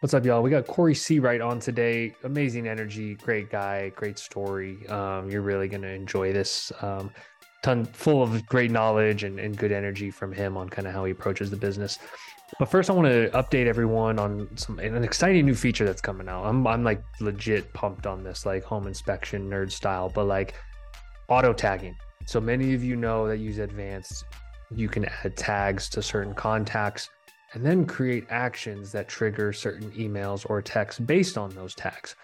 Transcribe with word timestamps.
What's 0.00 0.14
up, 0.14 0.24
y'all? 0.24 0.44
We 0.44 0.50
got 0.50 0.68
Cory 0.68 0.94
Seawright 0.94 1.44
on 1.44 1.58
today. 1.58 2.14
Amazing 2.22 2.68
energy, 2.68 3.16
great 3.16 3.50
guy, 3.50 3.88
great 3.96 4.16
story. 4.16 4.86
Um, 4.86 5.28
you're 5.28 5.42
really 5.42 5.66
gonna 5.66 5.88
enjoy 5.88 6.32
this. 6.32 6.70
Um, 6.82 7.10
ton 7.64 7.84
full 7.84 8.22
of 8.22 8.46
great 8.46 8.70
knowledge 8.70 9.24
and, 9.24 9.40
and 9.40 9.58
good 9.58 9.72
energy 9.72 10.12
from 10.12 10.30
him 10.30 10.56
on 10.56 10.68
kind 10.68 10.86
of 10.86 10.94
how 10.94 11.04
he 11.04 11.10
approaches 11.10 11.50
the 11.50 11.56
business. 11.56 11.98
But 12.60 12.66
first, 12.66 12.90
I 12.90 12.92
want 12.92 13.08
to 13.08 13.28
update 13.30 13.66
everyone 13.66 14.20
on 14.20 14.48
some 14.56 14.78
an 14.78 15.02
exciting 15.02 15.44
new 15.44 15.56
feature 15.56 15.84
that's 15.84 16.00
coming 16.00 16.28
out. 16.28 16.44
I'm 16.44 16.64
I'm 16.68 16.84
like 16.84 17.02
legit 17.18 17.72
pumped 17.74 18.06
on 18.06 18.22
this, 18.22 18.46
like 18.46 18.62
home 18.62 18.86
inspection 18.86 19.50
nerd 19.50 19.72
style, 19.72 20.08
but 20.08 20.26
like 20.26 20.54
auto 21.28 21.52
tagging. 21.52 21.96
So 22.24 22.40
many 22.40 22.72
of 22.72 22.84
you 22.84 22.94
know 22.94 23.26
that 23.26 23.38
use 23.38 23.58
advanced, 23.58 24.26
you 24.72 24.88
can 24.88 25.06
add 25.06 25.36
tags 25.36 25.88
to 25.88 26.02
certain 26.02 26.34
contacts 26.34 27.10
and 27.54 27.64
then 27.64 27.86
create 27.86 28.26
actions 28.30 28.92
that 28.92 29.08
trigger 29.08 29.52
certain 29.52 29.90
emails 29.92 30.48
or 30.48 30.60
texts 30.60 31.00
based 31.00 31.38
on 31.38 31.50
those 31.54 31.74
tags. 31.74 32.14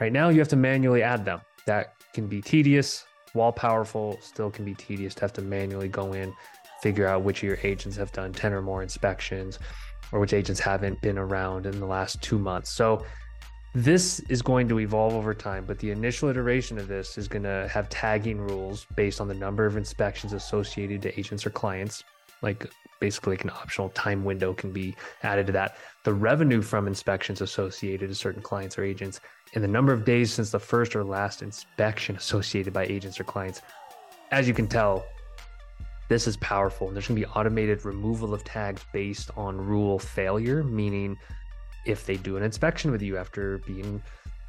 Right 0.00 0.12
now, 0.12 0.28
you 0.28 0.38
have 0.38 0.48
to 0.48 0.56
manually 0.56 1.02
add 1.02 1.24
them. 1.24 1.40
That 1.66 1.94
can 2.14 2.26
be 2.26 2.40
tedious, 2.40 3.04
while 3.32 3.52
powerful, 3.52 4.18
still 4.20 4.50
can 4.50 4.64
be 4.64 4.74
tedious 4.74 5.14
to 5.16 5.20
have 5.22 5.32
to 5.34 5.42
manually 5.42 5.88
go 5.88 6.12
in, 6.12 6.32
figure 6.82 7.06
out 7.06 7.22
which 7.22 7.38
of 7.38 7.48
your 7.48 7.58
agents 7.62 7.96
have 7.96 8.12
done 8.12 8.32
10 8.32 8.52
or 8.52 8.62
more 8.62 8.82
inspections 8.82 9.58
or 10.12 10.18
which 10.18 10.32
agents 10.32 10.60
haven't 10.60 11.00
been 11.00 11.18
around 11.18 11.66
in 11.66 11.78
the 11.78 11.86
last 11.86 12.20
two 12.22 12.38
months. 12.38 12.70
So, 12.70 13.04
this 13.72 14.18
is 14.28 14.42
going 14.42 14.68
to 14.68 14.80
evolve 14.80 15.14
over 15.14 15.32
time, 15.32 15.64
but 15.64 15.78
the 15.78 15.92
initial 15.92 16.28
iteration 16.28 16.76
of 16.76 16.88
this 16.88 17.16
is 17.16 17.28
going 17.28 17.44
to 17.44 17.68
have 17.72 17.88
tagging 17.88 18.40
rules 18.40 18.84
based 18.96 19.20
on 19.20 19.28
the 19.28 19.34
number 19.34 19.64
of 19.64 19.76
inspections 19.76 20.32
associated 20.32 21.00
to 21.02 21.16
agents 21.16 21.46
or 21.46 21.50
clients 21.50 22.02
like 22.42 22.68
basically 23.00 23.32
like 23.32 23.44
an 23.44 23.50
optional 23.50 23.88
time 23.90 24.24
window 24.24 24.52
can 24.52 24.72
be 24.72 24.94
added 25.22 25.46
to 25.46 25.52
that. 25.52 25.76
The 26.04 26.12
revenue 26.12 26.62
from 26.62 26.86
inspections 26.86 27.40
associated 27.40 28.08
to 28.08 28.14
certain 28.14 28.42
clients 28.42 28.78
or 28.78 28.84
agents, 28.84 29.20
and 29.54 29.64
the 29.64 29.68
number 29.68 29.92
of 29.92 30.04
days 30.04 30.32
since 30.32 30.50
the 30.50 30.60
first 30.60 30.94
or 30.94 31.02
last 31.02 31.42
inspection 31.42 32.16
associated 32.16 32.72
by 32.72 32.84
agents 32.84 33.18
or 33.18 33.24
clients. 33.24 33.62
As 34.30 34.46
you 34.46 34.54
can 34.54 34.68
tell, 34.68 35.04
this 36.08 36.26
is 36.26 36.36
powerful. 36.38 36.88
And 36.88 36.96
there's 36.96 37.08
going 37.08 37.20
to 37.20 37.26
be 37.26 37.32
automated 37.32 37.84
removal 37.84 38.34
of 38.34 38.44
tags 38.44 38.84
based 38.92 39.30
on 39.36 39.56
rule 39.56 39.98
failure, 39.98 40.62
meaning 40.62 41.16
if 41.86 42.04
they 42.04 42.16
do 42.16 42.36
an 42.36 42.42
inspection 42.42 42.90
with 42.90 43.00
you 43.00 43.16
after 43.16 43.58
being 43.58 44.02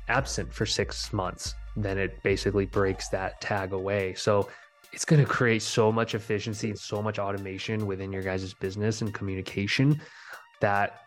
absent 0.08 0.54
for 0.54 0.66
six 0.66 1.14
months, 1.14 1.56
then 1.78 1.98
it 1.98 2.22
basically 2.24 2.66
breaks 2.66 3.08
that 3.10 3.40
tag 3.42 3.74
away. 3.74 4.14
So 4.16 4.50
it's 4.94 5.06
going 5.06 5.22
to 5.22 5.28
create 5.28 5.62
so 5.62 5.92
much 5.92 6.16
efficiency 6.16 6.70
and 6.70 6.80
so 6.80 7.02
much 7.02 7.20
automation 7.20 7.86
within 7.86 8.12
your 8.12 8.22
guys' 8.22 8.54
business 8.54 9.02
and 9.02 9.14
communication 9.14 10.02
that 10.60 11.02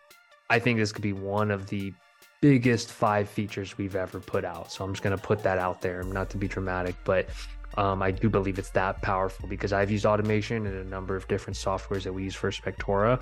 I 0.50 0.58
think 0.58 0.78
this 0.78 0.92
could 0.92 1.02
be 1.02 1.12
one 1.12 1.50
of 1.50 1.68
the 1.68 1.92
biggest 2.40 2.90
five 2.90 3.28
features 3.28 3.78
we've 3.78 3.96
ever 3.96 4.20
put 4.20 4.44
out. 4.44 4.70
So 4.70 4.84
I'm 4.84 4.92
just 4.92 5.02
going 5.02 5.16
to 5.16 5.22
put 5.22 5.42
that 5.42 5.58
out 5.58 5.80
there, 5.80 6.02
not 6.02 6.28
to 6.30 6.36
be 6.36 6.46
dramatic, 6.48 6.94
but 7.04 7.28
um, 7.76 8.02
I 8.02 8.10
do 8.10 8.28
believe 8.28 8.58
it's 8.58 8.70
that 8.70 9.00
powerful 9.02 9.48
because 9.48 9.72
I've 9.72 9.90
used 9.90 10.06
automation 10.06 10.66
in 10.66 10.74
a 10.74 10.84
number 10.84 11.16
of 11.16 11.26
different 11.28 11.56
softwares 11.56 12.04
that 12.04 12.12
we 12.12 12.24
use 12.24 12.34
for 12.34 12.50
Spectora. 12.50 13.20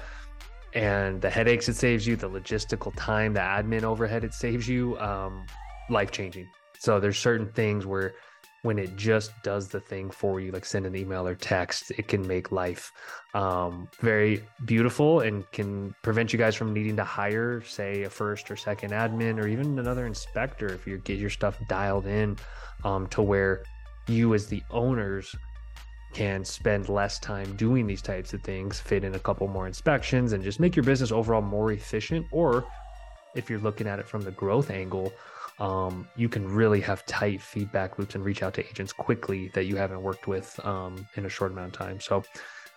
And 0.75 1.21
the 1.21 1.31
headaches 1.31 1.69
it 1.69 1.77
saves 1.77 2.07
you, 2.07 2.17
the 2.17 2.29
logistical 2.29 2.93
time, 2.97 3.35
the 3.35 3.41
admin 3.41 3.83
overhead 3.83 4.25
it 4.25 4.35
saves 4.35 4.69
you, 4.69 4.99
um, 4.99 5.45
life 5.91 6.11
changing. 6.11 6.49
So 6.79 6.99
there's 6.99 7.19
certain 7.19 7.47
things 7.53 7.87
where 7.87 8.15
when 8.63 8.79
it 8.79 8.95
just 8.97 9.33
does 9.43 9.69
the 9.69 9.81
thing 9.81 10.09
for 10.11 10.41
you, 10.41 10.53
like 10.53 10.65
send 10.65 10.87
an 10.87 10.95
email 10.95 11.27
or 11.27 11.35
text, 11.35 11.91
it 11.91 12.07
can 12.07 12.27
make 12.27 12.53
life 12.53 12.93
um, 13.35 13.89
very 14.01 14.45
beautiful 14.65 15.21
and 15.21 15.51
can 15.51 15.95
prevent 16.03 16.33
you 16.33 16.39
guys 16.39 16.55
from 16.55 16.73
needing 16.73 16.97
to 16.97 17.05
hire, 17.05 17.61
say, 17.63 18.05
a 18.05 18.11
first 18.11 18.51
or 18.51 18.57
second 18.57 18.93
admin 18.93 19.43
or 19.43 19.49
even 19.49 19.79
another 19.79 20.07
inspector 20.07 20.69
if 20.69 20.87
you 20.87 20.99
get 20.99 21.19
your 21.19 21.31
stuff 21.31 21.59
dialed 21.69 22.07
in 22.07 22.37
um, 22.85 23.09
to 23.09 23.21
where 23.21 23.65
you, 24.07 24.33
as 24.33 24.47
the 24.47 24.63
owners, 24.71 25.35
can 26.13 26.45
spend 26.45 26.89
less 26.89 27.19
time 27.19 27.57
doing 27.57 27.87
these 27.87 28.03
types 28.03 28.33
of 28.33 28.43
things, 28.43 28.79
fit 28.79 29.03
in 29.03 29.15
a 29.15 29.19
couple 29.19 29.49
more 29.49 29.67
inspections, 29.67 30.33
and 30.33 30.45
just 30.45 30.61
make 30.61 30.77
your 30.77 30.85
business 30.85 31.11
overall 31.11 31.43
more 31.43 31.73
efficient. 31.73 32.27
Or 32.31 32.65
if 33.35 33.51
you're 33.51 33.59
looking 33.59 33.89
at 33.89 33.99
it 33.99 34.07
from 34.07 34.23
the 34.23 34.31
growth 34.31 34.71
angle, 34.71 35.13
um, 35.59 36.09
you 36.17 36.29
can 36.29 36.47
really 36.47 36.81
have 36.81 37.05
tight 37.07 37.41
feedback 37.41 37.99
loops 37.99 38.15
and 38.15 38.25
reach 38.25 38.43
out 38.43 38.55
to 38.55 38.67
agents 38.67 38.93
quickly 38.93 39.51
that 39.55 39.65
you 39.65 39.77
haven't 39.77 40.03
worked 40.03 40.27
with 40.27 40.59
um, 40.65 41.07
in 41.17 41.27
a 41.27 41.29
short 41.29 41.53
amount 41.53 41.75
of 41.75 41.79
time. 41.79 42.01
So, 42.01 42.23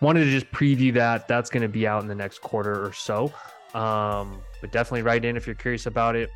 wanted 0.02 0.26
to 0.26 0.30
just 0.30 0.52
preview 0.52 0.94
that. 0.94 1.28
That's 1.28 1.50
going 1.50 1.64
to 1.64 1.70
be 1.70 1.88
out 1.88 2.02
in 2.02 2.08
the 2.08 2.16
next 2.16 2.40
quarter 2.40 2.86
or 2.86 2.92
so. 2.92 3.34
Um, 3.74 4.42
but 4.62 4.72
definitely 4.72 5.04
write 5.04 5.26
in 5.26 5.36
if 5.36 5.46
you're 5.46 5.56
curious 5.56 5.86
about 5.86 6.16
it. 6.16 6.30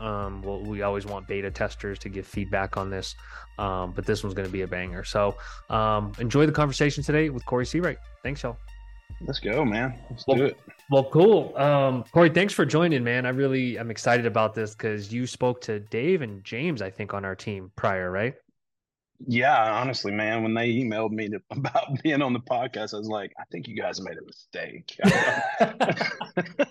Um, 0.00 0.42
well, 0.42 0.62
we 0.62 0.82
always 0.82 1.06
want 1.06 1.26
beta 1.26 1.50
testers 1.50 1.98
to 2.00 2.08
give 2.08 2.26
feedback 2.26 2.76
on 2.76 2.88
this, 2.88 3.16
um, 3.58 3.92
but 3.92 4.06
this 4.06 4.22
one's 4.22 4.34
going 4.34 4.46
to 4.46 4.52
be 4.52 4.62
a 4.62 4.66
banger. 4.66 5.02
So, 5.02 5.36
um, 5.70 6.12
enjoy 6.18 6.46
the 6.46 6.52
conversation 6.52 7.02
today 7.02 7.30
with 7.30 7.44
Cory 7.46 7.64
Seawright. 7.64 7.96
Thanks, 8.22 8.42
y'all. 8.42 8.58
Let's 9.20 9.40
go, 9.40 9.64
man. 9.64 9.98
Let's 10.10 10.26
well, 10.26 10.36
do 10.36 10.44
it. 10.44 10.58
Well, 10.90 11.04
cool. 11.04 11.56
Um, 11.56 12.04
Cory, 12.12 12.30
thanks 12.30 12.54
for 12.54 12.64
joining, 12.64 13.04
man. 13.04 13.26
I 13.26 13.30
really 13.30 13.78
am 13.78 13.90
excited 13.90 14.26
about 14.26 14.54
this 14.54 14.74
because 14.74 15.12
you 15.12 15.26
spoke 15.26 15.60
to 15.62 15.80
Dave 15.80 16.22
and 16.22 16.42
James, 16.44 16.80
I 16.80 16.90
think, 16.90 17.14
on 17.14 17.24
our 17.24 17.34
team 17.34 17.70
prior, 17.76 18.10
right? 18.10 18.34
Yeah, 19.26 19.72
honestly, 19.72 20.12
man, 20.12 20.42
when 20.42 20.54
they 20.54 20.72
emailed 20.72 21.10
me 21.10 21.28
to, 21.28 21.40
about 21.50 22.02
being 22.02 22.22
on 22.22 22.32
the 22.32 22.40
podcast, 22.40 22.94
I 22.94 22.98
was 22.98 23.08
like, 23.08 23.32
I 23.38 23.42
think 23.50 23.66
you 23.66 23.76
guys 23.76 24.00
made 24.00 24.16
a 24.16 24.24
mistake. 24.24 24.96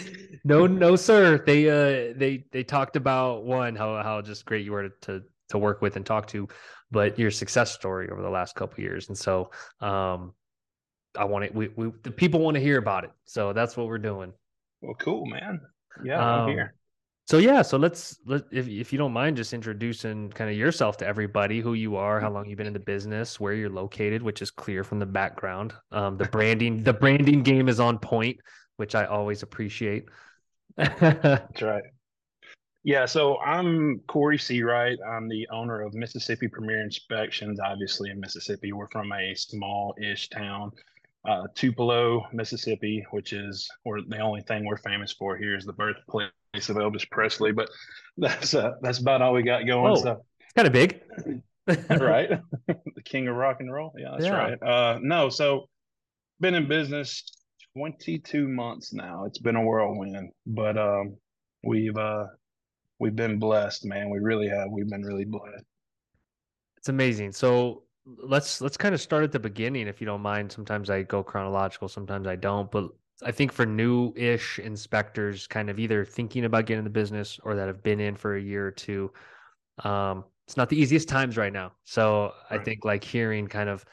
no, 0.44 0.66
no, 0.66 0.96
sir. 0.96 1.42
They 1.44 1.68
uh 1.68 2.14
they 2.16 2.44
they 2.52 2.62
talked 2.62 2.96
about 2.96 3.44
one 3.44 3.76
how 3.76 4.02
how 4.02 4.20
just 4.22 4.44
great 4.44 4.64
you 4.64 4.72
were 4.72 4.88
to 4.88 4.94
to, 5.02 5.22
to 5.50 5.58
work 5.58 5.82
with 5.82 5.96
and 5.96 6.04
talk 6.04 6.26
to, 6.28 6.48
but 6.90 7.18
your 7.18 7.30
success 7.30 7.72
story 7.72 8.10
over 8.10 8.22
the 8.22 8.30
last 8.30 8.54
couple 8.54 8.82
years. 8.82 9.08
And 9.08 9.16
so 9.16 9.50
um 9.80 10.34
I 11.16 11.24
want 11.24 11.44
it. 11.44 11.54
We, 11.54 11.68
we 11.76 11.92
the 12.02 12.10
people 12.10 12.40
want 12.40 12.54
to 12.56 12.60
hear 12.60 12.78
about 12.78 13.04
it, 13.04 13.10
so 13.24 13.52
that's 13.52 13.76
what 13.76 13.86
we're 13.86 13.98
doing. 13.98 14.32
Well, 14.80 14.94
cool, 14.94 15.26
man. 15.26 15.60
Yeah, 16.04 16.18
um, 16.18 16.40
I'm 16.40 16.48
here. 16.48 16.74
So 17.28 17.38
yeah, 17.38 17.62
so 17.62 17.76
let's 17.76 18.18
let 18.26 18.44
if 18.50 18.68
if 18.68 18.92
you 18.92 18.98
don't 18.98 19.12
mind, 19.12 19.36
just 19.36 19.52
introducing 19.52 20.30
kind 20.30 20.50
of 20.50 20.56
yourself 20.56 20.96
to 20.98 21.06
everybody, 21.06 21.60
who 21.60 21.74
you 21.74 21.96
are, 21.96 22.20
how 22.20 22.30
long 22.30 22.48
you've 22.48 22.58
been 22.58 22.66
in 22.66 22.72
the 22.72 22.80
business, 22.80 23.38
where 23.38 23.54
you're 23.54 23.70
located, 23.70 24.22
which 24.22 24.42
is 24.42 24.50
clear 24.50 24.82
from 24.84 24.98
the 24.98 25.06
background. 25.06 25.72
Um, 25.92 26.16
the 26.16 26.24
branding, 26.26 26.82
the 26.82 26.92
branding 26.92 27.42
game 27.42 27.68
is 27.68 27.78
on 27.78 27.98
point, 27.98 28.38
which 28.76 28.94
I 28.94 29.04
always 29.04 29.42
appreciate. 29.42 30.06
That's 30.76 31.62
right. 31.62 31.84
Yeah, 32.84 33.06
so 33.06 33.38
I'm 33.38 34.00
Cory 34.08 34.38
Seawright. 34.38 34.96
I'm 35.06 35.28
the 35.28 35.46
owner 35.52 35.82
of 35.82 35.94
Mississippi 35.94 36.48
Premier 36.48 36.82
Inspections. 36.82 37.60
Obviously, 37.60 38.10
in 38.10 38.18
Mississippi, 38.18 38.72
we're 38.72 38.88
from 38.88 39.12
a 39.12 39.34
small-ish 39.36 40.30
town 40.30 40.72
uh, 41.28 41.46
Tupelo, 41.54 42.26
Mississippi, 42.32 43.04
which 43.10 43.32
is 43.32 43.68
or 43.84 44.00
the 44.02 44.18
only 44.18 44.42
thing 44.42 44.64
we're 44.64 44.76
famous 44.76 45.12
for 45.12 45.36
here 45.36 45.56
is 45.56 45.64
the 45.64 45.72
birthplace 45.72 46.30
of 46.68 46.76
Elvis 46.76 47.08
Presley. 47.10 47.52
But 47.52 47.70
that's 48.16 48.54
uh, 48.54 48.72
that's 48.82 48.98
about 48.98 49.22
all 49.22 49.32
we 49.32 49.42
got 49.42 49.66
going. 49.66 49.92
Oh, 49.92 49.96
so 49.96 50.24
it's 50.40 50.52
kind 50.54 50.66
of 50.66 50.72
big, 50.72 51.00
right? 52.00 52.40
the 52.66 53.02
king 53.04 53.28
of 53.28 53.36
rock 53.36 53.58
and 53.60 53.72
roll. 53.72 53.92
Yeah, 53.96 54.10
that's 54.12 54.24
yeah. 54.24 54.36
right. 54.36 54.62
Uh, 54.62 54.98
no, 55.00 55.28
so 55.28 55.68
been 56.40 56.54
in 56.54 56.66
business 56.66 57.24
22 57.76 58.48
months 58.48 58.92
now. 58.92 59.24
It's 59.24 59.38
been 59.38 59.56
a 59.56 59.62
whirlwind, 59.62 60.30
but 60.46 60.76
um, 60.76 61.16
we've 61.62 61.96
uh, 61.96 62.26
we've 62.98 63.16
been 63.16 63.38
blessed, 63.38 63.86
man. 63.86 64.10
We 64.10 64.18
really 64.18 64.48
have. 64.48 64.68
We've 64.70 64.88
been 64.88 65.02
really 65.02 65.24
blessed. 65.24 65.64
It's 66.78 66.88
amazing. 66.88 67.32
So 67.32 67.84
let's 68.06 68.60
let's 68.60 68.76
kind 68.76 68.94
of 68.94 69.00
start 69.00 69.22
at 69.22 69.32
the 69.32 69.38
beginning 69.38 69.86
if 69.86 70.00
you 70.00 70.06
don't 70.06 70.20
mind 70.20 70.50
sometimes 70.50 70.90
i 70.90 71.02
go 71.02 71.22
chronological 71.22 71.88
sometimes 71.88 72.26
i 72.26 72.34
don't 72.34 72.70
but 72.70 72.88
i 73.24 73.30
think 73.30 73.52
for 73.52 73.64
new-ish 73.64 74.58
inspectors 74.58 75.46
kind 75.46 75.70
of 75.70 75.78
either 75.78 76.04
thinking 76.04 76.44
about 76.44 76.66
getting 76.66 76.84
the 76.84 76.90
business 76.90 77.38
or 77.44 77.54
that 77.54 77.68
have 77.68 77.82
been 77.82 78.00
in 78.00 78.16
for 78.16 78.36
a 78.36 78.40
year 78.40 78.66
or 78.66 78.70
two 78.72 79.12
um 79.84 80.24
it's 80.46 80.56
not 80.56 80.68
the 80.68 80.76
easiest 80.76 81.08
times 81.08 81.36
right 81.36 81.52
now 81.52 81.70
so 81.84 82.32
right. 82.50 82.60
i 82.60 82.64
think 82.64 82.84
like 82.84 83.04
hearing 83.04 83.46
kind 83.46 83.68
of 83.68 83.84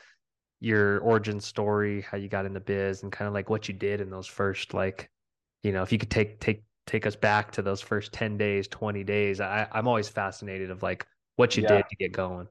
your 0.60 1.00
origin 1.00 1.40
story 1.40 2.02
how 2.02 2.18
you 2.18 2.28
got 2.28 2.46
in 2.46 2.54
the 2.54 2.60
biz 2.60 3.04
and 3.04 3.12
kind 3.12 3.28
of 3.28 3.34
like 3.34 3.50
what 3.50 3.68
you 3.68 3.74
did 3.74 4.02
in 4.02 4.10
those 4.10 4.28
first 4.28 4.74
like 4.74 5.10
you 5.64 5.72
know 5.72 5.84
if 5.84 5.92
you 5.92 5.98
could 5.98 6.10
take 6.10 6.40
take 6.40 6.64
take 6.88 7.06
us 7.06 7.16
back 7.16 7.52
to 7.52 7.62
those 7.62 7.80
first 7.80 8.12
10 8.12 8.38
days 8.38 8.68
20 8.68 9.04
days 9.04 9.40
i 9.40 9.68
i'm 9.72 9.88
always 9.88 10.10
fascinated 10.10 10.72
of 10.72 10.82
like 10.82 11.06
what 11.36 11.56
you 11.56 11.64
yeah. 11.64 11.78
did 11.78 11.86
to 11.90 11.96
get 11.96 12.12
going 12.12 12.48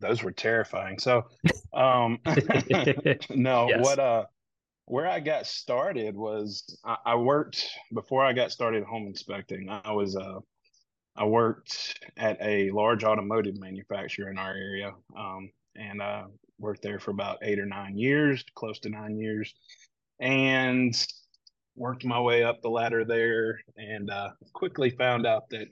those 0.00 0.22
were 0.22 0.32
terrifying. 0.32 0.98
So, 0.98 1.24
um, 1.72 2.18
no, 3.30 3.68
yes. 3.68 3.84
what, 3.84 3.98
uh, 3.98 4.24
where 4.86 5.08
I 5.08 5.20
got 5.20 5.46
started 5.46 6.16
was 6.16 6.78
I, 6.84 6.96
I, 7.04 7.14
worked 7.16 7.66
before 7.92 8.24
I 8.24 8.32
got 8.32 8.52
started 8.52 8.84
home 8.84 9.06
inspecting. 9.06 9.68
I 9.68 9.92
was, 9.92 10.16
uh, 10.16 10.38
I 11.16 11.24
worked 11.24 11.98
at 12.16 12.38
a 12.40 12.70
large 12.70 13.02
automotive 13.02 13.58
manufacturer 13.58 14.30
in 14.30 14.38
our 14.38 14.54
area. 14.54 14.92
Um, 15.16 15.50
and 15.74 16.02
I 16.02 16.24
worked 16.58 16.82
there 16.82 17.00
for 17.00 17.10
about 17.10 17.38
eight 17.42 17.58
or 17.58 17.66
nine 17.66 17.98
years, 17.98 18.44
close 18.54 18.78
to 18.80 18.88
nine 18.88 19.18
years. 19.18 19.52
And 20.20 20.94
worked 21.76 22.04
my 22.04 22.20
way 22.20 22.42
up 22.42 22.62
the 22.62 22.70
ladder 22.70 23.04
there 23.04 23.60
and 23.76 24.10
uh, 24.10 24.30
quickly 24.54 24.90
found 24.90 25.26
out 25.26 25.48
that 25.50 25.68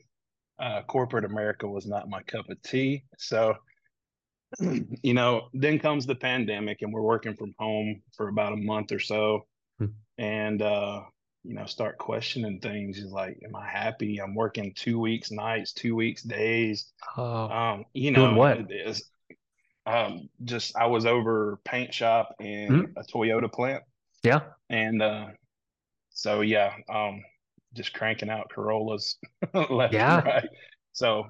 uh, 0.58 0.82
corporate 0.82 1.24
America 1.24 1.66
was 1.66 1.86
not 1.86 2.08
my 2.08 2.22
cup 2.22 2.48
of 2.50 2.60
tea. 2.62 3.04
So, 3.18 3.54
you 5.02 5.14
know, 5.14 5.48
then 5.52 5.78
comes 5.78 6.06
the 6.06 6.14
pandemic 6.14 6.82
and 6.82 6.92
we're 6.92 7.02
working 7.02 7.34
from 7.34 7.54
home 7.58 8.02
for 8.16 8.28
about 8.28 8.52
a 8.52 8.56
month 8.56 8.92
or 8.92 9.00
so. 9.00 9.46
Hmm. 9.78 9.86
And, 10.18 10.62
uh, 10.62 11.02
you 11.42 11.54
know, 11.54 11.66
start 11.66 11.98
questioning 11.98 12.60
things. 12.60 12.96
He's 12.96 13.10
like, 13.10 13.38
am 13.44 13.54
I 13.54 13.68
happy? 13.68 14.18
I'm 14.18 14.34
working 14.34 14.72
two 14.74 14.98
weeks 14.98 15.30
nights, 15.30 15.72
two 15.72 15.94
weeks 15.94 16.22
days. 16.22 16.92
Uh, 17.18 17.46
um, 17.46 17.84
you 17.92 18.10
know, 18.10 18.26
doing 18.26 18.36
what? 18.36 18.58
It 18.58 18.70
is, 18.70 19.10
um, 19.86 20.28
just 20.44 20.76
I 20.76 20.86
was 20.86 21.04
over 21.04 21.60
paint 21.64 21.92
shop 21.92 22.34
in 22.40 22.68
hmm. 22.68 22.84
a 22.96 23.02
Toyota 23.02 23.52
plant. 23.52 23.82
Yeah. 24.22 24.40
And 24.70 25.02
uh, 25.02 25.26
so 26.10 26.40
yeah, 26.40 26.72
um, 26.88 27.22
just 27.74 27.92
cranking 27.92 28.30
out 28.30 28.50
Corollas 28.50 29.18
left 29.70 29.92
yeah. 29.92 30.16
and 30.18 30.26
right. 30.26 30.48
So 30.92 31.26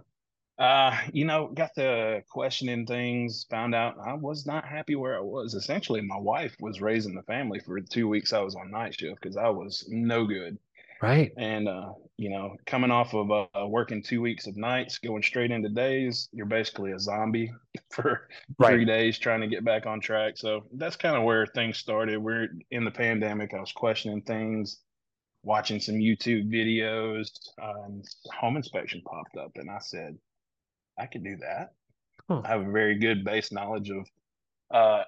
uh, 0.59 0.97
you 1.13 1.25
know, 1.25 1.49
got 1.49 1.75
to 1.75 2.23
questioning 2.29 2.87
things, 2.87 3.47
found 3.51 3.75
out 3.75 3.97
I 3.99 4.15
was 4.15 4.47
not 4.47 4.65
happy 4.65 4.95
where 4.95 5.17
I 5.17 5.21
was. 5.21 5.55
Essentially, 5.55 6.01
my 6.01 6.17
wife 6.17 6.55
was 6.61 6.81
raising 6.81 7.15
the 7.15 7.23
family 7.23 7.59
for 7.59 7.81
two 7.81 8.09
weeks 8.09 8.33
I 8.33 8.41
was 8.41 8.55
on 8.55 8.71
night 8.71 8.99
shift 8.99 9.21
because 9.21 9.37
I 9.37 9.49
was 9.49 9.85
no 9.89 10.25
good. 10.25 10.59
Right. 11.03 11.33
And, 11.37 11.69
uh, 11.69 11.93
you 12.17 12.31
know, 12.31 12.57
coming 12.67 12.91
off 12.91 13.15
of 13.15 13.31
uh, 13.31 13.67
working 13.67 14.03
two 14.03 14.23
weeks 14.23 14.47
of 14.47 14.57
nights, 14.57 14.99
going 14.99 15.23
straight 15.23 15.51
into 15.51 15.69
days, 15.69 16.29
you're 16.33 16.47
basically 16.47 16.93
a 16.93 17.01
zombie 17.01 17.53
for 17.91 18.29
right. 18.59 18.71
three 18.71 18.85
days 18.85 19.19
trying 19.19 19.41
to 19.41 19.49
get 19.49 19.65
back 19.65 19.87
on 19.87 20.01
track. 20.01 20.39
So 20.39 20.65
that's 20.73 20.97
kind 20.97 21.17
of 21.17 21.25
where 21.25 21.47
things 21.47 21.79
started. 21.79 22.19
We're 22.19 22.49
in 22.71 22.85
the 22.85 22.91
pandemic. 22.91 23.53
I 23.53 23.61
was 23.61 23.73
questioning 23.73 24.23
things, 24.23 24.79
watching 25.43 25.81
some 25.81 25.97
YouTube 25.97 26.49
videos, 26.49 27.29
uh, 27.61 27.85
and 27.87 28.05
home 28.33 28.57
inspection 28.57 29.03
popped 29.05 29.37
up. 29.37 29.51
And 29.57 29.69
I 29.69 29.81
said, 29.81 30.17
I 30.99 31.07
could 31.07 31.25
do 31.25 31.37
that. 31.37 31.73
Huh. 32.29 32.43
I 32.45 32.49
have 32.49 32.67
a 32.67 32.71
very 32.71 32.99
good 32.99 33.25
base 33.25 33.53
knowledge 33.53 33.91
of 33.91 34.07
uh, 34.71 35.03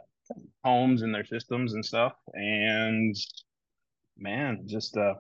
homes 0.65 1.03
and 1.03 1.15
their 1.15 1.25
systems 1.25 1.75
and 1.75 1.85
stuff. 1.85 2.13
And 2.35 3.17
man, 4.19 4.63
just 4.67 4.97
uh, 4.97 5.15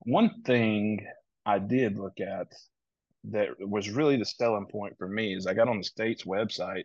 one 0.00 0.42
thing 0.44 1.06
I 1.46 1.58
did 1.58 1.98
look 1.98 2.20
at 2.20 2.52
that 3.24 3.48
was 3.58 3.90
really 3.90 4.16
the 4.16 4.24
selling 4.24 4.66
point 4.66 4.96
for 4.98 5.08
me 5.08 5.34
is 5.34 5.46
I 5.46 5.54
got 5.54 5.68
on 5.68 5.78
the 5.78 5.84
state's 5.84 6.24
website, 6.24 6.84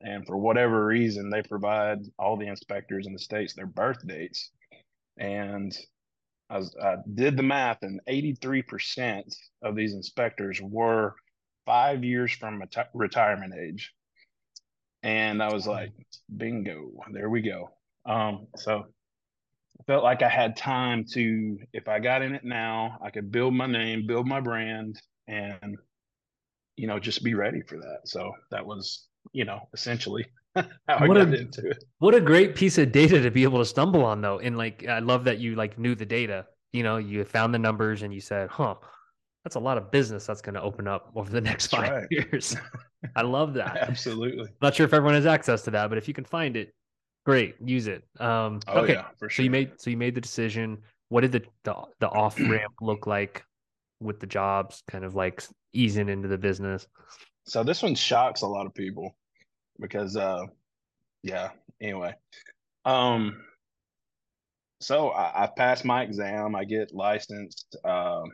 and 0.00 0.26
for 0.26 0.36
whatever 0.36 0.86
reason, 0.86 1.28
they 1.28 1.42
provide 1.42 1.98
all 2.18 2.36
the 2.36 2.46
inspectors 2.46 3.06
in 3.06 3.12
the 3.12 3.18
states 3.18 3.54
their 3.54 3.66
birth 3.66 4.06
dates. 4.06 4.50
And 5.18 5.76
I, 6.48 6.58
was, 6.58 6.74
I 6.82 6.96
did 7.14 7.36
the 7.36 7.42
math, 7.42 7.82
and 7.82 8.00
83% 8.08 9.34
of 9.62 9.74
these 9.74 9.92
inspectors 9.92 10.60
were 10.62 11.14
five 11.68 12.02
years 12.02 12.32
from 12.32 12.62
reti- 12.62 12.88
retirement 12.94 13.52
age. 13.54 13.92
And 15.02 15.42
I 15.42 15.52
was 15.52 15.66
like, 15.66 15.92
bingo, 16.34 16.92
there 17.12 17.28
we 17.28 17.42
go. 17.42 17.68
Um, 18.06 18.46
so 18.56 18.86
I 19.78 19.82
felt 19.84 20.02
like 20.02 20.22
I 20.22 20.30
had 20.30 20.56
time 20.56 21.04
to, 21.12 21.58
if 21.74 21.86
I 21.86 21.98
got 21.98 22.22
in 22.22 22.34
it 22.34 22.42
now, 22.42 22.96
I 23.04 23.10
could 23.10 23.30
build 23.30 23.52
my 23.52 23.66
name, 23.66 24.06
build 24.06 24.26
my 24.26 24.40
brand, 24.40 24.98
and, 25.26 25.76
you 26.76 26.86
know, 26.86 26.98
just 26.98 27.22
be 27.22 27.34
ready 27.34 27.60
for 27.60 27.76
that. 27.76 28.00
So 28.06 28.32
that 28.50 28.64
was, 28.64 29.06
you 29.32 29.44
know, 29.44 29.68
essentially 29.74 30.24
how 30.56 30.64
what 31.06 31.18
I 31.18 31.24
got 31.26 31.34
a, 31.34 31.38
into 31.38 31.68
it. 31.68 31.84
What 31.98 32.14
a 32.14 32.20
great 32.20 32.56
piece 32.56 32.78
of 32.78 32.92
data 32.92 33.20
to 33.20 33.30
be 33.30 33.42
able 33.42 33.58
to 33.58 33.66
stumble 33.66 34.06
on, 34.06 34.22
though. 34.22 34.38
And 34.38 34.56
like, 34.56 34.86
I 34.88 35.00
love 35.00 35.24
that 35.24 35.38
you 35.38 35.54
like 35.54 35.78
knew 35.78 35.94
the 35.94 36.06
data. 36.06 36.46
You 36.72 36.82
know, 36.82 36.96
you 36.96 37.22
found 37.26 37.52
the 37.52 37.58
numbers 37.58 38.00
and 38.00 38.14
you 38.14 38.22
said, 38.22 38.48
huh, 38.48 38.76
that's 39.44 39.56
a 39.56 39.60
lot 39.60 39.78
of 39.78 39.90
business 39.90 40.26
that's 40.26 40.40
going 40.40 40.54
to 40.54 40.62
open 40.62 40.86
up 40.86 41.10
over 41.14 41.30
the 41.30 41.40
next 41.40 41.70
that's 41.70 41.82
five 41.82 41.92
right. 41.92 42.06
years. 42.10 42.56
I 43.16 43.22
love 43.22 43.54
that. 43.54 43.76
Absolutely. 43.88 44.48
Not 44.60 44.74
sure 44.74 44.86
if 44.86 44.92
everyone 44.92 45.14
has 45.14 45.26
access 45.26 45.62
to 45.62 45.70
that, 45.72 45.88
but 45.88 45.98
if 45.98 46.08
you 46.08 46.14
can 46.14 46.24
find 46.24 46.56
it, 46.56 46.74
great, 47.24 47.56
use 47.64 47.86
it. 47.86 48.04
Um, 48.18 48.60
oh, 48.68 48.80
okay. 48.80 48.94
Yeah, 48.94 49.06
for 49.18 49.28
sure. 49.28 49.42
So 49.42 49.44
you 49.44 49.50
made 49.50 49.72
so 49.78 49.90
you 49.90 49.96
made 49.96 50.14
the 50.14 50.20
decision. 50.20 50.78
What 51.08 51.22
did 51.22 51.32
the 51.32 51.42
the, 51.64 51.74
the 52.00 52.08
off 52.08 52.38
ramp 52.38 52.74
look 52.80 53.06
like 53.06 53.44
with 54.00 54.20
the 54.20 54.26
jobs? 54.26 54.82
Kind 54.88 55.04
of 55.04 55.14
like 55.14 55.42
easing 55.72 56.08
into 56.08 56.28
the 56.28 56.38
business. 56.38 56.86
So 57.46 57.64
this 57.64 57.82
one 57.82 57.94
shocks 57.94 58.42
a 58.42 58.46
lot 58.46 58.66
of 58.66 58.74
people 58.74 59.16
because, 59.80 60.16
uh, 60.16 60.42
yeah. 61.22 61.50
Anyway, 61.80 62.12
um, 62.84 63.40
so 64.80 65.10
I, 65.10 65.44
I 65.44 65.46
passed 65.46 65.84
my 65.84 66.02
exam. 66.02 66.54
I 66.54 66.64
get 66.64 66.92
licensed. 66.92 67.76
Um, 67.84 68.24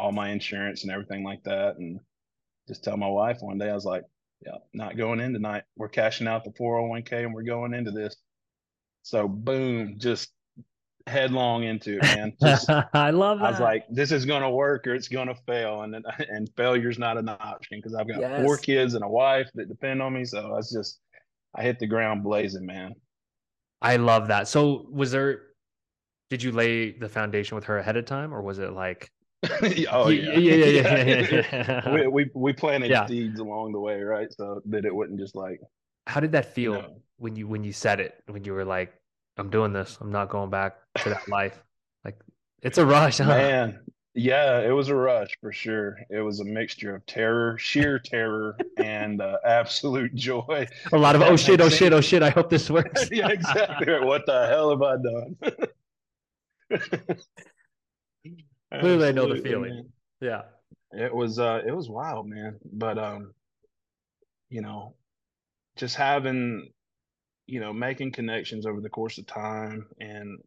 all 0.00 0.12
my 0.12 0.30
insurance 0.30 0.82
and 0.82 0.92
everything 0.92 1.22
like 1.22 1.42
that. 1.44 1.76
And 1.76 2.00
just 2.66 2.82
tell 2.82 2.96
my 2.96 3.08
wife 3.08 3.38
one 3.40 3.58
day, 3.58 3.70
I 3.70 3.74
was 3.74 3.84
like, 3.84 4.04
yeah, 4.44 4.56
not 4.72 4.96
going 4.96 5.20
in 5.20 5.32
tonight. 5.32 5.64
We're 5.76 5.88
cashing 5.88 6.26
out 6.26 6.44
the 6.44 6.50
401k 6.50 7.24
and 7.24 7.34
we're 7.34 7.42
going 7.42 7.74
into 7.74 7.90
this. 7.90 8.16
So 9.02 9.28
boom, 9.28 9.96
just 9.98 10.30
headlong 11.06 11.64
into 11.64 11.98
it, 11.98 12.02
man. 12.02 12.32
Just, 12.42 12.70
I 12.70 13.10
love 13.10 13.38
that. 13.40 13.46
I 13.46 13.50
was 13.50 13.60
like, 13.60 13.84
this 13.90 14.12
is 14.12 14.24
going 14.24 14.42
to 14.42 14.50
work 14.50 14.86
or 14.86 14.94
it's 14.94 15.08
going 15.08 15.28
to 15.28 15.34
fail. 15.46 15.82
And 15.82 15.94
and 16.28 16.50
failure's 16.56 16.98
not 16.98 17.16
an 17.16 17.28
option 17.28 17.78
because 17.78 17.94
I've 17.94 18.08
got 18.08 18.20
yes. 18.20 18.44
four 18.44 18.56
kids 18.56 18.94
and 18.94 19.04
a 19.04 19.08
wife 19.08 19.48
that 19.54 19.68
depend 19.68 20.00
on 20.02 20.14
me. 20.14 20.24
So 20.24 20.38
I 20.38 20.50
was 20.50 20.70
just, 20.70 21.00
I 21.54 21.62
hit 21.62 21.78
the 21.78 21.86
ground 21.86 22.22
blazing, 22.22 22.64
man. 22.64 22.94
I 23.82 23.96
love 23.96 24.28
that. 24.28 24.46
So 24.46 24.86
was 24.90 25.10
there, 25.10 25.42
did 26.28 26.42
you 26.42 26.52
lay 26.52 26.92
the 26.92 27.08
foundation 27.08 27.54
with 27.54 27.64
her 27.64 27.78
ahead 27.78 27.96
of 27.96 28.04
time 28.04 28.32
or 28.32 28.42
was 28.42 28.58
it 28.58 28.72
like, 28.72 29.10
oh 29.90 30.08
yeah, 30.08 30.38
yeah, 30.38 30.54
yeah, 30.54 30.66
yeah. 30.66 31.04
yeah, 31.04 31.42
yeah. 31.52 31.94
we, 31.94 32.06
we 32.06 32.30
we 32.34 32.52
planted 32.52 32.90
yeah. 32.90 33.06
seeds 33.06 33.40
along 33.40 33.72
the 33.72 33.80
way, 33.80 34.02
right? 34.02 34.30
So 34.32 34.60
that 34.66 34.84
it 34.84 34.94
wouldn't 34.94 35.18
just 35.18 35.34
like. 35.34 35.60
How 36.06 36.20
did 36.20 36.32
that 36.32 36.54
feel 36.54 36.76
you 36.76 36.82
know, 36.82 36.96
when 37.16 37.36
you 37.36 37.48
when 37.48 37.64
you 37.64 37.72
said 37.72 38.00
it? 38.00 38.22
When 38.26 38.44
you 38.44 38.52
were 38.52 38.66
like, 38.66 38.92
"I'm 39.38 39.48
doing 39.48 39.72
this. 39.72 39.96
I'm 40.00 40.12
not 40.12 40.28
going 40.28 40.50
back 40.50 40.76
to 40.98 41.10
that 41.10 41.26
life." 41.28 41.62
Like, 42.04 42.20
it's 42.62 42.76
a 42.76 42.84
rush, 42.84 43.18
huh? 43.18 43.28
Man, 43.28 43.80
yeah, 44.14 44.60
it 44.60 44.72
was 44.72 44.88
a 44.88 44.94
rush 44.94 45.38
for 45.40 45.52
sure. 45.52 45.98
It 46.10 46.20
was 46.20 46.40
a 46.40 46.44
mixture 46.44 46.94
of 46.94 47.06
terror, 47.06 47.56
sheer 47.56 47.98
terror, 47.98 48.58
and 48.76 49.22
uh, 49.22 49.38
absolute 49.46 50.14
joy. 50.14 50.66
A 50.92 50.98
lot 50.98 51.16
of 51.16 51.22
oh 51.22 51.36
shit, 51.36 51.62
oh 51.62 51.70
shit, 51.70 51.94
oh 51.94 52.02
shit. 52.02 52.22
I 52.22 52.28
hope 52.28 52.50
this 52.50 52.68
works. 52.68 53.08
yeah, 53.10 53.28
exactly. 53.28 54.00
what 54.00 54.26
the 54.26 54.48
hell 54.48 54.68
have 54.68 54.82
I 54.82 54.96
done? 56.68 57.20
Clearly, 58.78 59.08
I 59.08 59.12
know 59.12 59.32
the 59.32 59.42
feeling. 59.42 59.74
Man. 59.74 59.92
Yeah, 60.20 60.42
it 60.92 61.14
was 61.14 61.38
uh, 61.38 61.60
it 61.66 61.74
was 61.74 61.88
wild, 61.88 62.28
man. 62.28 62.58
But 62.72 62.98
um, 62.98 63.32
you 64.48 64.60
know, 64.60 64.94
just 65.76 65.96
having, 65.96 66.70
you 67.46 67.60
know, 67.60 67.72
making 67.72 68.12
connections 68.12 68.66
over 68.66 68.80
the 68.80 68.88
course 68.88 69.18
of 69.18 69.26
time 69.26 69.88
and 69.98 70.38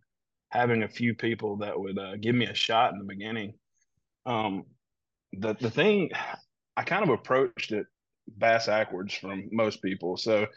having 0.49 0.83
a 0.83 0.87
few 0.87 1.15
people 1.15 1.57
that 1.57 1.77
would 1.77 1.97
uh, 1.97 2.15
give 2.17 2.35
me 2.35 2.45
a 2.45 2.53
shot 2.53 2.93
in 2.93 2.99
the 2.99 3.05
beginning. 3.05 3.55
Um, 4.25 4.65
the 5.33 5.55
the 5.55 5.71
thing, 5.71 6.11
I 6.77 6.83
kind 6.83 7.03
of 7.03 7.09
approached 7.09 7.71
it 7.71 7.87
bass 8.37 8.67
backwards 8.67 9.13
from 9.13 9.49
most 9.51 9.81
people. 9.81 10.15
So 10.15 10.47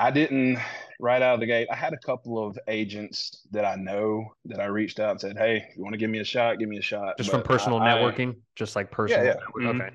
I 0.00 0.10
didn't 0.10 0.58
right 0.98 1.20
out 1.20 1.34
of 1.34 1.40
the 1.40 1.46
gate. 1.46 1.68
I 1.70 1.76
had 1.76 1.92
a 1.92 1.98
couple 1.98 2.42
of 2.42 2.58
agents 2.68 3.46
that 3.50 3.66
I 3.66 3.76
know 3.76 4.32
that 4.46 4.58
I 4.58 4.64
reached 4.64 4.98
out 4.98 5.10
and 5.10 5.20
said, 5.20 5.36
"Hey, 5.36 5.68
you 5.76 5.82
want 5.82 5.92
to 5.92 5.98
give 5.98 6.08
me 6.08 6.20
a 6.20 6.24
shot, 6.24 6.58
give 6.58 6.70
me 6.70 6.78
a 6.78 6.82
shot." 6.82 7.18
Just 7.18 7.30
but 7.30 7.38
from 7.38 7.46
personal 7.46 7.80
I, 7.80 7.88
networking, 7.88 8.32
I, 8.32 8.38
just 8.56 8.76
like 8.76 8.90
personal. 8.90 9.26
Yeah, 9.26 9.34
yeah. 9.58 9.66
Mm-hmm. 9.66 9.80
Okay. 9.82 9.90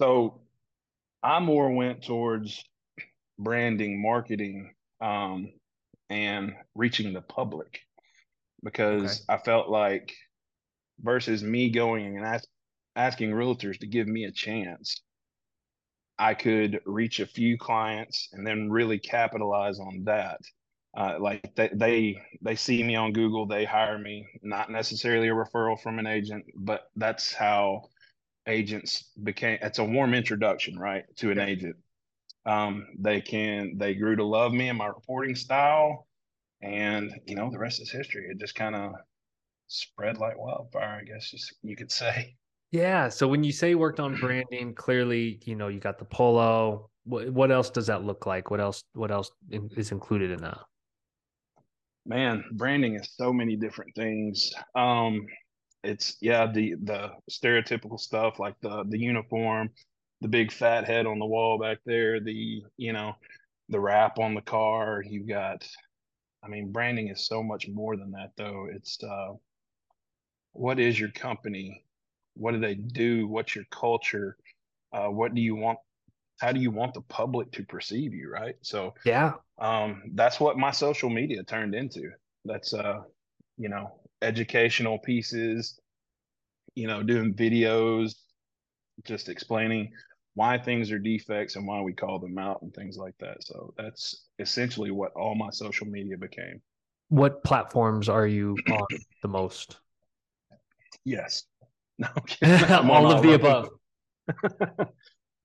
So 0.00 0.40
I 1.22 1.38
more 1.38 1.70
went 1.70 2.02
towards 2.02 2.64
branding, 3.38 4.02
marketing, 4.02 4.74
um, 5.00 5.52
and 6.10 6.54
reaching 6.74 7.12
the 7.12 7.22
public 7.22 7.80
because 8.64 9.22
okay. 9.22 9.34
I 9.34 9.38
felt 9.38 9.68
like 9.68 10.12
versus 11.00 11.44
me 11.44 11.70
going 11.70 12.16
and 12.16 12.26
ask, 12.26 12.44
asking 12.96 13.30
realtors 13.30 13.78
to 13.78 13.86
give 13.86 14.08
me 14.08 14.24
a 14.24 14.32
chance, 14.32 15.00
I 16.22 16.34
could 16.34 16.80
reach 16.86 17.18
a 17.18 17.26
few 17.26 17.58
clients 17.58 18.28
and 18.32 18.46
then 18.46 18.70
really 18.70 19.00
capitalize 19.00 19.80
on 19.80 20.04
that. 20.04 20.38
Uh, 20.96 21.16
like 21.18 21.52
they, 21.56 21.68
they 21.74 22.22
they 22.42 22.54
see 22.54 22.80
me 22.84 22.94
on 22.94 23.12
Google, 23.12 23.44
they 23.44 23.64
hire 23.64 23.98
me, 23.98 24.28
not 24.40 24.70
necessarily 24.70 25.28
a 25.28 25.32
referral 25.32 25.80
from 25.80 25.98
an 25.98 26.06
agent, 26.06 26.44
but 26.54 26.82
that's 26.94 27.32
how 27.34 27.88
agents 28.46 29.10
became. 29.20 29.58
It's 29.62 29.80
a 29.80 29.84
warm 29.84 30.14
introduction, 30.14 30.78
right, 30.78 31.04
to 31.16 31.32
an 31.32 31.40
agent. 31.40 31.74
Um, 32.46 32.86
they 33.00 33.20
can 33.20 33.78
they 33.78 33.94
grew 33.94 34.14
to 34.14 34.24
love 34.24 34.52
me 34.52 34.68
and 34.68 34.78
my 34.78 34.86
reporting 34.86 35.34
style, 35.34 36.06
and 36.62 37.12
you 37.26 37.34
know 37.34 37.50
the 37.50 37.58
rest 37.58 37.82
is 37.82 37.90
history. 37.90 38.28
It 38.30 38.38
just 38.38 38.54
kind 38.54 38.76
of 38.76 38.92
spread 39.66 40.18
like 40.18 40.38
wildfire, 40.38 41.00
I 41.00 41.04
guess 41.04 41.34
you 41.62 41.74
could 41.74 41.90
say. 41.90 42.36
Yeah. 42.72 43.10
So 43.10 43.28
when 43.28 43.44
you 43.44 43.52
say 43.52 43.74
worked 43.74 44.00
on 44.00 44.16
branding, 44.16 44.74
clearly, 44.74 45.38
you 45.44 45.54
know, 45.54 45.68
you 45.68 45.78
got 45.78 45.98
the 45.98 46.06
polo. 46.06 46.90
What, 47.04 47.28
what 47.30 47.52
else 47.52 47.68
does 47.68 47.86
that 47.88 48.02
look 48.02 48.26
like? 48.26 48.50
What 48.50 48.60
else? 48.60 48.82
What 48.94 49.10
else 49.10 49.30
is 49.50 49.92
included 49.92 50.30
in 50.30 50.40
that? 50.40 50.58
Man, 52.06 52.42
branding 52.52 52.96
is 52.96 53.12
so 53.14 53.32
many 53.32 53.56
different 53.56 53.94
things. 53.94 54.52
Um, 54.74 55.26
it's 55.84 56.16
yeah, 56.22 56.50
the 56.50 56.74
the 56.82 57.10
stereotypical 57.30 58.00
stuff 58.00 58.38
like 58.38 58.54
the 58.62 58.84
the 58.88 58.98
uniform, 58.98 59.68
the 60.22 60.28
big 60.28 60.50
fat 60.50 60.86
head 60.86 61.06
on 61.06 61.18
the 61.18 61.26
wall 61.26 61.58
back 61.58 61.78
there, 61.84 62.20
the 62.20 62.62
you 62.78 62.92
know, 62.94 63.12
the 63.68 63.80
wrap 63.80 64.18
on 64.18 64.34
the 64.34 64.40
car. 64.40 65.02
You've 65.06 65.28
got, 65.28 65.68
I 66.42 66.48
mean, 66.48 66.72
branding 66.72 67.08
is 67.08 67.26
so 67.26 67.42
much 67.42 67.68
more 67.68 67.96
than 67.96 68.12
that 68.12 68.30
though. 68.36 68.68
It's 68.72 68.98
uh, 69.04 69.34
what 70.52 70.80
is 70.80 70.98
your 70.98 71.10
company? 71.10 71.84
What 72.34 72.52
do 72.52 72.60
they 72.60 72.74
do? 72.74 73.26
What's 73.26 73.54
your 73.54 73.64
culture? 73.70 74.36
Uh, 74.92 75.08
what 75.08 75.34
do 75.34 75.40
you 75.40 75.56
want? 75.56 75.78
How 76.40 76.52
do 76.52 76.60
you 76.60 76.70
want 76.70 76.94
the 76.94 77.02
public 77.02 77.52
to 77.52 77.64
perceive 77.64 78.14
you? 78.14 78.30
Right. 78.30 78.56
So 78.62 78.94
yeah, 79.04 79.34
um, 79.58 80.02
that's 80.14 80.40
what 80.40 80.58
my 80.58 80.70
social 80.70 81.10
media 81.10 81.42
turned 81.44 81.74
into. 81.74 82.10
That's 82.44 82.74
uh, 82.74 83.00
you 83.58 83.68
know, 83.68 83.92
educational 84.22 84.98
pieces, 84.98 85.78
you 86.74 86.86
know, 86.86 87.02
doing 87.02 87.34
videos, 87.34 88.14
just 89.04 89.28
explaining 89.28 89.92
why 90.34 90.58
things 90.58 90.90
are 90.90 90.98
defects 90.98 91.56
and 91.56 91.66
why 91.66 91.80
we 91.82 91.92
call 91.92 92.18
them 92.18 92.38
out 92.38 92.62
and 92.62 92.72
things 92.72 92.96
like 92.96 93.14
that. 93.20 93.36
So 93.44 93.74
that's 93.76 94.28
essentially 94.38 94.90
what 94.90 95.12
all 95.12 95.34
my 95.34 95.50
social 95.50 95.86
media 95.86 96.16
became. 96.16 96.60
What 97.08 97.44
platforms 97.44 98.08
are 98.08 98.26
you 98.26 98.56
on 98.70 98.86
the 99.20 99.28
most? 99.28 99.78
Yes. 101.04 101.44
No, 102.02 102.08
all, 102.74 102.90
all 102.90 103.12
of 103.12 103.22
the 103.22 103.34
above. 103.34 103.68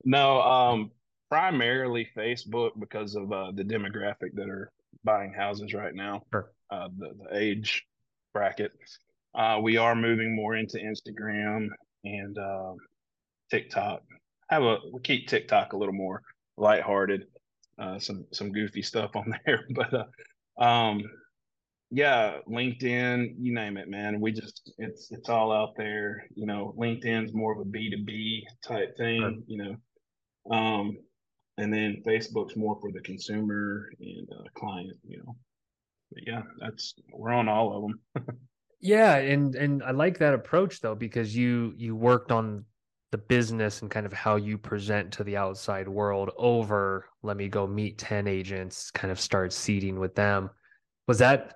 no, 0.06 0.42
um, 0.42 0.92
primarily 1.30 2.08
Facebook 2.18 2.72
because 2.80 3.16
of 3.16 3.32
uh, 3.32 3.52
the 3.54 3.64
demographic 3.64 4.34
that 4.34 4.50
are 4.50 4.72
buying 5.04 5.34
houses 5.34 5.74
right 5.74 5.94
now. 5.94 6.24
Sure. 6.32 6.52
Uh, 6.70 6.90
the, 6.98 7.12
the 7.20 7.38
age 7.38 7.86
bracket. 8.34 8.72
Uh, 9.36 9.60
we 9.62 9.78
are 9.78 9.96
moving 9.96 10.36
more 10.36 10.56
into 10.56 10.78
Instagram 10.78 11.68
and 12.04 12.38
uh, 12.38 12.74
TikTok. 13.52 14.02
I 14.50 14.56
have 14.56 14.64
a 14.64 14.78
we 14.92 15.02
keep 15.02 15.28
TikTok 15.28 15.74
a 15.74 15.78
little 15.78 15.94
more 15.94 16.22
lighthearted, 16.58 17.28
uh, 17.78 18.00
some 18.00 18.26
some 18.32 18.52
goofy 18.52 18.82
stuff 18.82 19.16
on 19.16 19.34
there, 19.46 19.66
but 19.72 19.94
uh, 19.94 20.64
um, 20.64 21.04
yeah, 21.89 22.38
LinkedIn, 22.50 23.36
you 23.39 23.53
name 23.53 23.77
it, 23.77 23.88
man. 23.88 24.20
We 24.20 24.32
just 24.32 24.74
it's 24.77 25.10
it's 25.12 25.29
all 25.29 25.51
out 25.51 25.75
there. 25.77 26.27
You 26.36 26.46
know, 26.46 26.75
LinkedIn's 26.77 27.34
more 27.34 27.53
of 27.53 27.60
a 27.60 27.65
B 27.65 27.89
two 27.89 28.03
B 28.03 28.46
type 28.65 28.98
thing. 28.98 29.20
Sure. 29.20 29.34
You 29.48 29.58
know, 30.50 30.56
um, 30.56 30.98
and 31.58 31.74
then 31.74 32.03
Facebook's 32.06 32.58
more 32.58 32.77
for 32.82 32.91
the 32.91 33.00
consumer 33.01 33.89
and 34.01 34.27
uh, 34.32 34.44
client. 34.56 34.98
You 35.08 35.20
know, 35.20 35.36
but 36.12 36.24
yeah, 36.27 36.41
that's 36.60 36.94
we're 37.13 37.32
on 37.32 37.48
all 37.48 37.75
of 37.75 38.24
them. 38.24 38.38
yeah, 38.82 39.15
and 39.15 39.56
and 39.56 39.82
I 39.82 39.91
like 39.91 40.17
that 40.17 40.34
approach 40.34 40.82
though 40.82 40.96
because 40.96 41.34
you 41.36 41.74
you 41.77 41.96
worked 41.96 42.34
on 42.34 42.65
the 43.12 43.17
business 43.17 43.82
and 43.82 43.89
kind 43.89 44.06
of 44.06 44.12
how 44.12 44.36
you 44.36 44.58
present 44.58 45.13
to 45.13 45.24
the 45.24 45.38
outside 45.38 45.88
world 45.88 46.29
over 46.38 47.08
let 47.24 47.38
me 47.38 47.48
go 47.48 47.65
meet 47.65 47.98
10 47.98 48.27
agents 48.27 48.91
kind 48.91 49.13
of 49.13 49.17
start 49.17 49.53
seeding 49.53 49.98
with 49.98 50.13
them 50.13 50.50
was 51.08 51.20
that 51.20 51.53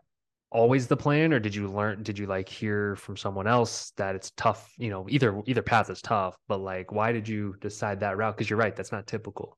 always 0.51 0.88
the 0.88 0.98
plan 0.98 1.31
or 1.31 1.39
did 1.39 1.55
you 1.55 1.70
learn 1.70 2.03
did 2.03 2.20
you 2.20 2.27
like 2.27 2.50
hear 2.50 2.96
from 2.98 3.15
someone 3.15 3.48
else 3.48 3.91
that 3.96 4.15
it's 4.15 4.31
tough 4.31 4.74
you 4.77 4.89
know 4.89 5.05
either 5.10 5.41
either 5.46 5.62
path 5.62 5.89
is 5.89 6.01
tough 6.01 6.38
but 6.50 6.60
like 6.60 6.91
why 6.91 7.12
did 7.13 7.27
you 7.27 7.55
decide 7.62 8.01
that 8.01 8.17
route? 8.17 8.36
Because 8.36 8.50
you're 8.50 8.60
right 8.60 8.75
that's 8.75 8.91
not 8.91 9.08
typical. 9.08 9.58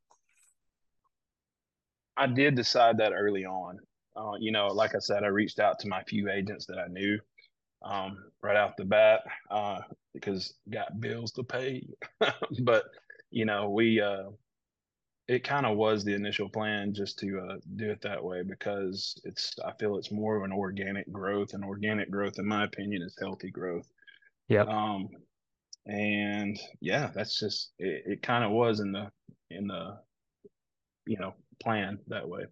I 2.15 2.27
did 2.27 2.55
decide 2.55 2.97
that 2.99 3.11
early 3.11 3.45
on. 3.45 3.79
Uh, 4.15 4.33
you 4.39 4.51
know, 4.51 4.67
like 4.67 4.93
I 4.93 4.99
said, 4.99 5.23
I 5.23 5.27
reached 5.27 5.59
out 5.59 5.79
to 5.79 5.87
my 5.87 6.03
few 6.03 6.29
agents 6.29 6.67
that 6.67 6.77
I 6.77 6.87
knew 6.87 7.17
um, 7.83 8.17
right 8.41 8.55
off 8.55 8.75
the 8.77 8.85
bat 8.85 9.21
uh, 9.49 9.79
because 10.13 10.53
got 10.71 10.99
bills 10.99 11.31
to 11.33 11.43
pay. 11.43 11.87
but 12.61 12.83
you 13.31 13.45
know, 13.45 13.69
we 13.69 13.99
uh, 13.99 14.25
it 15.27 15.43
kind 15.43 15.65
of 15.65 15.77
was 15.77 16.03
the 16.03 16.13
initial 16.13 16.49
plan 16.49 16.93
just 16.93 17.17
to 17.19 17.39
uh, 17.39 17.55
do 17.75 17.89
it 17.89 18.01
that 18.01 18.23
way 18.23 18.43
because 18.43 19.19
it's 19.23 19.53
I 19.65 19.71
feel 19.79 19.97
it's 19.97 20.11
more 20.11 20.37
of 20.37 20.43
an 20.43 20.51
organic 20.51 21.11
growth, 21.11 21.53
and 21.53 21.63
organic 21.63 22.11
growth, 22.11 22.39
in 22.39 22.47
my 22.47 22.65
opinion, 22.65 23.01
is 23.01 23.17
healthy 23.19 23.51
growth. 23.51 23.87
Yeah. 24.49 24.63
Um, 24.63 25.09
and 25.85 26.59
yeah, 26.81 27.11
that's 27.15 27.39
just 27.39 27.71
it. 27.79 28.03
It 28.05 28.21
kind 28.21 28.43
of 28.43 28.51
was 28.51 28.79
in 28.79 28.91
the 28.91 29.09
in 29.49 29.67
the 29.67 29.99
you 31.05 31.17
know 31.17 31.33
plan 31.61 31.99
that 32.07 32.27
way 32.27 32.45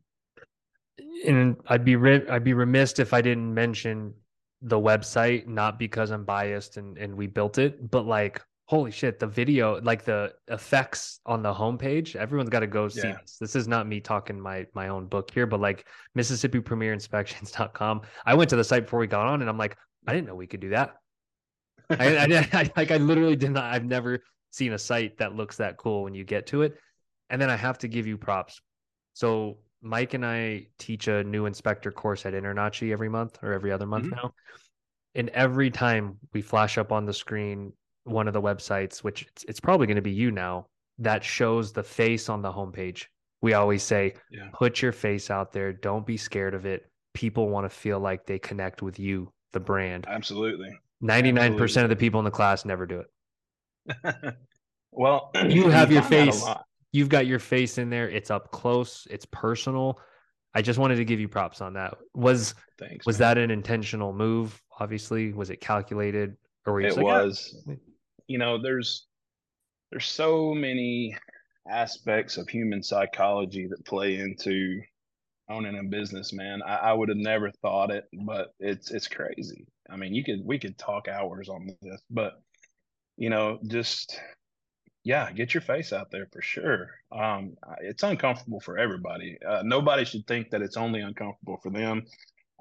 and 1.26 1.58
I'd 1.68 1.86
be 1.86 1.96
re- 1.96 2.28
I'd 2.28 2.44
be 2.44 2.54
remiss 2.54 3.00
if 3.00 3.14
I 3.14 3.22
didn't 3.22 3.54
mention 3.54 4.14
the 4.62 4.78
website, 4.80 5.48
not 5.48 5.80
because 5.80 6.12
I'm 6.12 6.26
biased 6.26 6.78
and 6.78 6.98
and 6.98 7.16
we 7.16 7.28
built 7.28 7.58
it, 7.58 7.90
but 7.90 8.06
like 8.06 8.42
holy 8.72 8.90
shit, 8.90 9.20
the 9.20 9.28
video, 9.28 9.82
like 9.82 10.06
the 10.06 10.34
effects 10.48 11.20
on 11.26 11.44
the 11.44 11.54
homepage, 11.54 12.16
everyone's 12.16 12.50
got 12.50 12.62
to 12.62 12.68
go 12.68 12.88
see 12.88 13.06
yeah. 13.06 13.18
this. 13.22 13.36
This 13.38 13.54
is 13.54 13.68
not 13.68 13.86
me 13.86 14.00
talking 14.00 14.40
my 14.40 14.66
my 14.74 14.88
own 14.88 15.08
book 15.08 15.30
here, 15.30 15.46
but 15.46 15.60
like 15.60 15.86
Mississippi 16.16 16.62
Premier 16.62 16.94
Inspections.com. 16.94 18.00
I 18.26 18.34
went 18.34 18.50
to 18.52 18.56
the 18.56 18.64
site 18.64 18.84
before 18.86 19.02
we 19.02 19.08
got 19.08 19.28
on 19.28 19.42
and 19.42 19.50
I'm 19.50 19.58
like, 19.58 19.76
I 20.08 20.14
didn't 20.14 20.28
know 20.28 20.36
we 20.36 20.48
could 20.48 20.62
do 20.62 20.70
that. 20.70 20.94
I, 21.90 22.16
I, 22.16 22.48
I, 22.54 22.72
like 22.78 22.92
I 22.92 22.98
literally 22.98 23.36
did 23.36 23.52
not 23.52 23.66
I've 23.66 23.84
never 23.84 24.24
seen 24.52 24.72
a 24.72 24.80
site 24.80 25.18
that 25.18 25.36
looks 25.36 25.58
that 25.58 25.76
cool 25.76 26.04
when 26.04 26.14
you 26.14 26.24
get 26.24 26.48
to 26.48 26.62
it. 26.62 26.78
And 27.30 27.42
then 27.42 27.50
I 27.50 27.58
have 27.58 27.78
to 27.80 27.90
give 27.90 28.08
you 28.08 28.18
props. 28.18 28.62
So 29.16 29.58
Mike 29.82 30.14
and 30.14 30.26
I 30.26 30.68
teach 30.80 31.10
a 31.10 31.26
new 31.26 31.46
inspector 31.46 31.92
course 31.92 32.26
at 32.26 32.34
InterNACHI 32.34 32.94
every 32.94 33.10
month 33.10 33.38
or 33.44 33.52
every 33.52 33.74
other 33.74 33.86
month 33.86 34.06
mm-hmm. 34.06 34.16
now. 34.16 34.34
And 35.14 35.28
every 35.30 35.72
time 35.72 36.20
we 36.32 36.42
flash 36.42 36.78
up 36.78 36.94
on 36.94 37.06
the 37.06 37.14
screen 37.14 37.74
one 38.04 38.28
of 38.28 38.34
the 38.34 38.42
websites, 38.42 39.00
which 39.00 39.24
it's, 39.24 39.44
it's 39.46 39.60
probably 39.60 39.88
going 39.88 39.96
to 39.96 40.02
be 40.02 40.12
you 40.12 40.32
now, 40.32 40.68
that 41.00 41.24
shows 41.24 41.72
the 41.72 41.84
face 41.84 42.30
on 42.30 42.42
the 42.42 42.52
homepage. 42.52 43.06
We 43.42 43.54
always 43.54 43.84
say, 43.84 44.14
yeah. 44.32 44.50
put 44.54 44.82
your 44.82 44.92
face 44.92 45.32
out 45.32 45.52
there. 45.52 45.74
Don't 45.74 46.06
be 46.06 46.18
scared 46.18 46.54
of 46.54 46.66
it. 46.66 46.90
People 47.14 47.50
want 47.50 47.66
to 47.66 47.70
feel 47.70 48.00
like 48.00 48.26
they 48.26 48.40
connect 48.40 48.82
with 48.82 49.00
you, 49.00 49.32
the 49.52 49.60
brand. 49.60 50.06
Absolutely. 50.08 50.70
99% 51.04 51.40
Absolutely. 51.40 51.84
of 51.84 51.90
the 51.90 51.96
people 51.96 52.20
in 52.20 52.26
the 52.26 52.32
class 52.32 52.66
never 52.66 52.86
do 52.86 53.04
it. 53.86 54.36
well, 54.92 55.32
you 55.48 55.70
have 55.70 55.92
your 55.92 56.04
face 56.04 56.46
you've 56.92 57.10
got 57.10 57.28
your 57.28 57.40
face 57.40 57.78
in 57.78 57.90
there. 57.90 58.10
It's 58.10 58.32
up 58.32 58.52
close. 58.52 59.08
It's 59.10 59.26
personal. 59.26 60.00
I 60.54 60.62
just 60.62 60.80
wanted 60.80 60.98
to 60.98 61.06
give 61.06 61.20
you 61.20 61.28
props 61.28 61.62
on 61.62 61.74
that. 61.74 61.98
Was 62.14 62.56
Thanks, 62.78 63.06
was 63.06 63.20
man. 63.20 63.36
that 63.36 63.38
an 63.38 63.52
intentional 63.52 64.14
move? 64.14 64.62
Obviously, 64.80 65.32
was 65.34 65.50
it 65.50 65.62
calculated 65.62 66.36
or 66.66 66.74
were 66.74 66.82
you 66.82 66.88
it 66.88 66.98
like, 66.98 67.06
ah, 67.06 67.24
was? 67.24 67.64
Oh. 67.70 67.76
You 68.32 68.38
know, 68.38 68.62
there's 68.62 69.08
there's 69.92 70.06
so 70.06 70.54
many 70.54 71.18
aspects 71.70 72.38
of 72.38 72.48
human 72.48 72.82
psychology 72.82 73.68
that 73.68 73.86
play 73.86 74.16
into 74.16 74.82
owning 75.50 75.78
a 75.78 75.84
business, 75.84 76.32
man. 76.32 76.62
I, 76.66 76.76
I 76.76 76.94
would 76.94 77.10
have 77.10 77.18
never 77.18 77.52
thought 77.52 77.92
it, 77.92 78.06
but 78.26 78.54
it's 78.60 78.90
it's 78.90 79.10
crazy. 79.10 79.68
I 79.90 79.98
mean, 79.98 80.16
you 80.16 80.24
could 80.24 80.46
we 80.46 80.60
could 80.60 80.78
talk 80.78 81.10
hours 81.10 81.50
on 81.50 81.68
this, 81.82 82.02
but 82.10 82.42
you 83.18 83.30
know, 83.30 83.60
just 83.68 84.18
yeah, 85.04 85.30
get 85.34 85.54
your 85.54 85.62
face 85.62 85.92
out 85.92 86.10
there 86.10 86.28
for 86.32 86.42
sure. 86.42 86.92
Um, 87.12 87.56
it's 87.82 88.04
uncomfortable 88.04 88.62
for 88.62 88.78
everybody. 88.78 89.38
Uh, 89.46 89.62
nobody 89.66 90.06
should 90.06 90.26
think 90.26 90.52
that 90.52 90.62
it's 90.62 90.78
only 90.78 91.02
uncomfortable 91.02 91.60
for 91.62 91.70
them. 91.70 92.06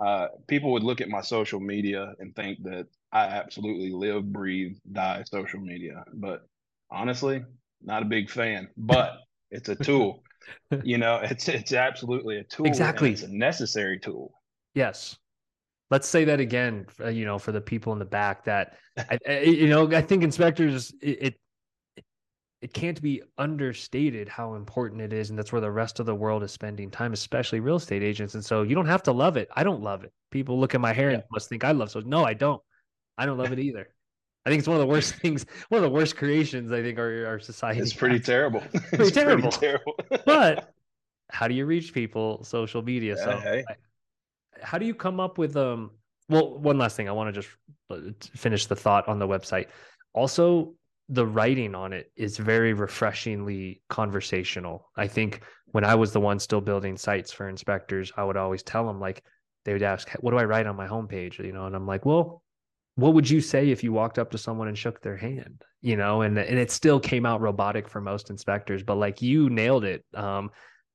Uh, 0.04 0.28
people 0.48 0.72
would 0.72 0.82
look 0.82 1.00
at 1.00 1.08
my 1.08 1.20
social 1.20 1.60
media 1.60 2.12
and 2.18 2.34
think 2.34 2.60
that 2.64 2.86
I 3.12 3.24
absolutely 3.24 3.90
live, 3.90 4.32
breathe, 4.32 4.76
die 4.92 5.24
social 5.26 5.60
media. 5.60 6.04
But 6.14 6.42
honestly, 6.90 7.42
not 7.82 8.02
a 8.02 8.06
big 8.06 8.30
fan. 8.30 8.68
But 8.76 9.18
it's 9.50 9.68
a 9.68 9.74
tool. 9.74 10.22
you 10.84 10.98
know, 10.98 11.20
it's 11.22 11.48
it's 11.48 11.72
absolutely 11.72 12.38
a 12.38 12.44
tool. 12.44 12.66
Exactly, 12.66 13.12
it's 13.12 13.22
a 13.22 13.28
necessary 13.28 13.98
tool. 13.98 14.32
Yes. 14.74 15.16
Let's 15.90 16.08
say 16.08 16.24
that 16.24 16.38
again. 16.38 16.86
Uh, 17.00 17.08
you 17.08 17.24
know, 17.24 17.38
for 17.38 17.50
the 17.50 17.60
people 17.60 17.92
in 17.92 17.98
the 17.98 18.04
back 18.04 18.44
that, 18.44 18.76
I, 18.96 19.18
I, 19.28 19.40
you 19.40 19.66
know, 19.66 19.92
I 19.92 20.02
think 20.02 20.22
inspectors 20.22 20.92
it, 21.02 21.18
it 21.20 21.34
it 22.62 22.74
can't 22.74 23.00
be 23.00 23.22
understated 23.38 24.28
how 24.28 24.54
important 24.54 25.00
it 25.00 25.12
is 25.12 25.30
and 25.30 25.38
that's 25.38 25.50
where 25.50 25.60
the 25.60 25.70
rest 25.70 25.98
of 25.98 26.06
the 26.06 26.14
world 26.14 26.42
is 26.42 26.52
spending 26.52 26.90
time 26.90 27.12
especially 27.12 27.60
real 27.60 27.76
estate 27.76 28.02
agents 28.02 28.34
and 28.34 28.44
so 28.44 28.62
you 28.62 28.74
don't 28.74 28.86
have 28.86 29.02
to 29.02 29.12
love 29.12 29.36
it 29.36 29.48
i 29.56 29.64
don't 29.64 29.82
love 29.82 30.04
it 30.04 30.12
people 30.30 30.60
look 30.60 30.74
at 30.74 30.80
my 30.80 30.92
hair 30.92 31.10
yeah. 31.10 31.16
and 31.16 31.24
must 31.30 31.48
think 31.48 31.64
i 31.64 31.72
love 31.72 31.90
so 31.90 32.00
no 32.00 32.24
i 32.24 32.34
don't 32.34 32.60
i 33.20 33.26
don't 33.26 33.38
love 33.38 33.52
it 33.52 33.58
either 33.58 33.88
i 34.46 34.50
think 34.50 34.58
it's 34.58 34.68
one 34.68 34.76
of 34.76 34.80
the 34.80 34.86
worst 34.86 35.14
things 35.22 35.46
one 35.68 35.78
of 35.78 35.82
the 35.82 35.94
worst 35.94 36.16
creations 36.16 36.72
i 36.72 36.82
think 36.82 36.98
our, 36.98 37.26
our 37.26 37.38
society 37.38 37.80
it's 37.80 37.92
pretty 37.92 38.16
has. 38.16 38.26
terrible 38.26 38.60
pretty 38.72 39.04
it's 39.04 39.12
terrible 39.12 39.50
pretty 39.50 39.66
terrible 39.66 39.94
but 40.26 40.72
how 41.30 41.46
do 41.46 41.54
you 41.54 41.66
reach 41.66 41.92
people 41.94 42.42
social 42.42 42.82
media 42.82 43.14
yeah, 43.16 43.24
so 43.24 43.38
hey. 43.38 43.64
how 44.60 44.78
do 44.78 44.86
you 44.86 44.94
come 44.94 45.20
up 45.20 45.38
with 45.38 45.56
um 45.56 45.90
well 46.28 46.58
one 46.58 46.78
last 46.78 46.96
thing 46.96 47.08
i 47.08 47.12
want 47.12 47.32
to 47.32 47.40
just 47.40 47.54
uh, 47.90 48.10
finish 48.36 48.66
the 48.66 48.76
thought 48.76 49.06
on 49.08 49.18
the 49.18 49.26
website 49.26 49.66
also 50.12 50.74
the 51.10 51.26
writing 51.26 51.74
on 51.74 51.92
it 51.92 52.12
is 52.16 52.38
very 52.38 52.72
refreshingly 52.72 53.82
conversational. 53.88 54.88
I 54.96 55.08
think 55.08 55.42
when 55.72 55.84
I 55.84 55.96
was 55.96 56.12
the 56.12 56.20
one 56.20 56.38
still 56.38 56.60
building 56.60 56.96
sites 56.96 57.32
for 57.32 57.48
inspectors, 57.48 58.12
I 58.16 58.22
would 58.22 58.36
always 58.36 58.62
tell 58.62 58.86
them 58.86 59.00
like 59.00 59.24
they 59.64 59.72
would 59.72 59.82
ask, 59.82 60.08
"What 60.20 60.30
do 60.30 60.38
I 60.38 60.44
write 60.44 60.66
on 60.66 60.76
my 60.76 60.86
homepage?" 60.86 61.38
You 61.44 61.52
know, 61.52 61.66
and 61.66 61.74
I'm 61.74 61.86
like, 61.86 62.06
"Well, 62.06 62.42
what 63.00 63.14
would 63.14 63.28
you 63.28 63.40
say 63.40 63.70
if 63.70 63.82
you 63.82 63.92
walked 63.92 64.18
up 64.18 64.30
to 64.32 64.38
someone 64.38 64.68
and 64.68 64.76
shook 64.76 65.00
their 65.00 65.16
hand?" 65.16 65.62
You 65.80 65.96
know, 65.96 66.22
and 66.22 66.38
and 66.38 66.58
it 66.58 66.70
still 66.70 67.00
came 67.00 67.26
out 67.26 67.40
robotic 67.40 67.88
for 67.88 68.00
most 68.00 68.30
inspectors, 68.30 68.82
but 68.82 68.96
like 68.96 69.22
you 69.22 69.50
nailed 69.50 69.84
it. 69.84 70.04
Um, 70.14 70.50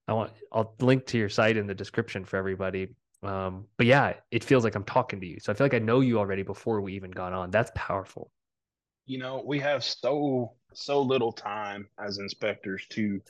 I 0.07 0.13
want 0.13 0.33
I'll 0.51 0.75
link 0.79 1.05
to 1.07 1.17
your 1.17 1.29
site 1.29 1.57
in 1.57 1.67
the 1.67 1.75
description 1.75 2.25
for 2.25 2.37
everybody. 2.37 2.95
Um, 3.23 3.65
but 3.77 3.87
yeah, 3.87 4.13
it 4.31 4.43
feels 4.43 4.63
like 4.63 4.75
I'm 4.75 4.83
talking 4.83 5.19
to 5.19 5.25
you. 5.25 5.37
So 5.39 5.51
I 5.51 5.55
feel 5.55 5.65
like 5.65 5.73
I 5.73 5.79
know 5.79 6.01
you 6.01 6.19
already 6.19 6.43
before 6.43 6.81
we 6.81 6.93
even 6.93 7.11
got 7.11 7.33
on. 7.33 7.49
That's 7.49 7.71
powerful. 7.75 8.31
You 9.07 9.17
know, 9.17 9.43
we 9.45 9.59
have 9.59 9.83
so 9.83 10.53
so 10.73 11.01
little 11.01 11.31
time 11.31 11.87
as 11.99 12.19
inspectors 12.19 12.85
to 12.89 13.21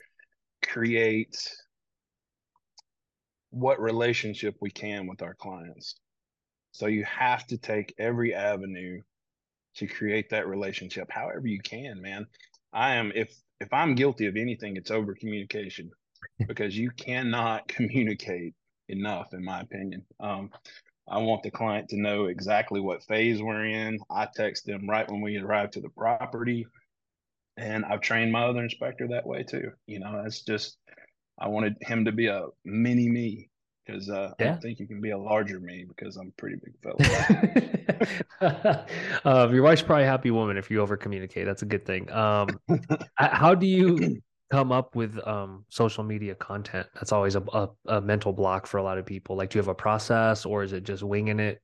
create 0.62 1.36
what 3.50 3.80
relationship 3.80 4.56
we 4.60 4.70
can 4.70 5.06
with 5.06 5.22
our 5.22 5.34
clients. 5.34 5.96
So 6.76 6.88
you 6.88 7.04
have 7.04 7.46
to 7.46 7.56
take 7.56 7.94
every 7.98 8.34
avenue 8.34 9.00
to 9.76 9.86
create 9.86 10.28
that 10.28 10.46
relationship 10.46 11.10
however 11.10 11.46
you 11.46 11.58
can, 11.58 12.02
man. 12.02 12.26
I 12.70 12.96
am 12.96 13.12
if 13.14 13.34
if 13.60 13.72
I'm 13.72 13.94
guilty 13.94 14.26
of 14.26 14.36
anything, 14.36 14.76
it's 14.76 14.90
over 14.90 15.14
communication 15.14 15.90
because 16.46 16.76
you 16.76 16.90
cannot 16.90 17.66
communicate 17.76 18.52
enough, 18.90 19.32
in 19.32 19.42
my 19.42 19.62
opinion. 19.62 20.04
Um, 20.20 20.50
I 21.08 21.16
want 21.16 21.42
the 21.42 21.50
client 21.50 21.88
to 21.90 21.96
know 21.96 22.26
exactly 22.26 22.80
what 22.80 23.04
phase 23.04 23.40
we're 23.40 23.64
in. 23.64 23.98
I 24.10 24.28
text 24.36 24.66
them 24.66 24.86
right 24.86 25.10
when 25.10 25.22
we 25.22 25.38
arrive 25.38 25.70
to 25.70 25.80
the 25.80 25.88
property. 25.88 26.66
And 27.56 27.86
I've 27.86 28.02
trained 28.02 28.32
my 28.32 28.44
other 28.44 28.62
inspector 28.62 29.08
that 29.08 29.26
way 29.26 29.44
too. 29.44 29.70
You 29.86 30.00
know, 30.00 30.20
that's 30.22 30.42
just, 30.42 30.76
I 31.38 31.48
wanted 31.48 31.76
him 31.80 32.04
to 32.04 32.12
be 32.12 32.26
a 32.26 32.48
mini 32.66 33.08
me 33.08 33.48
because 33.86 34.10
uh, 34.10 34.32
yeah. 34.40 34.54
I 34.54 34.56
think 34.56 34.80
you 34.80 34.86
can 34.86 35.00
be 35.00 35.10
a 35.10 35.18
larger 35.18 35.60
me 35.60 35.84
because 35.86 36.16
I'm 36.16 36.28
a 36.28 36.32
pretty 36.32 36.56
big 36.56 36.74
fella. 36.82 38.84
uh, 39.24 39.48
your 39.52 39.62
wife's 39.62 39.82
probably 39.82 40.04
a 40.04 40.08
happy 40.08 40.30
woman 40.30 40.56
if 40.56 40.70
you 40.70 40.80
over 40.80 40.96
communicate. 40.96 41.46
That's 41.46 41.62
a 41.62 41.66
good 41.66 41.86
thing. 41.86 42.10
Um, 42.10 42.48
how 43.14 43.54
do 43.54 43.66
you 43.66 44.20
come 44.50 44.72
up 44.72 44.96
with 44.96 45.18
um, 45.26 45.64
social 45.68 46.02
media 46.02 46.34
content? 46.34 46.88
That's 46.94 47.12
always 47.12 47.36
a, 47.36 47.44
a, 47.52 47.68
a, 47.86 48.00
mental 48.00 48.32
block 48.32 48.66
for 48.66 48.78
a 48.78 48.82
lot 48.82 48.98
of 48.98 49.06
people. 49.06 49.36
Like, 49.36 49.50
do 49.50 49.58
you 49.58 49.60
have 49.60 49.68
a 49.68 49.74
process 49.74 50.44
or 50.44 50.62
is 50.62 50.72
it 50.72 50.82
just 50.82 51.02
winging 51.02 51.40
it? 51.40 51.60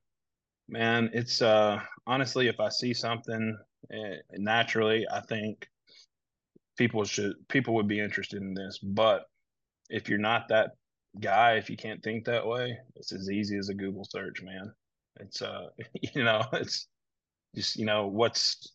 Man, 0.69 1.09
it's 1.13 1.41
uh, 1.41 1.81
honestly, 2.07 2.47
if 2.47 2.59
I 2.59 2.69
see 2.69 2.93
something 2.93 3.57
eh, 3.91 4.15
naturally, 4.31 5.05
I 5.11 5.19
think 5.19 5.67
people 6.77 7.03
should 7.03 7.35
people 7.49 7.75
would 7.75 7.87
be 7.87 7.99
interested 7.99 8.41
in 8.41 8.53
this. 8.53 8.79
But 8.81 9.25
if 9.89 10.07
you're 10.07 10.19
not 10.19 10.47
that 10.47 10.71
guy, 11.19 11.53
if 11.53 11.69
you 11.69 11.77
can't 11.77 12.03
think 12.03 12.25
that 12.25 12.45
way, 12.45 12.77
it's 12.95 13.11
as 13.11 13.29
easy 13.29 13.57
as 13.57 13.69
a 13.69 13.73
Google 13.73 14.05
search, 14.05 14.41
man. 14.41 14.71
It's 15.19 15.41
uh, 15.41 15.67
you 16.15 16.23
know, 16.23 16.43
it's 16.53 16.87
just 17.55 17.77
you 17.77 17.85
know 17.85 18.07
what's 18.07 18.73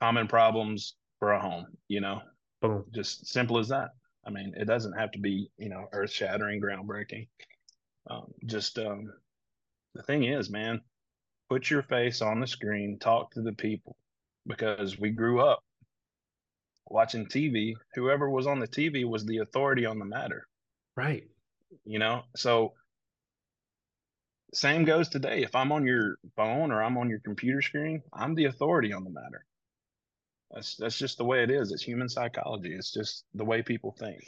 common 0.00 0.28
problems 0.28 0.94
for 1.18 1.32
a 1.32 1.40
home, 1.40 1.66
you 1.88 2.00
know, 2.00 2.20
Boom. 2.62 2.84
just 2.92 3.26
simple 3.26 3.58
as 3.58 3.68
that. 3.68 3.90
I 4.26 4.30
mean, 4.30 4.54
it 4.56 4.66
doesn't 4.66 4.98
have 4.98 5.10
to 5.12 5.18
be, 5.18 5.50
you 5.58 5.68
know, 5.68 5.86
earth 5.92 6.12
shattering, 6.12 6.60
groundbreaking. 6.60 7.28
Um, 8.08 8.32
just 8.46 8.78
um, 8.78 9.12
the 9.94 10.02
thing 10.02 10.24
is, 10.24 10.50
man, 10.50 10.80
put 11.48 11.70
your 11.70 11.82
face 11.82 12.22
on 12.22 12.40
the 12.40 12.46
screen, 12.46 12.98
talk 12.98 13.32
to 13.32 13.42
the 13.42 13.52
people 13.52 13.96
because 14.46 14.98
we 14.98 15.10
grew 15.10 15.40
up 15.40 15.62
watching 16.86 17.26
TV. 17.26 17.74
Whoever 17.94 18.30
was 18.30 18.46
on 18.46 18.58
the 18.58 18.68
TV 18.68 19.08
was 19.08 19.24
the 19.24 19.38
authority 19.38 19.86
on 19.86 19.98
the 19.98 20.04
matter. 20.04 20.46
Right. 21.00 21.24
You 21.86 21.98
know, 21.98 22.24
so 22.36 22.74
same 24.52 24.84
goes 24.84 25.08
today. 25.08 25.42
If 25.42 25.54
I'm 25.54 25.72
on 25.72 25.86
your 25.86 26.16
phone 26.36 26.70
or 26.70 26.82
I'm 26.82 26.98
on 26.98 27.08
your 27.08 27.20
computer 27.20 27.62
screen, 27.62 28.02
I'm 28.12 28.34
the 28.34 28.44
authority 28.44 28.92
on 28.92 29.04
the 29.04 29.10
matter. 29.10 29.46
That's 30.50 30.76
that's 30.76 30.98
just 30.98 31.16
the 31.16 31.24
way 31.24 31.42
it 31.42 31.50
is. 31.50 31.72
It's 31.72 31.82
human 31.82 32.08
psychology. 32.08 32.74
It's 32.74 32.92
just 32.92 33.24
the 33.34 33.46
way 33.46 33.62
people 33.62 33.96
think. 33.98 34.20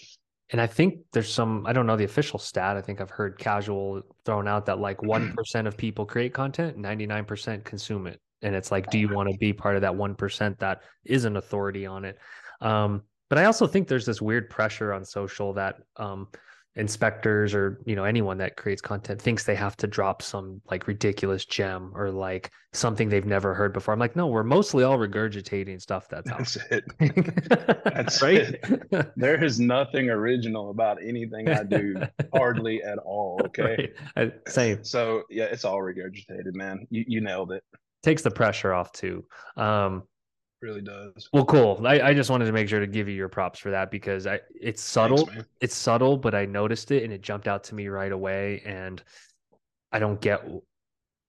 And 0.50 0.62
I 0.62 0.66
think 0.66 1.00
there's 1.12 1.30
some 1.30 1.66
I 1.66 1.74
don't 1.74 1.86
know 1.86 1.96
the 1.96 2.04
official 2.04 2.38
stat. 2.38 2.78
I 2.78 2.80
think 2.80 3.02
I've 3.02 3.10
heard 3.10 3.38
casual 3.38 4.00
thrown 4.24 4.48
out 4.48 4.64
that 4.64 4.78
like 4.78 5.02
one 5.02 5.32
percent 5.36 5.68
of 5.68 5.76
people 5.76 6.06
create 6.06 6.32
content, 6.32 6.78
ninety 6.78 7.06
nine 7.06 7.26
percent 7.26 7.66
consume 7.66 8.06
it. 8.06 8.18
And 8.40 8.56
it's 8.56 8.70
like, 8.70 8.90
do 8.90 8.98
you 8.98 9.08
want 9.08 9.28
to 9.30 9.36
be 9.36 9.52
part 9.52 9.76
of 9.76 9.82
that 9.82 9.94
one 9.94 10.14
percent 10.14 10.58
that 10.60 10.80
is 11.04 11.26
an 11.26 11.36
authority 11.36 11.84
on 11.84 12.06
it? 12.06 12.18
Um, 12.62 13.02
but 13.28 13.38
I 13.38 13.46
also 13.46 13.66
think 13.66 13.88
there's 13.88 14.04
this 14.04 14.20
weird 14.20 14.50
pressure 14.50 14.92
on 14.92 15.06
social 15.06 15.54
that 15.54 15.76
um, 15.96 16.28
inspectors 16.74 17.54
or 17.54 17.82
you 17.84 17.94
know 17.94 18.04
anyone 18.04 18.38
that 18.38 18.56
creates 18.56 18.80
content 18.80 19.20
thinks 19.20 19.44
they 19.44 19.54
have 19.54 19.76
to 19.76 19.86
drop 19.86 20.22
some 20.22 20.60
like 20.70 20.86
ridiculous 20.86 21.44
gem 21.44 21.92
or 21.94 22.10
like 22.10 22.50
something 22.72 23.10
they've 23.10 23.26
never 23.26 23.52
heard 23.52 23.74
before. 23.74 23.92
I'm 23.92 24.00
like, 24.00 24.16
no, 24.16 24.26
we're 24.28 24.42
mostly 24.42 24.82
all 24.82 24.96
regurgitating 24.96 25.80
stuff 25.82 26.08
that's 26.08 26.30
that's 26.30 26.56
it. 26.70 26.84
that's 27.84 28.22
right. 28.22 28.58
It. 28.62 29.12
There 29.16 29.42
is 29.42 29.60
nothing 29.60 30.08
original 30.08 30.70
about 30.70 31.02
anything 31.02 31.48
I 31.48 31.62
do, 31.62 31.94
hardly 32.34 32.82
at 32.82 32.98
all. 32.98 33.40
Okay, 33.52 33.92
right. 34.16 34.32
same. 34.48 34.82
So 34.84 35.22
yeah, 35.28 35.44
it's 35.44 35.64
all 35.64 35.78
regurgitated, 35.78 36.54
man. 36.54 36.86
You 36.90 37.04
you 37.06 37.20
nailed 37.20 37.52
it. 37.52 37.62
Takes 38.02 38.22
the 38.22 38.30
pressure 38.30 38.72
off 38.72 38.92
too. 38.92 39.24
Um, 39.56 40.04
really 40.62 40.80
does. 40.80 41.28
Well, 41.32 41.44
cool. 41.44 41.80
I, 41.86 42.00
I 42.00 42.14
just 42.14 42.30
wanted 42.30 42.46
to 42.46 42.52
make 42.52 42.68
sure 42.68 42.80
to 42.80 42.86
give 42.86 43.08
you 43.08 43.14
your 43.14 43.28
props 43.28 43.58
for 43.58 43.70
that 43.70 43.90
because 43.90 44.26
I 44.26 44.40
it's 44.58 44.82
subtle. 44.82 45.26
Thanks, 45.26 45.48
it's 45.60 45.74
subtle, 45.74 46.16
but 46.16 46.34
I 46.34 46.46
noticed 46.46 46.90
it 46.90 47.02
and 47.02 47.12
it 47.12 47.20
jumped 47.20 47.48
out 47.48 47.64
to 47.64 47.74
me 47.74 47.88
right 47.88 48.12
away. 48.12 48.62
And 48.64 49.02
I 49.90 49.98
don't 49.98 50.20
get 50.20 50.42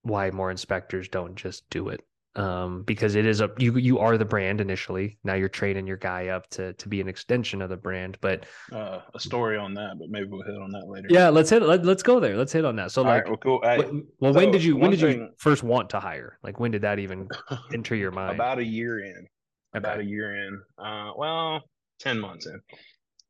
why 0.04 0.30
more 0.32 0.52
inspectors 0.52 1.08
don't 1.08 1.36
just 1.36 1.70
do 1.70 1.90
it 1.90 2.06
um, 2.36 2.84
because 2.84 3.16
it 3.16 3.26
is 3.26 3.42
a 3.42 3.50
you 3.58 3.78
you 3.78 4.00
are 4.00 4.18
the 4.18 4.26
brand 4.26 4.60
initially. 4.60 5.18
Now 5.24 5.36
you're 5.36 5.50
training 5.50 5.86
your 5.86 5.98
guy 5.98 6.28
up 6.28 6.50
to 6.52 6.74
to 6.74 6.90
be 6.90 7.00
an 7.00 7.08
extension 7.08 7.62
of 7.62 7.70
the 7.70 7.78
brand. 7.78 8.18
But 8.22 8.46
uh, 8.72 9.02
a 9.14 9.20
story 9.20 9.58
on 9.58 9.74
that, 9.76 10.00
but 10.00 10.10
maybe 10.10 10.26
we'll 10.30 10.44
hit 10.44 10.56
on 10.56 10.72
that 10.72 10.88
later. 10.88 11.08
Yeah, 11.10 11.30
let's 11.30 11.50
hit. 11.50 11.62
Let, 11.62 11.86
us 11.86 12.02
go 12.02 12.20
there. 12.20 12.36
Let's 12.36 12.52
hit 12.52 12.66
on 12.66 12.76
that. 12.78 12.92
So 12.92 13.02
All 13.02 13.08
like, 13.08 13.24
right, 13.24 13.30
well, 13.30 13.38
cool. 13.38 13.62
I, 13.64 13.78
well, 14.20 14.34
so 14.34 14.40
when 14.40 14.52
did 14.52 14.64
you 14.64 14.76
when 14.76 14.92
did 14.92 15.02
thing, 15.02 15.20
you 15.20 15.30
first 15.38 15.64
want 15.64 15.90
to 15.92 16.00
hire? 16.00 16.40
Like, 16.44 16.60
when 16.60 16.72
did 16.72 16.82
that 16.82 17.00
even 17.00 17.30
enter 17.74 17.96
your 17.96 18.12
mind? 18.12 18.36
About 18.36 18.60
a 18.60 18.66
year 18.66 19.04
in. 19.04 19.28
About 19.76 20.00
a 20.00 20.04
year 20.04 20.48
in. 20.48 20.62
Uh, 20.78 21.12
well, 21.16 21.62
ten 22.00 22.20
months 22.20 22.48
in. 22.48 22.60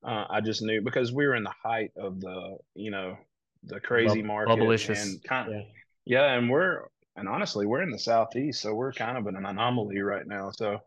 Uh, 0.05 0.25
I 0.29 0.41
just 0.41 0.61
knew 0.61 0.81
because 0.81 1.11
we 1.11 1.25
were 1.25 1.35
in 1.35 1.43
the 1.43 1.53
height 1.63 1.91
of 1.97 2.19
the 2.19 2.57
you 2.75 2.91
know 2.91 3.17
the 3.63 3.79
crazy 3.79 4.21
Bub- 4.21 4.27
market 4.47 4.89
and 4.89 5.23
kind 5.23 5.47
of, 5.47 5.53
yeah. 5.53 5.61
yeah, 6.05 6.33
and 6.33 6.49
we're 6.49 6.83
and 7.15 7.27
honestly, 7.27 7.65
we're 7.65 7.81
in 7.81 7.91
the 7.91 7.99
southeast, 7.99 8.61
so 8.61 8.73
we're 8.73 8.91
kind 8.91 9.17
of 9.17 9.27
an 9.27 9.35
anomaly 9.35 9.99
right 9.99 10.25
now. 10.25 10.51
So, 10.51 10.79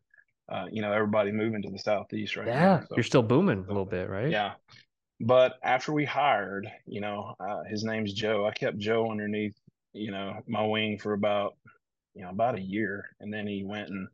uh, 0.49 0.67
you 0.71 0.83
know, 0.83 0.93
everybody 0.93 1.31
moving 1.31 1.63
to 1.63 1.71
the 1.71 1.79
southeast 1.79 2.37
right 2.37 2.47
yeah, 2.47 2.55
now. 2.55 2.61
Yeah, 2.61 2.81
so, 2.81 2.97
you're 2.97 3.05
still 3.05 3.23
booming 3.23 3.65
a 3.65 3.69
little 3.69 3.85
bit, 3.85 4.09
right? 4.09 4.31
Yeah. 4.31 4.55
But 5.21 5.55
after 5.63 5.93
we 5.93 6.05
hired, 6.05 6.71
you 6.87 7.01
know, 7.01 7.35
uh, 7.41 7.63
his 7.69 7.85
name's 7.85 8.13
Joe. 8.13 8.47
I 8.47 8.51
kept 8.51 8.79
Joe 8.79 9.11
underneath, 9.11 9.57
you 9.93 10.11
know, 10.11 10.41
my 10.47 10.65
wing 10.67 10.99
for 10.99 11.15
about, 11.15 11.55
you 12.15 12.23
know, 12.23 12.31
about 12.31 12.59
a 12.59 12.61
year, 12.61 13.09
and 13.21 13.33
then 13.33 13.47
he 13.47 13.65
went 13.65 13.89
and 13.89 14.09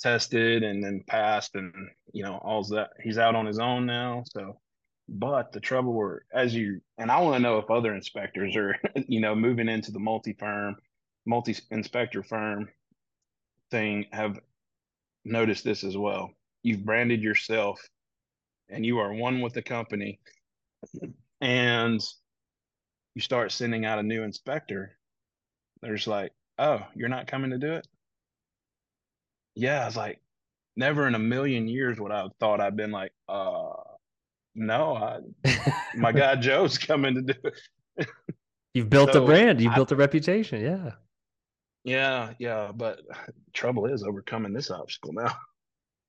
tested 0.00 0.62
and 0.62 0.84
then 0.84 1.02
passed, 1.06 1.54
and 1.54 1.72
you 2.12 2.22
know, 2.22 2.34
all's 2.36 2.68
that. 2.70 2.90
He's 3.02 3.18
out 3.18 3.34
on 3.34 3.46
his 3.46 3.58
own 3.58 3.86
now, 3.86 4.24
so. 4.26 4.60
But 5.06 5.52
the 5.52 5.60
trouble 5.60 5.92
were, 5.92 6.24
as 6.32 6.54
you 6.54 6.80
and 6.96 7.10
I 7.10 7.20
want 7.20 7.36
to 7.36 7.42
know 7.42 7.58
if 7.58 7.70
other 7.70 7.94
inspectors 7.94 8.56
are, 8.56 8.76
you 9.08 9.20
know, 9.20 9.34
moving 9.34 9.68
into 9.68 9.92
the 9.92 9.98
multi 9.98 10.32
firm 10.32 10.76
multi 11.26 11.56
inspector 11.70 12.22
firm 12.22 12.68
thing 13.70 14.06
have 14.12 14.38
noticed 15.24 15.64
this 15.64 15.84
as 15.84 15.96
well. 15.96 16.30
You've 16.62 16.84
branded 16.84 17.22
yourself 17.22 17.80
and 18.68 18.84
you 18.84 18.98
are 18.98 19.12
one 19.12 19.40
with 19.40 19.52
the 19.52 19.62
company 19.62 20.20
and 21.40 22.00
you 23.14 23.20
start 23.20 23.52
sending 23.52 23.84
out 23.84 23.98
a 23.98 24.02
new 24.02 24.22
inspector. 24.22 24.96
There's 25.82 26.06
like, 26.06 26.32
oh, 26.58 26.80
you're 26.94 27.08
not 27.08 27.26
coming 27.26 27.50
to 27.50 27.58
do 27.58 27.74
it? 27.74 27.86
Yeah, 29.54 29.82
I 29.82 29.86
was 29.86 29.96
like, 29.96 30.20
never 30.76 31.06
in 31.06 31.14
a 31.14 31.18
million 31.18 31.68
years 31.68 32.00
would 32.00 32.12
I 32.12 32.22
have 32.22 32.32
thought 32.40 32.60
I'd 32.60 32.76
been 32.76 32.90
like, 32.90 33.12
uh, 33.28 33.72
no, 34.54 34.96
I, 34.96 35.20
my 35.94 36.12
guy 36.12 36.36
Joe's 36.36 36.78
coming 36.78 37.14
to 37.14 37.22
do 37.22 37.34
it. 37.96 38.08
You've 38.72 38.90
built 38.90 39.12
so 39.12 39.22
a 39.22 39.26
brand. 39.26 39.60
You've 39.60 39.72
I, 39.72 39.76
built 39.76 39.92
a 39.92 39.96
reputation. 39.96 40.60
Yeah. 40.60 40.92
Yeah, 41.84 42.32
yeah, 42.38 42.72
but 42.74 43.00
trouble 43.52 43.86
is 43.86 44.02
overcoming 44.02 44.52
this 44.52 44.70
obstacle 44.70 45.12
now. 45.12 45.34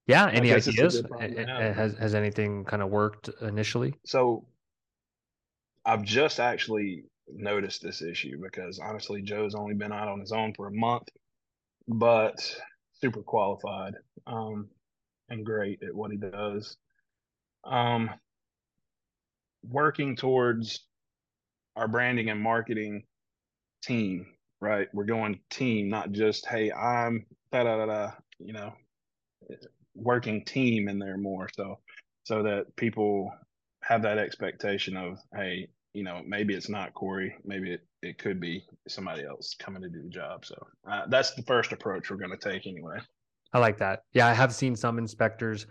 Yeah, 0.07 0.29
any 0.31 0.53
ideas? 0.53 1.01
Has 1.19 1.95
has 1.95 2.13
anything 2.13 2.63
kind 2.63 2.83
of 2.83 2.89
worked 2.89 3.31
initially? 3.41 3.95
So 4.05 4.45
I've 5.83 6.03
just 6.03 6.39
actually 6.39 7.05
noticed 7.27 7.81
this 7.81 8.03
issue 8.03 8.39
because 8.39 8.77
honestly, 8.77 9.23
Joe's 9.23 9.55
only 9.55 9.73
been 9.73 9.91
out 9.91 10.07
on 10.07 10.19
his 10.19 10.31
own 10.31 10.53
for 10.53 10.67
a 10.67 10.71
month, 10.71 11.09
but 11.87 12.55
super 13.01 13.23
qualified 13.23 13.95
um, 14.27 14.67
and 15.29 15.43
great 15.43 15.81
at 15.81 15.95
what 15.95 16.11
he 16.11 16.17
does. 16.17 16.77
Um, 17.63 18.11
working 19.67 20.15
towards 20.15 20.85
our 21.75 21.87
branding 21.87 22.29
and 22.29 22.39
marketing 22.39 23.05
team, 23.83 24.27
right? 24.65 24.87
We're 24.93 25.05
going 25.05 25.39
team, 25.49 25.89
not 25.89 26.11
just 26.11 26.45
hey, 26.47 26.71
I'm 26.71 27.25
da 27.51 27.63
da 27.63 27.77
da 27.77 27.85
da, 27.85 28.11
you 28.39 28.53
know, 28.53 28.73
working 29.93 30.43
team 30.43 30.89
in 30.89 30.99
there 30.99 31.17
more. 31.17 31.47
So 31.55 31.79
so 32.23 32.43
that 32.43 32.75
people 32.75 33.31
have 33.83 34.01
that 34.01 34.17
expectation 34.17 34.97
of 34.97 35.19
hey, 35.33 35.69
you 35.93 36.03
know, 36.03 36.21
maybe 36.25 36.53
it's 36.53 36.69
not 36.69 36.93
Cory, 36.93 37.35
maybe 37.45 37.71
it, 37.71 37.85
it 38.01 38.17
could 38.17 38.41
be 38.41 38.65
somebody 38.87 39.23
else 39.23 39.55
coming 39.57 39.81
to 39.81 39.89
do 39.89 40.01
the 40.03 40.09
job. 40.09 40.45
So 40.45 40.55
uh, 40.89 41.03
that's 41.07 41.33
the 41.35 41.43
first 41.43 41.71
approach 41.71 42.09
we're 42.09 42.17
going 42.17 42.37
to 42.37 42.37
take 42.37 42.67
anyway. 42.67 42.97
I 43.53 43.59
like 43.59 43.77
that. 43.77 44.01
Yeah, 44.13 44.27
I 44.27 44.33
have 44.33 44.53
seen 44.53 44.75
some 44.75 44.97
inspectors 44.97 45.67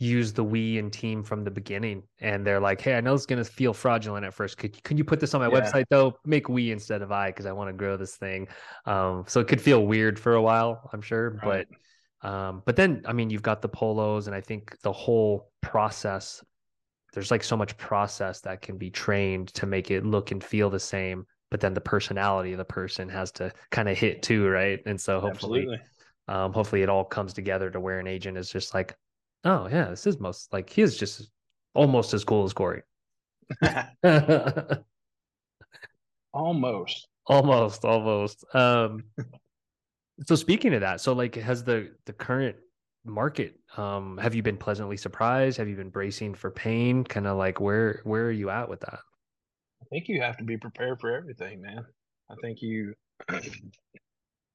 use 0.00 0.32
the 0.32 0.42
we 0.42 0.78
and 0.78 0.90
team 0.90 1.22
from 1.22 1.44
the 1.44 1.50
beginning, 1.50 2.02
and 2.20 2.44
they're 2.44 2.58
like, 2.58 2.80
"Hey, 2.80 2.96
I 2.96 3.00
know 3.00 3.14
it's 3.14 3.26
going 3.26 3.42
to 3.42 3.48
feel 3.48 3.74
fraudulent 3.74 4.24
at 4.24 4.32
first. 4.32 4.56
Could 4.56 4.82
can 4.82 4.96
you 4.96 5.04
put 5.04 5.20
this 5.20 5.34
on 5.34 5.40
my 5.40 5.48
yeah. 5.48 5.60
website 5.60 5.84
though? 5.90 6.14
Make 6.24 6.48
we 6.48 6.72
instead 6.72 7.02
of 7.02 7.12
I 7.12 7.28
because 7.28 7.46
I 7.46 7.52
want 7.52 7.68
to 7.68 7.74
grow 7.74 7.96
this 7.96 8.16
thing." 8.16 8.48
Um, 8.86 9.24
so 9.28 9.40
it 9.40 9.46
could 9.46 9.60
feel 9.60 9.86
weird 9.86 10.18
for 10.18 10.34
a 10.34 10.42
while, 10.42 10.88
I'm 10.92 11.02
sure, 11.02 11.38
right. 11.42 11.66
but 12.22 12.28
um, 12.28 12.62
but 12.64 12.76
then 12.76 13.02
I 13.06 13.12
mean, 13.12 13.30
you've 13.30 13.42
got 13.42 13.60
the 13.62 13.68
polos, 13.68 14.26
and 14.26 14.34
I 14.34 14.40
think 14.40 14.80
the 14.80 14.92
whole 14.92 15.50
process. 15.60 16.42
There's 17.12 17.32
like 17.32 17.42
so 17.42 17.56
much 17.56 17.76
process 17.76 18.40
that 18.42 18.62
can 18.62 18.78
be 18.78 18.88
trained 18.88 19.48
to 19.54 19.66
make 19.66 19.90
it 19.90 20.06
look 20.06 20.30
and 20.30 20.42
feel 20.42 20.70
the 20.70 20.78
same, 20.78 21.26
but 21.50 21.60
then 21.60 21.74
the 21.74 21.80
personality 21.80 22.52
of 22.52 22.58
the 22.58 22.64
person 22.64 23.08
has 23.08 23.32
to 23.32 23.52
kind 23.72 23.88
of 23.88 23.98
hit 23.98 24.22
too, 24.22 24.48
right? 24.48 24.80
And 24.86 25.00
so 25.00 25.20
hopefully. 25.20 25.62
Absolutely 25.62 25.80
um, 26.28 26.52
hopefully 26.52 26.82
it 26.82 26.88
all 26.88 27.04
comes 27.04 27.32
together 27.32 27.70
to 27.70 27.80
where 27.80 27.98
an 27.98 28.06
agent 28.06 28.38
is 28.38 28.48
just 28.48 28.72
like, 28.72 28.94
oh 29.44 29.68
yeah, 29.68 29.90
this 29.90 30.06
is 30.06 30.18
most 30.20 30.52
like 30.52 30.70
he 30.70 30.82
is 30.82 30.96
just 30.96 31.30
almost 31.74 32.14
as 32.14 32.24
cool 32.24 32.44
as 32.44 32.52
Cory. 32.52 32.82
almost. 36.32 37.08
Almost, 37.26 37.84
almost. 37.84 38.44
Um 38.54 39.04
so 40.26 40.34
speaking 40.34 40.74
of 40.74 40.80
that, 40.82 41.00
so 41.00 41.12
like 41.12 41.34
has 41.36 41.64
the 41.64 41.92
the 42.06 42.12
current 42.12 42.56
market 43.04 43.58
um 43.78 44.18
have 44.18 44.34
you 44.34 44.42
been 44.42 44.56
pleasantly 44.56 44.96
surprised? 44.96 45.58
Have 45.58 45.68
you 45.68 45.76
been 45.76 45.90
bracing 45.90 46.34
for 46.34 46.50
pain? 46.50 47.04
Kind 47.04 47.26
of 47.26 47.36
like 47.36 47.60
where 47.60 48.00
where 48.04 48.26
are 48.26 48.32
you 48.32 48.50
at 48.50 48.68
with 48.68 48.80
that? 48.80 48.98
I 49.82 49.86
think 49.90 50.08
you 50.08 50.20
have 50.20 50.36
to 50.36 50.44
be 50.44 50.56
prepared 50.56 51.00
for 51.00 51.16
everything, 51.16 51.62
man. 51.62 51.84
I 52.30 52.34
think 52.42 52.62
you 52.62 52.94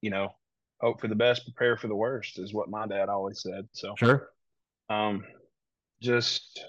you 0.02 0.10
know, 0.10 0.34
hope 0.80 1.00
for 1.00 1.08
the 1.08 1.14
best, 1.14 1.44
prepare 1.44 1.76
for 1.76 1.88
the 1.88 1.94
worst 1.94 2.38
is 2.38 2.54
what 2.54 2.68
my 2.68 2.86
dad 2.86 3.08
always 3.08 3.42
said. 3.42 3.68
So 3.72 3.94
sure. 3.98 4.30
Um, 4.88 5.24
just 6.00 6.60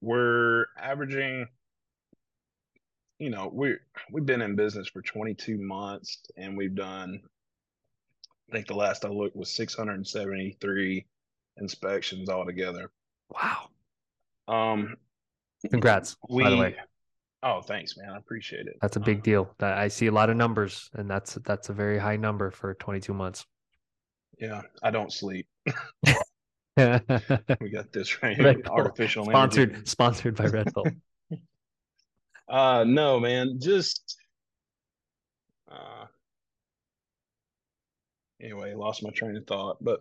we're 0.00 0.66
averaging, 0.78 1.46
you 3.18 3.30
know, 3.30 3.50
we 3.52 3.74
we've 4.10 4.26
been 4.26 4.42
in 4.42 4.56
business 4.56 4.88
for 4.88 5.02
22 5.02 5.58
months 5.58 6.18
and 6.36 6.56
we've 6.56 6.74
done, 6.74 7.20
I 8.48 8.52
think 8.52 8.66
the 8.66 8.74
last 8.74 9.04
I 9.04 9.08
looked 9.08 9.36
was 9.36 9.50
673 9.50 11.06
inspections 11.58 12.28
altogether. 12.28 12.90
Wow. 13.30 13.68
Um, 14.48 14.96
congrats. 15.70 16.16
We, 16.28 16.42
by 16.42 16.50
the 16.50 16.56
way. 16.56 16.76
Oh, 17.42 17.62
thanks, 17.62 17.96
man. 17.96 18.10
I 18.10 18.18
appreciate 18.18 18.66
it. 18.66 18.76
That's 18.82 18.96
a 18.96 19.00
big 19.00 19.18
um, 19.18 19.22
deal. 19.22 19.54
I 19.60 19.88
see 19.88 20.08
a 20.08 20.12
lot 20.12 20.28
of 20.28 20.36
numbers, 20.36 20.90
and 20.94 21.08
that's 21.08 21.34
that's 21.44 21.70
a 21.70 21.72
very 21.72 21.98
high 21.98 22.16
number 22.16 22.50
for 22.50 22.74
22 22.74 23.14
months. 23.14 23.46
Yeah, 24.38 24.62
I 24.82 24.90
don't 24.90 25.12
sleep. 25.12 25.46
we 27.60 27.70
got 27.70 27.92
this 27.92 28.22
right. 28.22 28.38
Red 28.42 28.66
Artificial 28.66 29.24
sponsored 29.24 29.70
energy. 29.70 29.86
sponsored 29.86 30.36
by 30.36 30.46
Red 30.46 30.72
Bull. 30.72 30.86
uh 32.48 32.84
no, 32.86 33.20
man. 33.20 33.58
Just 33.60 34.16
uh 35.70 36.06
anyway, 38.40 38.74
lost 38.74 39.02
my 39.02 39.10
train 39.10 39.36
of 39.36 39.46
thought. 39.46 39.78
But 39.80 40.00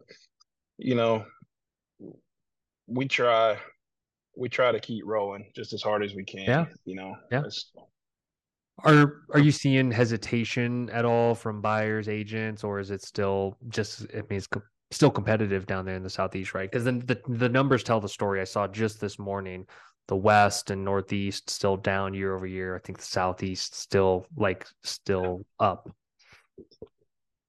you 0.77 0.95
know, 0.95 1.25
we 2.87 3.07
try 3.07 3.57
we 4.35 4.49
try 4.49 4.71
to 4.71 4.79
keep 4.79 5.03
rolling 5.05 5.51
just 5.55 5.73
as 5.73 5.81
hard 5.81 6.03
as 6.03 6.13
we 6.15 6.23
can. 6.23 6.45
Yeah. 6.45 6.65
You 6.85 6.95
know. 6.95 7.15
Yeah. 7.31 7.43
Are 8.83 9.23
are 9.33 9.39
you 9.39 9.51
seeing 9.51 9.91
hesitation 9.91 10.89
at 10.91 11.03
all 11.03 11.35
from 11.35 11.61
buyers, 11.61 12.07
agents, 12.07 12.63
or 12.63 12.79
is 12.79 12.91
it 12.91 13.01
still 13.01 13.57
just? 13.67 14.05
I 14.13 14.17
mean, 14.17 14.37
it's 14.37 14.47
co- 14.47 14.61
still 14.91 15.11
competitive 15.11 15.65
down 15.65 15.85
there 15.85 15.95
in 15.95 16.03
the 16.03 16.09
southeast, 16.09 16.53
right? 16.53 16.69
Because 16.69 16.85
then 16.85 16.99
the 16.99 17.21
the 17.27 17.49
numbers 17.49 17.83
tell 17.83 17.99
the 17.99 18.09
story. 18.09 18.41
I 18.41 18.45
saw 18.45 18.67
just 18.67 18.99
this 18.99 19.19
morning, 19.19 19.67
the 20.07 20.15
west 20.15 20.71
and 20.71 20.83
northeast 20.83 21.49
still 21.49 21.77
down 21.77 22.13
year 22.13 22.35
over 22.35 22.47
year. 22.47 22.75
I 22.75 22.79
think 22.79 22.97
the 22.97 23.05
southeast 23.05 23.75
still 23.75 24.25
like 24.35 24.65
still 24.83 25.45
up. 25.59 25.89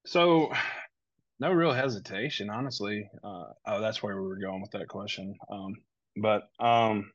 So, 0.07 0.53
no 1.39 1.53
real 1.53 1.73
hesitation, 1.73 2.51
honestly. 2.51 3.09
Uh, 3.25 3.45
oh, 3.67 3.81
that's 3.81 4.03
where 4.03 4.21
we 4.21 4.29
were 4.29 4.39
going 4.39 4.61
with 4.61 4.73
that 4.73 4.89
question. 4.89 5.35
Um, 5.51 5.77
but 6.17 6.49
um, 6.59 7.11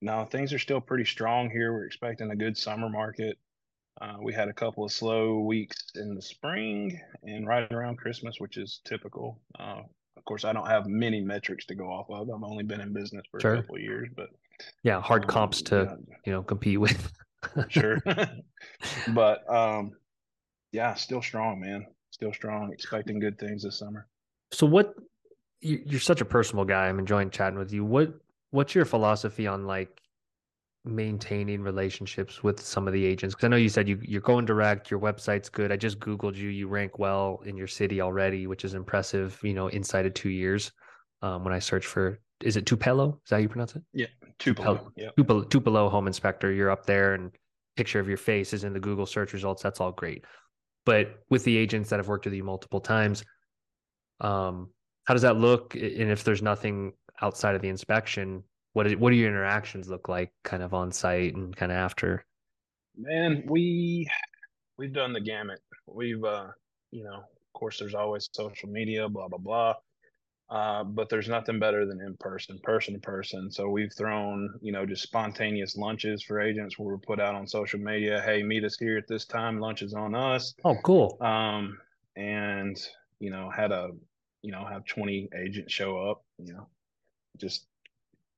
no, 0.00 0.24
things 0.24 0.52
are 0.52 0.58
still 0.58 0.80
pretty 0.80 1.04
strong 1.04 1.50
here. 1.50 1.72
We're 1.72 1.86
expecting 1.86 2.30
a 2.30 2.36
good 2.36 2.56
summer 2.56 2.88
market. 2.88 3.38
Uh, 4.00 4.16
we 4.20 4.32
had 4.32 4.48
a 4.48 4.52
couple 4.52 4.84
of 4.84 4.92
slow 4.92 5.40
weeks 5.40 5.76
in 5.94 6.14
the 6.14 6.22
spring 6.22 7.00
and 7.22 7.46
right 7.46 7.70
around 7.72 7.96
Christmas, 7.96 8.38
which 8.38 8.56
is 8.56 8.80
typical. 8.84 9.40
Uh, 9.58 9.80
of 10.16 10.24
course, 10.24 10.44
I 10.44 10.52
don't 10.52 10.66
have 10.66 10.86
many 10.86 11.20
metrics 11.20 11.64
to 11.66 11.74
go 11.74 11.86
off 11.86 12.10
of. 12.10 12.28
I've 12.28 12.42
only 12.42 12.64
been 12.64 12.80
in 12.80 12.92
business 12.92 13.24
for 13.30 13.40
sure. 13.40 13.54
a 13.54 13.56
couple 13.62 13.76
of 13.76 13.82
years, 13.82 14.08
but 14.14 14.28
yeah, 14.82 15.00
hard 15.00 15.24
um, 15.24 15.28
comps 15.28 15.62
to 15.62 15.96
yeah. 16.08 16.16
you 16.26 16.32
know 16.32 16.42
compete 16.42 16.80
with. 16.80 17.10
sure, 17.68 17.98
but 19.08 19.50
um, 19.50 19.92
yeah, 20.72 20.94
still 20.94 21.22
strong, 21.22 21.60
man. 21.60 21.86
Still 22.10 22.32
strong. 22.32 22.72
Expecting 22.72 23.18
good 23.18 23.38
things 23.38 23.62
this 23.62 23.78
summer. 23.78 24.08
So, 24.52 24.66
what 24.66 24.94
you're 25.60 26.00
such 26.00 26.20
a 26.20 26.24
personal 26.24 26.64
guy. 26.64 26.88
I'm 26.88 26.98
enjoying 26.98 27.30
chatting 27.30 27.58
with 27.58 27.72
you. 27.72 27.84
What 27.84 28.14
what's 28.50 28.74
your 28.74 28.84
philosophy 28.84 29.46
on 29.46 29.66
like 29.66 30.00
maintaining 30.86 31.62
relationships 31.62 32.42
with 32.42 32.60
some 32.60 32.86
of 32.86 32.92
the 32.92 33.04
agents? 33.04 33.34
Because 33.34 33.46
I 33.46 33.48
know 33.48 33.56
you 33.56 33.68
said 33.68 33.88
you 33.88 33.98
you're 34.02 34.20
going 34.20 34.44
direct. 34.44 34.90
Your 34.90 35.00
website's 35.00 35.48
good. 35.48 35.72
I 35.72 35.76
just 35.76 35.98
googled 35.98 36.36
you. 36.36 36.48
You 36.48 36.68
rank 36.68 36.98
well 36.98 37.42
in 37.44 37.56
your 37.56 37.66
city 37.66 38.00
already, 38.00 38.46
which 38.46 38.64
is 38.64 38.74
impressive. 38.74 39.38
You 39.42 39.54
know, 39.54 39.68
inside 39.68 40.06
of 40.06 40.14
two 40.14 40.30
years. 40.30 40.72
Um, 41.22 41.44
when 41.44 41.54
I 41.54 41.58
search 41.58 41.86
for, 41.86 42.20
is 42.42 42.56
it 42.56 42.66
Tupelo? 42.66 43.20
Is 43.24 43.30
that 43.30 43.36
how 43.36 43.40
you 43.40 43.48
pronounce 43.48 43.74
it? 43.74 43.82
Yeah, 43.92 44.06
Tupelo. 44.38 44.92
Yeah, 44.96 45.08
Tupelo, 45.16 45.42
Tupelo 45.44 45.88
home 45.88 46.06
inspector. 46.06 46.52
You're 46.52 46.70
up 46.70 46.84
there, 46.84 47.14
and 47.14 47.32
picture 47.76 48.00
of 48.00 48.08
your 48.08 48.18
face 48.18 48.52
is 48.52 48.64
in 48.64 48.72
the 48.72 48.80
Google 48.80 49.06
search 49.06 49.32
results. 49.32 49.62
That's 49.62 49.80
all 49.80 49.92
great. 49.92 50.24
But 50.84 51.20
with 51.30 51.42
the 51.44 51.56
agents 51.56 51.90
that 51.90 51.98
have 51.98 52.08
worked 52.08 52.26
with 52.26 52.34
you 52.34 52.44
multiple 52.44 52.80
times, 52.80 53.24
um, 54.20 54.70
how 55.04 55.14
does 55.14 55.22
that 55.22 55.36
look? 55.36 55.74
And 55.74 56.10
if 56.10 56.22
there's 56.22 56.42
nothing 56.42 56.92
outside 57.20 57.54
of 57.54 57.62
the 57.62 57.68
inspection, 57.68 58.42
what 58.76 58.86
is, 58.86 58.96
what 58.96 59.08
do 59.08 59.16
your 59.16 59.30
interactions 59.30 59.88
look 59.88 60.06
like, 60.06 60.30
kind 60.44 60.62
of 60.62 60.74
on 60.74 60.92
site 60.92 61.34
and 61.34 61.56
kind 61.56 61.72
of 61.72 61.78
after? 61.78 62.26
Man, 62.94 63.42
we 63.46 64.06
we've 64.76 64.92
done 64.92 65.14
the 65.14 65.20
gamut. 65.20 65.60
We've 65.86 66.22
uh, 66.22 66.48
you 66.90 67.04
know, 67.04 67.16
of 67.16 67.52
course, 67.54 67.78
there's 67.78 67.94
always 67.94 68.28
social 68.32 68.68
media, 68.68 69.08
blah 69.08 69.28
blah 69.28 69.38
blah. 69.38 69.74
Uh, 70.50 70.84
but 70.84 71.08
there's 71.08 71.28
nothing 71.28 71.58
better 71.58 71.86
than 71.86 72.00
in 72.02 72.16
person, 72.20 72.60
person 72.62 72.94
to 72.94 73.00
person. 73.00 73.50
So 73.50 73.68
we've 73.68 73.92
thrown, 73.92 74.48
you 74.60 74.72
know, 74.72 74.84
just 74.84 75.02
spontaneous 75.02 75.76
lunches 75.76 76.22
for 76.22 76.38
agents 76.40 76.78
where 76.78 76.94
we 76.94 77.00
put 77.04 77.18
out 77.18 77.34
on 77.34 77.48
social 77.48 77.80
media, 77.80 78.22
hey, 78.24 78.44
meet 78.44 78.62
us 78.62 78.76
here 78.78 78.96
at 78.96 79.08
this 79.08 79.24
time. 79.24 79.58
Lunch 79.58 79.82
is 79.82 79.94
on 79.94 80.14
us. 80.14 80.54
Oh, 80.64 80.76
cool. 80.84 81.16
Um, 81.20 81.78
and 82.14 82.76
you 83.20 83.30
know, 83.30 83.50
had 83.50 83.72
a 83.72 83.88
you 84.42 84.52
know, 84.52 84.64
have 84.64 84.84
20 84.84 85.30
agents 85.42 85.72
show 85.72 85.98
up, 85.98 86.22
you 86.38 86.52
know, 86.52 86.68
just, 87.36 87.66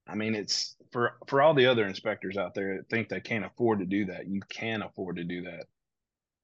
I 0.09 0.15
mean, 0.15 0.35
it's 0.35 0.77
for, 0.93 1.17
for 1.27 1.43
all 1.43 1.55
the 1.55 1.67
other 1.67 1.87
inspectors 1.87 2.37
out 2.37 2.55
there 2.55 2.77
that 2.77 2.89
think 2.89 3.09
they 3.09 3.21
can't 3.21 3.45
afford 3.45 3.81
to 3.81 3.85
do 3.85 4.07
that. 4.07 4.27
You 4.27 4.41
can 4.49 4.83
afford 4.83 5.17
to 5.17 5.25
do 5.25 5.43
that 5.43 5.67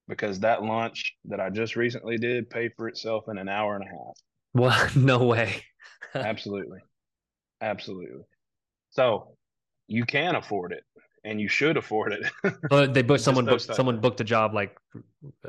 because 0.07 0.41
that 0.41 0.63
lunch 0.63 1.17
that 1.25 1.41
I 1.41 1.51
just 1.51 1.77
recently 1.77 2.19
did 2.19 2.51
paid 2.51 2.73
for 2.77 2.89
itself 2.89 3.25
in 3.29 3.39
an 3.39 3.49
hour 3.49 3.75
and 3.75 3.85
a 3.85 3.89
half. 3.89 4.17
Well, 4.53 4.91
no 4.97 5.25
way. 5.25 5.63
Absolutely. 6.15 6.81
Absolutely. 7.61 8.25
So 8.91 9.37
you 9.89 10.05
can 10.05 10.37
afford 10.37 10.73
it 10.73 10.85
and 11.25 11.41
you 11.41 11.49
should 11.49 11.77
afford 11.77 12.13
it. 12.13 12.31
but 12.69 12.93
they 12.93 13.03
booked 13.03 13.23
someone 13.23 13.47
booked 13.47 13.63
someone 13.63 13.99
booked 14.01 14.21
a 14.21 14.25
job 14.25 14.55
like 14.55 14.77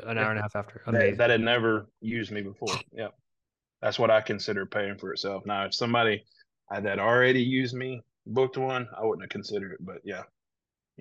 an 0.04 0.18
hour 0.18 0.30
and 0.30 0.38
a 0.38 0.42
half 0.42 0.56
after. 0.56 0.80
That, 0.86 1.18
that, 1.18 1.30
had 1.30 1.42
never 1.42 1.86
used 2.00 2.32
me 2.32 2.40
before. 2.40 2.74
Yep 2.92 3.14
that's 3.80 3.98
what 3.98 4.10
I 4.10 4.20
consider 4.20 4.66
paying 4.66 4.98
for 4.98 5.12
itself. 5.12 5.44
Now, 5.46 5.66
if 5.66 5.74
somebody 5.74 6.24
that 6.70 6.98
already 6.98 7.42
used 7.42 7.74
me 7.74 8.02
booked 8.26 8.56
one, 8.56 8.88
I 8.96 9.04
wouldn't 9.04 9.22
have 9.22 9.30
considered 9.30 9.72
it. 9.72 9.78
But 9.80 9.98
yeah, 10.04 10.22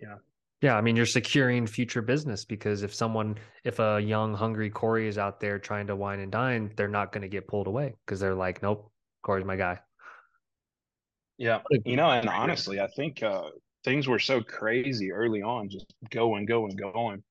yeah. 0.02 0.16
Yeah, 0.62 0.78
I 0.78 0.82
mean, 0.82 0.96
you're 0.96 1.06
securing 1.06 1.68
future 1.68 2.02
business 2.02 2.46
because 2.46 2.82
if 2.82 2.94
someone, 2.94 3.36
if 3.64 3.80
a 3.80 4.00
young, 4.00 4.34
hungry 4.34 4.70
Cory 4.70 5.08
is 5.08 5.18
out 5.18 5.40
there 5.40 5.60
trying 5.60 5.88
to 5.88 5.96
wine 5.96 6.20
and 6.22 6.32
dine, 6.32 6.72
they're 6.76 6.88
not 6.88 7.12
going 7.12 7.22
to 7.24 7.28
get 7.28 7.48
pulled 7.48 7.68
away 7.68 7.94
because 8.06 8.20
they're 8.20 8.34
like, 8.34 8.64
nope, 8.64 8.90
Cory's 9.22 9.46
my 9.46 9.58
guy. 9.58 9.80
Yeah, 11.38 11.60
you 11.84 11.98
know, 11.98 12.10
and 12.10 12.30
honestly, 12.30 12.80
I 12.80 12.88
think 12.88 13.22
uh, 13.22 13.50
things 13.84 14.08
were 14.08 14.20
so 14.20 14.42
crazy 14.42 15.12
early 15.12 15.42
on, 15.42 15.70
just 15.70 15.86
going, 16.10 16.46
going, 16.46 16.76
going. 16.78 17.22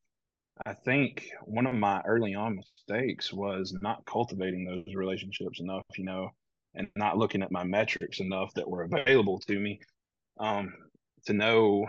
I 0.66 0.74
think 0.74 1.30
one 1.42 1.66
of 1.66 1.74
my 1.74 2.02
early 2.02 2.34
on 2.34 2.56
mistakes 2.56 3.32
was 3.32 3.76
not 3.80 4.04
cultivating 4.04 4.64
those 4.64 4.94
relationships 4.94 5.58
enough, 5.60 5.84
you 5.96 6.04
know, 6.04 6.30
and 6.74 6.88
not 6.96 7.18
looking 7.18 7.42
at 7.42 7.52
my 7.52 7.64
metrics 7.64 8.20
enough 8.20 8.52
that 8.54 8.68
were 8.68 8.82
available 8.82 9.38
to 9.40 9.58
me 9.58 9.80
um, 10.38 10.72
to 11.26 11.32
know, 11.32 11.86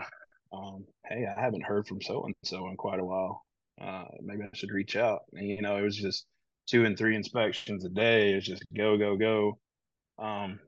um, 0.52 0.84
hey, 1.08 1.26
I 1.26 1.40
haven't 1.40 1.64
heard 1.64 1.86
from 1.86 2.00
so 2.00 2.24
and 2.24 2.34
so 2.44 2.68
in 2.68 2.76
quite 2.76 3.00
a 3.00 3.04
while. 3.04 3.42
Uh, 3.80 4.04
maybe 4.22 4.44
I 4.44 4.56
should 4.56 4.70
reach 4.70 4.96
out. 4.96 5.20
And, 5.32 5.46
you 5.46 5.60
know, 5.60 5.76
it 5.76 5.82
was 5.82 5.96
just 5.96 6.26
two 6.66 6.84
and 6.84 6.96
three 6.96 7.14
inspections 7.14 7.84
a 7.84 7.88
day. 7.88 8.32
It's 8.32 8.46
just 8.46 8.64
go, 8.76 8.96
go, 8.96 9.16
go. 9.16 9.58
Um, 10.18 10.60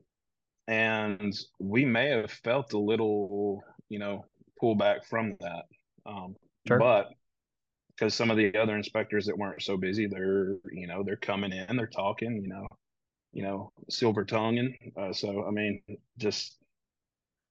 and 0.67 1.33
we 1.59 1.85
may 1.85 2.09
have 2.09 2.31
felt 2.31 2.73
a 2.73 2.77
little, 2.77 3.63
you 3.89 3.99
know, 3.99 4.25
pullback 4.61 5.05
from 5.05 5.35
that. 5.39 5.65
Um, 6.05 6.35
sure. 6.67 6.77
But 6.77 7.09
because 7.89 8.13
some 8.13 8.29
of 8.29 8.37
the 8.37 8.55
other 8.55 8.75
inspectors 8.75 9.25
that 9.25 9.37
weren't 9.37 9.61
so 9.61 9.75
busy, 9.75 10.07
they're, 10.07 10.57
you 10.71 10.87
know, 10.87 11.03
they're 11.03 11.15
coming 11.15 11.51
in, 11.51 11.75
they're 11.75 11.87
talking, 11.87 12.39
you 12.41 12.47
know, 12.47 12.67
you 13.33 13.43
know, 13.43 13.71
silver 13.89 14.25
tonguing. 14.25 14.75
Uh, 14.97 15.13
so, 15.13 15.45
I 15.45 15.51
mean, 15.51 15.81
just 16.17 16.57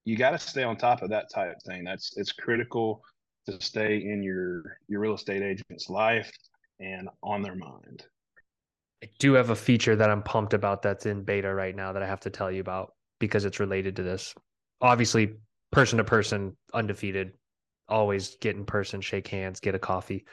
you 0.04 0.16
got 0.16 0.30
to 0.30 0.38
stay 0.38 0.62
on 0.62 0.76
top 0.76 1.02
of 1.02 1.10
that 1.10 1.30
type 1.32 1.56
thing. 1.66 1.84
That's 1.84 2.16
it's 2.16 2.32
critical 2.32 3.02
to 3.46 3.60
stay 3.60 3.96
in 3.96 4.22
your 4.22 4.78
your 4.88 5.00
real 5.00 5.14
estate 5.14 5.42
agent's 5.42 5.88
life 5.88 6.30
and 6.80 7.08
on 7.22 7.42
their 7.42 7.54
mind. 7.54 8.04
I 9.02 9.08
do 9.18 9.34
have 9.34 9.50
a 9.50 9.56
feature 9.56 9.94
that 9.96 10.10
I'm 10.10 10.22
pumped 10.22 10.54
about 10.54 10.82
that's 10.82 11.06
in 11.06 11.22
beta 11.22 11.52
right 11.52 11.74
now 11.74 11.92
that 11.92 12.02
I 12.02 12.06
have 12.06 12.20
to 12.20 12.30
tell 12.30 12.50
you 12.50 12.60
about 12.60 12.94
because 13.20 13.44
it's 13.44 13.60
related 13.60 13.96
to 13.96 14.02
this. 14.02 14.34
Obviously, 14.80 15.34
person 15.70 15.98
to 15.98 16.04
person, 16.04 16.56
undefeated, 16.74 17.32
always 17.88 18.36
get 18.36 18.56
in 18.56 18.64
person, 18.64 19.00
shake 19.00 19.28
hands, 19.28 19.60
get 19.60 19.74
a 19.74 19.78
coffee. 19.78 20.24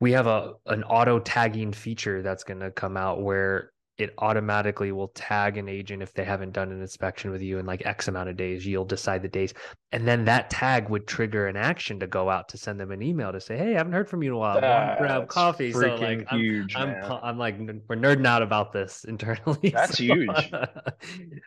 We 0.00 0.12
have 0.12 0.26
a 0.26 0.54
an 0.66 0.84
auto 0.84 1.18
tagging 1.18 1.72
feature 1.72 2.22
that's 2.22 2.44
going 2.44 2.60
to 2.60 2.70
come 2.70 2.96
out 2.96 3.22
where 3.22 3.72
it 3.98 4.12
automatically 4.18 4.92
will 4.92 5.08
tag 5.08 5.56
an 5.56 5.68
agent 5.68 6.02
if 6.02 6.12
they 6.12 6.24
haven't 6.24 6.52
done 6.52 6.70
an 6.70 6.82
inspection 6.82 7.30
with 7.30 7.40
you 7.40 7.58
in 7.58 7.64
like 7.64 7.86
X 7.86 8.08
amount 8.08 8.28
of 8.28 8.36
days. 8.36 8.66
You'll 8.66 8.84
decide 8.84 9.22
the 9.22 9.28
days. 9.28 9.54
And 9.92 10.06
then 10.06 10.24
that 10.26 10.50
tag 10.50 10.90
would 10.90 11.06
trigger 11.06 11.46
an 11.46 11.56
action 11.56 11.98
to 12.00 12.06
go 12.06 12.28
out 12.28 12.48
to 12.50 12.58
send 12.58 12.78
them 12.78 12.90
an 12.90 13.02
email 13.02 13.32
to 13.32 13.40
say, 13.40 13.56
Hey, 13.56 13.74
I 13.74 13.78
haven't 13.78 13.94
heard 13.94 14.08
from 14.08 14.22
you 14.22 14.30
in 14.30 14.34
a 14.34 14.38
while. 14.38 14.60
grab 14.60 15.28
coffee. 15.28 15.72
So 15.72 15.78
like 15.78 16.26
I'm, 16.30 16.38
huge, 16.38 16.76
I'm, 16.76 16.90
I'm, 16.90 17.20
I'm, 17.22 17.38
like 17.38 17.58
we're 17.58 17.96
nerding 17.96 18.26
out 18.26 18.42
about 18.42 18.72
this 18.72 19.04
internally. 19.08 19.70
That's 19.70 19.96
so. 19.96 20.04
huge. 20.04 20.28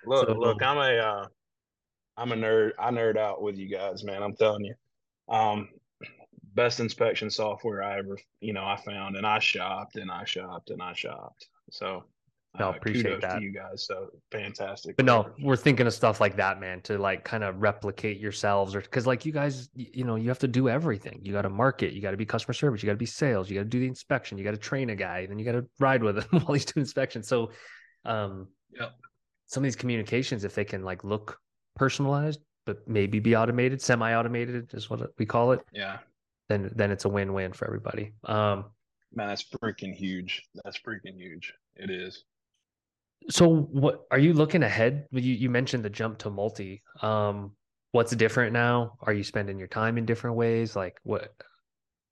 look, 0.06 0.28
so, 0.28 0.34
look, 0.34 0.64
I'm 0.64 0.78
a 0.78 0.98
uh, 0.98 1.26
I'm 2.18 2.32
a 2.32 2.36
nerd. 2.36 2.72
I 2.80 2.90
nerd 2.90 3.18
out 3.18 3.42
with 3.42 3.58
you 3.58 3.70
guys, 3.70 4.04
man. 4.04 4.24
I'm 4.24 4.36
telling 4.36 4.66
you. 4.66 4.74
Um 5.30 5.70
best 6.56 6.80
inspection 6.80 7.30
software 7.30 7.84
I 7.84 8.00
ever, 8.00 8.18
you 8.42 8.54
know, 8.54 8.66
I 8.66 8.76
found 8.76 9.16
and 9.16 9.26
I 9.26 9.38
shopped 9.38 9.96
and 9.98 10.10
I 10.10 10.26
shopped 10.26 10.72
and 10.72 10.82
I 10.82 10.94
shopped. 10.94 11.48
So 11.70 12.04
no, 12.58 12.70
uh, 12.70 12.72
appreciate 12.72 13.22
that. 13.22 13.42
you 13.42 13.52
guys. 13.52 13.86
So 13.86 14.10
fantastic. 14.32 14.98
But 14.98 15.06
no, 15.06 15.30
we're 15.40 15.56
thinking 15.56 15.86
of 15.86 15.94
stuff 15.94 16.20
like 16.20 16.36
that, 16.38 16.60
man, 16.60 16.82
to 16.82 16.98
like 16.98 17.24
kind 17.24 17.44
of 17.44 17.62
replicate 17.62 18.20
yourselves 18.20 18.76
or 18.76 18.82
because 18.82 19.06
like 19.06 19.26
you 19.26 19.32
guys, 19.32 19.70
you 19.76 20.04
know, 20.04 20.16
you 20.16 20.30
have 20.30 20.40
to 20.40 20.48
do 20.48 20.68
everything. 20.68 21.20
You 21.24 21.32
got 21.32 21.44
to 21.44 21.50
market, 21.50 21.94
you 21.94 22.02
got 22.02 22.12
to 22.12 22.18
be 22.18 22.26
customer 22.26 22.54
service, 22.54 22.82
you 22.82 22.88
got 22.88 22.94
to 22.94 22.98
be 22.98 23.06
sales, 23.06 23.50
you 23.50 23.56
got 23.56 23.64
to 23.64 23.70
do 23.70 23.80
the 23.80 23.88
inspection, 23.88 24.38
you 24.38 24.44
got 24.44 24.52
to 24.52 24.58
train 24.58 24.90
a 24.90 24.96
guy, 24.96 25.28
then 25.28 25.38
you 25.38 25.46
got 25.46 25.52
to 25.52 25.66
ride 25.80 26.04
with 26.04 26.18
him 26.18 26.42
while 26.42 26.54
he's 26.54 26.66
doing 26.66 26.82
inspection. 26.82 27.22
So, 27.22 27.52
um, 28.06 28.48
yeah, 28.72 28.90
some 29.46 29.64
of 29.64 29.66
these 29.66 29.76
communications, 29.76 30.44
if 30.44 30.56
they 30.56 30.66
can 30.66 30.84
like 30.84 31.04
look 31.04 31.40
personalized, 31.76 32.40
but 32.66 32.88
maybe 32.88 33.20
be 33.20 33.36
automated, 33.36 33.82
semi-automated 33.82 34.74
is 34.74 34.90
what 34.90 35.02
we 35.18 35.26
call 35.26 35.52
it. 35.52 35.62
Yeah. 35.72 36.00
Then, 36.50 36.72
then 36.76 36.90
it's 36.90 37.06
a 37.06 37.10
win-win 37.10 37.54
for 37.54 37.66
everybody. 37.66 38.14
Um, 38.24 38.66
man, 39.14 39.28
that's 39.28 39.44
freaking 39.44 39.94
huge. 39.94 40.44
That's 40.64 40.80
freaking 40.80 41.16
huge. 41.16 41.54
It 41.76 41.92
is. 41.92 42.24
So 43.30 43.48
what 43.48 44.06
are 44.12 44.20
you 44.20 44.34
looking 44.34 44.64
ahead? 44.64 45.08
You 45.12 45.34
you 45.34 45.50
mentioned 45.50 45.86
the 45.86 45.90
jump 45.90 46.20
to 46.20 46.30
multi. 46.30 46.82
Um, 47.02 47.52
what's 47.92 48.16
different 48.16 48.54
now? 48.54 48.94
Are 49.02 49.14
you 49.14 49.24
spending 49.24 49.60
your 49.60 49.68
time 49.68 49.98
in 49.98 50.06
different 50.06 50.36
ways? 50.36 50.76
Like 50.76 51.00
what? 51.04 51.34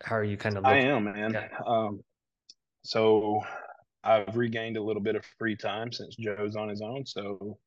How 0.04 0.16
are 0.16 0.24
you 0.24 0.38
kind 0.38 0.58
of? 0.58 0.64
Looking? 0.64 0.78
I 0.78 0.92
am, 0.92 1.04
man. 1.06 1.34
Yeah. 1.34 1.48
Um, 1.66 2.02
so 2.84 3.42
I've 4.04 4.38
regained 4.38 4.78
a 4.78 4.82
little 4.82 5.02
bit 5.02 5.16
of 5.16 5.26
free 5.38 5.56
time 5.56 5.92
since 5.92 6.16
Joe's 6.16 6.56
on 6.56 6.70
his 6.70 6.82
own. 6.82 7.06
So 7.06 7.58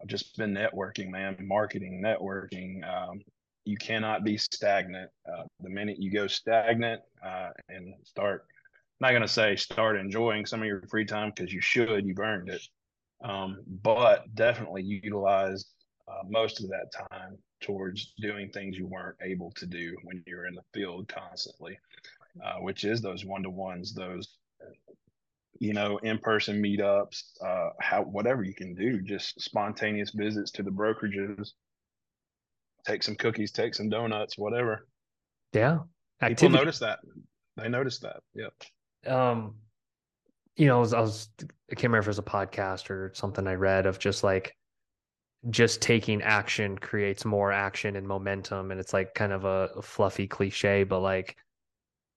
I've 0.00 0.08
just 0.08 0.36
been 0.36 0.52
networking, 0.52 1.10
man, 1.10 1.36
marketing, 1.40 2.02
networking. 2.04 2.82
Um, 2.88 3.20
you 3.64 3.76
cannot 3.76 4.24
be 4.24 4.36
stagnant. 4.36 5.10
Uh, 5.26 5.44
the 5.60 5.70
minute 5.70 5.98
you 5.98 6.10
go 6.10 6.26
stagnant 6.26 7.00
uh, 7.24 7.50
and 7.68 7.94
start, 8.04 8.46
I'm 8.48 9.06
not 9.06 9.10
going 9.10 9.22
to 9.22 9.28
say 9.28 9.56
start 9.56 9.96
enjoying 9.96 10.46
some 10.46 10.60
of 10.60 10.66
your 10.66 10.82
free 10.90 11.04
time 11.04 11.32
because 11.34 11.52
you 11.52 11.60
should, 11.60 12.06
you've 12.06 12.18
earned 12.18 12.48
it 12.48 12.62
um, 13.22 13.58
but 13.82 14.24
definitely 14.34 14.82
utilize 14.82 15.66
uh, 16.08 16.22
most 16.28 16.62
of 16.62 16.68
that 16.68 16.90
time 17.10 17.36
towards 17.60 18.12
doing 18.18 18.50
things 18.50 18.76
you 18.76 18.86
weren't 18.86 19.16
able 19.22 19.50
to 19.52 19.66
do 19.66 19.96
when 20.02 20.22
you 20.26 20.36
were 20.36 20.46
in 20.46 20.54
the 20.54 20.62
field 20.72 21.08
constantly, 21.08 21.78
uh, 22.44 22.58
which 22.58 22.84
is 22.84 23.00
those 23.00 23.24
one 23.24 23.42
to 23.42 23.50
ones, 23.50 23.94
those 23.94 24.36
you 25.60 25.72
know 25.72 25.98
in-person 25.98 26.62
meetups, 26.62 27.22
uh, 27.44 27.70
how 27.80 28.02
whatever 28.02 28.42
you 28.42 28.54
can 28.54 28.74
do, 28.74 29.00
just 29.00 29.40
spontaneous 29.40 30.10
visits 30.10 30.50
to 30.50 30.62
the 30.62 30.70
brokerages, 30.70 31.50
take 32.86 33.02
some 33.02 33.14
cookies, 33.14 33.52
take 33.52 33.74
some 33.74 33.88
donuts, 33.88 34.36
whatever. 34.36 34.86
Yeah, 35.52 35.78
Activity. 36.20 36.46
people 36.48 36.58
notice 36.58 36.78
that. 36.80 36.98
They 37.56 37.68
notice 37.68 38.00
that. 38.00 38.20
Yep. 38.34 38.52
Um, 39.06 39.54
you 40.56 40.66
know, 40.66 40.76
I 40.76 40.80
was, 40.80 40.92
I 40.92 41.00
was, 41.00 41.28
I 41.40 41.74
can't 41.74 41.84
remember 41.84 42.00
if 42.00 42.06
it 42.06 42.10
was 42.10 42.18
a 42.18 42.22
podcast 42.22 42.90
or 42.90 43.10
something 43.14 43.46
I 43.46 43.54
read 43.54 43.86
of 43.86 43.98
just 43.98 44.22
like, 44.24 44.56
just 45.50 45.82
taking 45.82 46.22
action 46.22 46.78
creates 46.78 47.24
more 47.24 47.52
action 47.52 47.96
and 47.96 48.06
momentum. 48.06 48.70
And 48.70 48.80
it's 48.80 48.92
like 48.92 49.14
kind 49.14 49.32
of 49.32 49.44
a, 49.44 49.70
a 49.76 49.82
fluffy 49.82 50.26
cliche, 50.26 50.84
but 50.84 51.00
like, 51.00 51.36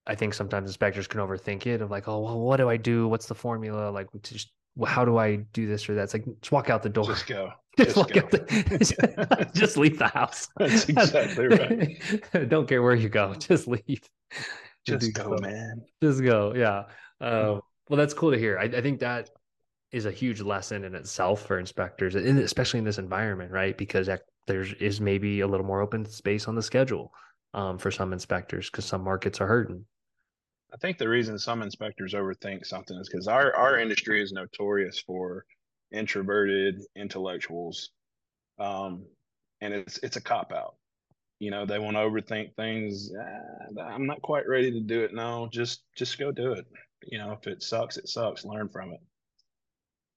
I 0.05 0.15
think 0.15 0.33
sometimes 0.33 0.69
inspectors 0.69 1.07
can 1.07 1.19
overthink 1.19 1.65
it 1.65 1.81
of 1.81 1.91
like, 1.91 2.07
oh, 2.07 2.21
well, 2.21 2.39
what 2.39 2.57
do 2.57 2.69
I 2.69 2.77
do? 2.77 3.07
What's 3.07 3.25
the 3.25 3.35
formula? 3.35 3.89
Like, 3.89 4.07
just 4.23 4.51
how 4.85 5.03
do 5.03 5.17
I 5.17 5.37
do 5.53 5.67
this 5.67 5.89
or 5.89 5.95
that? 5.95 6.03
It's 6.03 6.13
like, 6.13 6.25
just 6.41 6.51
walk 6.51 6.69
out 6.69 6.83
the 6.83 6.89
door. 6.89 7.05
Just 7.05 7.27
go. 7.27 7.51
Just, 7.77 7.95
just 7.95 8.09
go. 8.09 8.21
the, 8.21 9.51
just 9.53 9.77
leave 9.77 9.99
the 9.99 10.07
house. 10.07 10.49
That's 10.57 10.89
exactly 10.89 11.45
right. 11.45 12.49
Don't 12.49 12.67
care 12.67 12.81
where 12.81 12.95
you 12.95 13.07
go. 13.07 13.35
Just 13.35 13.67
leave. 13.67 14.01
Just 14.83 15.13
go, 15.13 15.37
man. 15.39 15.83
Just 16.01 16.23
go. 16.23 16.55
Yeah. 16.55 16.85
Um, 17.21 17.61
well, 17.89 17.97
that's 17.97 18.13
cool 18.13 18.31
to 18.31 18.37
hear. 18.37 18.57
I, 18.57 18.65
I 18.65 18.81
think 18.81 18.99
that 18.99 19.29
is 19.91 20.05
a 20.05 20.11
huge 20.11 20.41
lesson 20.41 20.83
in 20.83 20.95
itself 20.95 21.45
for 21.45 21.59
inspectors, 21.59 22.15
especially 22.15 22.79
in 22.79 22.85
this 22.85 22.97
environment, 22.97 23.51
right? 23.51 23.77
Because 23.77 24.09
there 24.47 24.65
is 24.79 24.99
maybe 24.99 25.39
a 25.39 25.47
little 25.47 25.65
more 25.65 25.81
open 25.81 26.05
space 26.05 26.47
on 26.47 26.55
the 26.55 26.61
schedule 26.61 27.13
um, 27.53 27.77
for 27.77 27.91
some 27.91 28.11
inspectors 28.13 28.69
because 28.69 28.85
some 28.85 29.03
markets 29.03 29.39
are 29.39 29.47
hurting. 29.47 29.85
I 30.73 30.77
think 30.77 30.97
the 30.97 31.07
reason 31.07 31.39
some 31.39 31.61
inspectors 31.61 32.13
overthink 32.13 32.65
something 32.65 32.97
is 32.97 33.07
because 33.07 33.29
our 33.29 33.55
our 33.55 33.79
industry 33.79 34.21
is 34.21 34.33
notorious 34.33 34.99
for 34.99 35.45
introverted 35.93 36.81
intellectuals, 36.97 37.91
um, 38.59 39.05
and 39.61 39.73
it's 39.73 39.97
it's 39.99 40.17
a 40.17 40.21
cop 40.21 40.51
out. 40.51 40.75
You 41.39 41.51
know, 41.51 41.65
they 41.65 41.79
want 41.79 41.95
to 41.95 42.01
overthink 42.01 42.55
things. 42.55 43.11
Ah, 43.17 43.81
I'm 43.81 44.05
not 44.05 44.21
quite 44.21 44.45
ready 44.45 44.71
to 44.71 44.81
do 44.81 45.03
it. 45.03 45.13
now. 45.13 45.47
just 45.53 45.83
just 45.95 46.19
go 46.19 46.33
do 46.33 46.51
it 46.51 46.65
you 47.03 47.17
know, 47.17 47.31
if 47.31 47.47
it 47.47 47.63
sucks, 47.63 47.97
it 47.97 48.07
sucks. 48.07 48.45
Learn 48.45 48.69
from 48.69 48.91
it. 48.91 48.99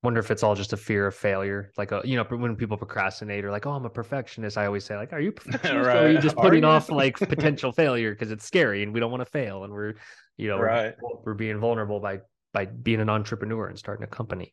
Wonder 0.03 0.21
if 0.21 0.31
it's 0.31 0.43
all 0.43 0.55
just 0.55 0.73
a 0.73 0.79
fear 0.79 1.07
of 1.07 1.15
failure. 1.15 1.73
Like, 1.77 1.93
a, 1.93 2.01
you 2.05 2.17
know, 2.17 2.25
when 2.25 2.57
people 2.57 2.79
procrastinate 2.79 3.45
or 3.45 3.51
like, 3.51 3.67
oh, 3.67 3.73
I'm 3.73 3.85
a 3.85 3.91
perfectionist. 3.91 4.57
I 4.57 4.65
always 4.65 4.85
say, 4.85 4.97
like, 4.97 5.13
are 5.13 5.21
you 5.21 5.33
perfectionist 5.33 5.87
right. 5.87 5.97
or 5.97 6.07
are 6.07 6.11
you 6.11 6.19
just 6.19 6.37
putting 6.39 6.63
you? 6.63 6.69
off 6.69 6.91
like 6.91 7.19
potential 7.19 7.71
failure 7.73 8.13
because 8.13 8.31
it's 8.31 8.45
scary 8.45 8.83
and 8.83 8.95
we 8.95 9.01
don't 9.01 9.11
want 9.11 9.21
to 9.21 9.31
fail 9.31 9.65
and 9.65 9.73
we're, 9.73 9.95
you 10.39 10.49
know, 10.49 10.59
right. 10.59 10.95
we're, 11.03 11.21
we're 11.25 11.35
being 11.35 11.59
vulnerable 11.59 12.01
by 12.01 12.21
by 12.53 12.65
being 12.65 13.01
an 13.01 13.09
entrepreneur 13.09 13.69
and 13.69 13.79
starting 13.79 14.05
a 14.05 14.09
company. 14.09 14.53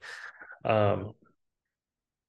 Um, 0.65 1.13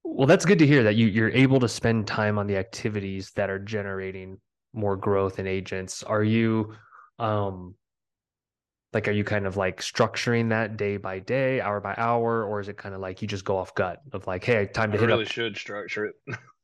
well, 0.04 0.26
that's 0.26 0.44
good 0.44 0.58
to 0.60 0.66
hear 0.66 0.84
that 0.84 0.94
you 0.94 1.06
you're 1.06 1.30
able 1.30 1.60
to 1.60 1.68
spend 1.68 2.06
time 2.06 2.38
on 2.38 2.46
the 2.46 2.56
activities 2.56 3.32
that 3.32 3.50
are 3.50 3.58
generating 3.58 4.38
more 4.72 4.96
growth 4.96 5.38
in 5.38 5.46
agents. 5.46 6.02
Are 6.02 6.24
you 6.24 6.74
um 7.18 7.74
like 8.92 9.06
are 9.08 9.12
you 9.12 9.24
kind 9.24 9.46
of 9.46 9.56
like 9.56 9.80
structuring 9.80 10.48
that 10.48 10.76
day 10.76 10.96
by 10.96 11.18
day 11.18 11.60
hour 11.60 11.80
by 11.80 11.94
hour 11.98 12.44
or 12.44 12.60
is 12.60 12.68
it 12.68 12.76
kind 12.76 12.94
of 12.94 13.00
like 13.00 13.20
you 13.22 13.28
just 13.28 13.44
go 13.44 13.56
off 13.56 13.74
gut 13.74 14.00
of 14.12 14.26
like 14.26 14.44
hey 14.44 14.66
time 14.66 14.90
to 14.92 14.98
I 14.98 15.00
hit 15.00 15.06
really 15.08 15.24
up 15.24 15.30
should 15.30 15.56
structure 15.56 16.06
it 16.06 16.14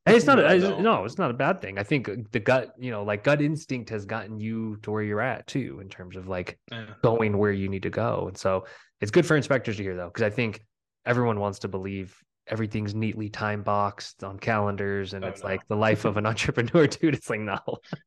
hey, 0.06 0.16
it's 0.16 0.26
not 0.26 0.38
a, 0.38 0.58
no 0.82 1.04
it's 1.04 1.18
not 1.18 1.30
a 1.30 1.34
bad 1.34 1.60
thing 1.60 1.78
i 1.78 1.82
think 1.82 2.08
uh, 2.08 2.16
the 2.32 2.40
gut 2.40 2.72
you 2.78 2.90
know 2.90 3.02
like 3.02 3.24
gut 3.24 3.42
instinct 3.42 3.90
has 3.90 4.04
gotten 4.06 4.40
you 4.40 4.76
to 4.82 4.90
where 4.90 5.02
you're 5.02 5.20
at 5.20 5.46
too 5.46 5.80
in 5.80 5.88
terms 5.88 6.16
of 6.16 6.28
like 6.28 6.58
yeah. 6.70 6.87
going 7.02 7.37
where 7.38 7.52
you 7.52 7.68
need 7.68 7.82
to 7.82 7.90
go 7.90 8.24
and 8.28 8.37
so 8.37 8.64
it's 9.00 9.10
good 9.10 9.26
for 9.26 9.37
inspectors 9.37 9.76
to 9.76 9.82
hear 9.82 9.96
though 9.96 10.08
because 10.08 10.22
i 10.22 10.30
think 10.30 10.64
everyone 11.04 11.38
wants 11.40 11.58
to 11.60 11.68
believe 11.68 12.16
everything's 12.46 12.94
neatly 12.94 13.28
time 13.30 13.62
boxed 13.62 14.22
on 14.22 14.38
calendars 14.38 15.14
and 15.14 15.24
Oh, 15.24 15.28
it's 15.28 15.42
no. 15.42 15.48
like 15.48 15.66
the 15.68 15.76
life 15.76 16.04
of 16.04 16.16
an 16.16 16.26
entrepreneur 16.32 16.87
dude 16.87 17.14
it's 17.14 17.28
like 17.28 17.40
no 17.40 17.58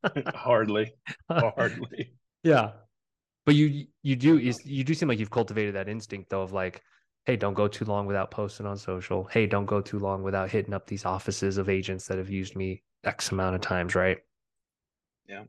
hardly, 0.35 0.93
hardly. 1.29 2.13
yeah 2.43 2.71
but 3.47 3.55
you 3.55 3.87
you 4.03 4.17
do 4.17 4.37
is 4.37 4.59
you 4.65 4.83
do 4.83 4.93
seem 4.93 5.07
like 5.07 5.17
you've 5.17 5.31
cultivated 5.31 5.73
that 5.73 5.87
instinct 5.87 6.29
though 6.29 6.41
of 6.41 6.51
like 6.51 6.83
hey 7.25 7.37
don't 7.37 7.53
go 7.53 7.67
too 7.67 7.85
long 7.85 8.05
without 8.05 8.29
posting 8.29 8.65
on 8.65 8.77
social 8.77 9.23
hey 9.31 9.47
don't 9.47 9.65
go 9.65 9.79
too 9.81 9.97
long 9.97 10.21
without 10.21 10.51
hitting 10.51 10.73
up 10.73 10.85
these 10.85 11.05
offices 11.05 11.57
of 11.57 11.69
agents 11.69 12.05
that 12.07 12.17
have 12.17 12.29
used 12.29 12.57
me 12.57 12.83
x 13.05 13.31
amount 13.31 13.55
of 13.55 13.61
times 13.61 13.95
right 13.95 14.19
Yeah. 15.27 15.45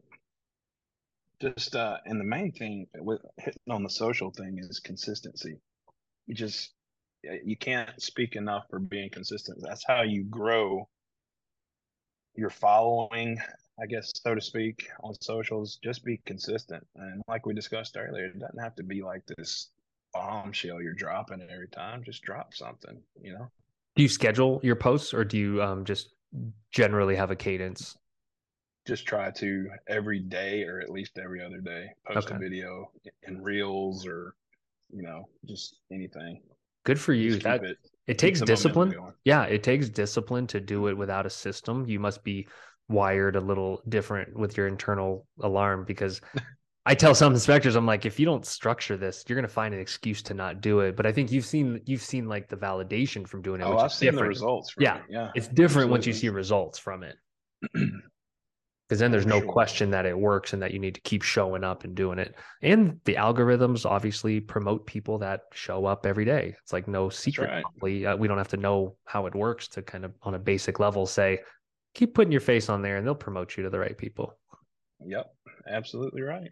Just 1.41 1.77
uh, 1.77 1.99
and 2.05 2.21
the 2.21 2.25
main 2.25 2.53
thing 2.53 2.87
with 2.97 3.21
hitting 3.37 3.61
on 3.71 3.83
the 3.83 3.91
social 3.91 4.31
thing 4.31 4.59
is 4.59 4.81
consistency. 4.81 5.61
You 6.27 6.35
just 6.35 6.73
you 7.23 7.57
can't 7.57 8.01
speak 8.01 8.37
enough 8.37 8.65
for 8.71 8.79
being 8.79 9.11
consistent. 9.11 9.59
That's 9.61 9.85
how 9.87 10.03
you 10.03 10.25
grow 10.25 10.89
your 12.35 12.51
following, 12.51 13.41
I 13.81 13.87
guess, 13.87 14.11
so 14.25 14.35
to 14.35 14.41
speak, 14.41 14.89
on 15.03 15.15
socials. 15.21 15.79
Just 15.83 16.05
be 16.05 16.21
consistent, 16.27 16.87
and 16.97 17.23
like 17.29 17.47
we 17.47 17.55
discussed 17.55 17.97
earlier, 17.97 18.27
it 18.27 18.39
doesn't 18.39 18.59
have 18.59 18.75
to 18.77 18.83
be 18.83 19.03
like 19.03 19.23
this 19.37 19.69
bombshell 20.13 20.83
you're 20.83 20.95
dropping 20.95 21.43
every 21.43 21.69
time. 21.69 22.03
Just 22.03 22.23
drop 22.23 22.55
something, 22.55 23.01
you 23.23 23.35
know. 23.35 23.51
do 23.97 24.03
you 24.03 24.09
schedule 24.09 24.61
your 24.63 24.77
posts 24.77 25.13
or 25.15 25.25
do 25.25 25.37
you 25.39 25.63
um 25.63 25.85
just 25.85 26.15
generally 26.73 27.17
have 27.17 27.31
a 27.31 27.37
cadence 27.37 27.97
just 28.87 29.07
try 29.07 29.31
to 29.31 29.69
every 29.87 30.21
day 30.21 30.65
or 30.65 30.81
at 30.81 30.91
least 30.91 31.19
every 31.19 31.43
other 31.43 31.61
day 31.61 31.91
post 32.07 32.27
Okay. 32.27 32.37
a 32.37 32.39
video 32.39 32.91
in 33.27 33.43
reels 33.43 34.07
or 34.07 34.35
you 34.91 35.03
know 35.03 35.29
just 35.47 35.77
anything 35.93 36.41
good 36.85 36.99
for 36.99 37.13
you 37.13 37.33
Just 37.33 37.43
that 37.45 37.65
it, 37.65 37.77
it 38.07 38.19
takes 38.19 38.41
discipline 38.41 38.95
yeah 39.25 39.45
it 39.45 39.63
takes 39.63 39.89
discipline 39.89 40.47
to 40.47 40.61
do 40.61 40.89
it 40.89 40.97
without 40.97 41.27
a 41.27 41.31
system 41.31 41.85
you 41.87 42.01
must 42.01 42.25
be 42.25 42.47
wired 42.89 43.37
a 43.37 43.41
little 43.41 43.83
different 43.89 44.37
with 44.39 44.57
your 44.57 44.67
internal 44.67 45.27
alarm 45.43 45.85
because 45.87 46.21
i 46.87 46.95
tell 46.95 47.15
some 47.15 47.35
inspectors 47.35 47.77
i'm 47.77 47.85
like 47.87 48.07
if 48.07 48.19
you 48.19 48.25
don't 48.25 48.47
structure 48.47 48.97
this 48.97 49.25
you're 49.29 49.37
going 49.37 49.47
to 49.47 49.53
find 49.53 49.75
an 49.75 49.81
excuse 49.81 50.23
to 50.23 50.33
not 50.35 50.61
do 50.61 50.81
it. 50.81 50.97
But 50.97 51.05
i 51.05 51.13
think 51.13 51.31
you've 51.31 51.45
seen 51.45 51.81
you've 51.85 52.03
seen 52.03 52.29
like 52.29 52.49
the 52.49 52.57
validation 52.57 53.27
from 53.29 53.43
doing 53.43 53.61
it 53.61 53.65
oh 53.65 53.77
i've 53.79 53.93
seen 53.93 54.15
the 54.15 54.25
results 54.25 54.75
Yeah, 54.79 54.97
it. 54.99 55.03
yeah 55.11 55.31
it's 55.35 55.49
different 55.49 55.91
once 55.91 56.07
you 56.07 56.13
see 56.15 56.29
results 56.31 56.79
from 56.79 57.03
it. 57.03 57.17
Because 58.89 59.01
then 59.01 59.11
there's 59.11 59.27
no 59.27 59.41
sure. 59.41 59.53
question 59.53 59.91
that 59.91 60.07
it 60.07 60.19
works 60.19 60.55
and 60.55 60.63
that 60.63 60.73
you 60.73 60.79
need 60.79 60.95
to 60.95 61.01
keep 61.03 61.23
showing 61.23 61.63
up 61.63 61.85
and 61.85 61.95
doing 61.95 62.19
it. 62.19 62.35
And 62.63 62.99
the 63.05 63.17
algorithms 63.17 63.85
obviously 63.85 64.41
promote 64.41 64.87
people 64.87 65.19
that 65.19 65.43
show 65.53 65.85
up 65.85 66.07
every 66.07 66.25
day. 66.25 66.55
It's 66.63 66.73
like 66.73 66.89
no 66.89 67.11
secret. 67.11 67.63
right. 67.83 68.07
Uh, 68.07 68.17
we 68.17 68.27
don't 68.27 68.39
have 68.39 68.49
to 68.49 68.57
know 68.57 68.97
how 69.05 69.27
it 69.27 69.35
works 69.35 69.69
to 69.69 69.83
kind 69.83 70.07
of 70.07 70.15
on 70.23 70.37
a 70.37 70.39
basic 70.39 70.81
level 70.81 71.05
say 71.05 71.41
keep 71.95 72.15
putting 72.15 72.33
your 72.33 72.41
face 72.41 72.69
on 72.69 72.83
there 72.83 72.97
and 72.97 73.07
they'll 73.07 73.15
promote 73.15 73.57
you 73.57 73.63
to 73.65 73.71
the 73.71 73.79
right 73.79 73.97
people. 73.97 74.39
Yep 75.05 75.33
absolutely 75.69 76.23
right. 76.23 76.51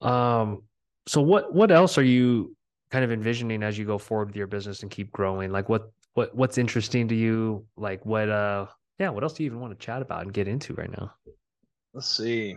Um 0.00 0.62
so 1.06 1.20
what 1.20 1.54
what 1.54 1.70
else 1.70 1.98
are 1.98 2.02
you 2.02 2.56
kind 2.90 3.04
of 3.04 3.12
envisioning 3.12 3.62
as 3.62 3.78
you 3.78 3.84
go 3.84 3.98
forward 3.98 4.28
with 4.28 4.36
your 4.36 4.46
business 4.46 4.82
and 4.82 4.90
keep 4.90 5.10
growing? 5.12 5.50
Like 5.50 5.68
what 5.68 5.90
what 6.14 6.34
what's 6.34 6.58
interesting 6.58 7.08
to 7.08 7.14
you? 7.14 7.66
Like 7.76 8.04
what 8.04 8.28
uh 8.28 8.66
yeah 8.98 9.10
what 9.10 9.22
else 9.22 9.34
do 9.34 9.42
you 9.42 9.48
even 9.48 9.60
want 9.60 9.78
to 9.78 9.84
chat 9.84 10.02
about 10.02 10.22
and 10.22 10.32
get 10.32 10.48
into 10.48 10.74
right 10.74 10.90
now? 10.90 11.12
Let's 11.94 12.14
see. 12.16 12.56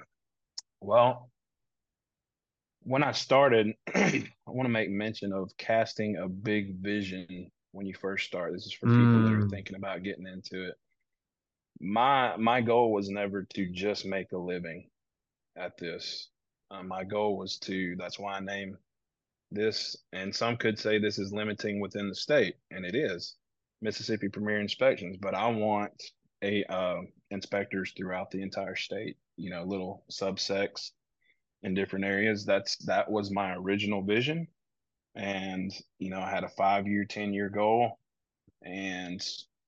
Well 0.82 1.30
when 2.86 3.02
i 3.02 3.13
started 3.13 3.74
i 3.96 4.22
want 4.46 4.65
to 4.65 4.69
make 4.69 4.89
mention 4.89 5.32
of 5.32 5.50
casting 5.58 6.17
a 6.17 6.28
big 6.28 6.76
vision 6.82 7.50
when 7.72 7.86
you 7.88 7.93
first 7.93 8.26
start. 8.28 8.52
This 8.52 8.65
is 8.65 8.74
for 8.74 8.88
people 8.88 9.24
that 9.24 9.32
are 9.34 9.39
Mm. 9.39 9.50
thinking 9.50 9.76
about 9.78 10.04
getting 10.04 10.28
into 10.28 10.67
it 10.67 10.76
my 11.80 12.36
my 12.38 12.62
goal 12.62 12.92
was 12.92 13.10
never 13.10 13.44
to 13.56 13.70
just 13.72 14.06
make 14.06 14.32
a 14.32 14.38
living 14.38 14.90
at 15.58 15.78
this. 15.78 16.30
Uh, 16.72 16.84
my 16.84 17.04
goal 17.04 17.38
was 17.38 17.60
to 17.60 17.96
that's 17.98 18.18
why 18.18 18.36
i 18.36 18.40
name 18.40 18.78
this 19.52 19.96
and 20.12 20.36
some 20.36 20.58
could 20.58 20.80
say 20.80 20.98
this 20.98 21.20
is 21.20 21.32
limiting 21.32 21.80
within 21.80 22.10
the 22.10 22.16
state 22.16 22.56
and 22.72 22.84
it 22.84 22.96
is 22.96 23.36
mississippi 23.82 24.28
premier 24.28 24.60
inspections 24.60 25.16
but 25.22 25.36
i 25.36 25.48
want 25.48 25.92
a 26.42 26.64
uh, 26.64 27.02
inspectors 27.30 27.94
throughout 27.96 28.32
the 28.32 28.42
entire 28.42 28.76
state 28.76 29.18
you 29.38 29.52
know 29.52 29.64
little 29.64 30.04
subsects 30.12 30.92
in 31.64 31.74
different 31.74 32.06
areas. 32.06 32.46
That's 32.46 32.78
that 32.86 33.10
was 33.10 33.32
my 33.32 33.56
original 33.56 34.02
vision 34.02 34.48
and 35.16 35.72
you 36.00 36.10
know 36.10 36.20
i 36.20 36.30
had 36.30 36.44
a 36.44 36.50
five 36.50 36.88
year 36.88 37.06
ten 37.06 37.34
year 37.34 37.48
goal 37.48 38.00
and 38.64 39.24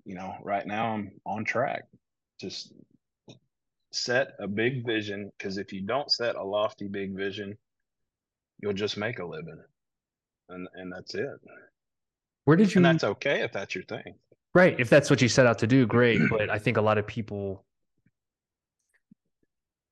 you 0.06 0.16
know 0.16 0.34
right 0.44 0.66
now 0.68 0.94
i'm 0.94 1.12
on 1.26 1.44
track 1.44 1.84
just 2.40 2.74
set 3.92 4.30
a 4.40 4.48
big 4.48 4.86
vision 4.86 5.32
because 5.38 5.58
if 5.58 5.72
you 5.74 5.82
don't 5.82 6.12
set 6.12 6.36
a 6.36 6.44
lofty 6.44 6.88
big 6.88 7.16
vision 7.16 7.58
you'll 8.62 8.74
just 8.74 8.98
make 8.98 9.20
a 9.20 9.26
living 9.26 9.62
and 10.50 10.68
and 10.76 10.92
that's 10.92 11.16
it 11.16 11.40
where 12.44 12.58
did 12.58 12.74
you 12.74 12.80
and 12.80 12.86
that's 12.86 13.04
okay 13.04 13.42
if 13.42 13.52
that's 13.52 13.76
your 13.76 13.84
thing 13.86 14.16
Right. 14.56 14.80
If 14.80 14.90
that's 14.90 15.10
what 15.10 15.22
you 15.22 15.28
set 15.28 15.46
out 15.46 15.60
to 15.60 15.68
do, 15.68 15.86
great. 15.86 16.18
But 16.32 16.50
I 16.50 16.58
think 16.58 16.78
a 16.78 16.82
lot 16.82 16.98
of 16.98 17.06
people 17.06 17.66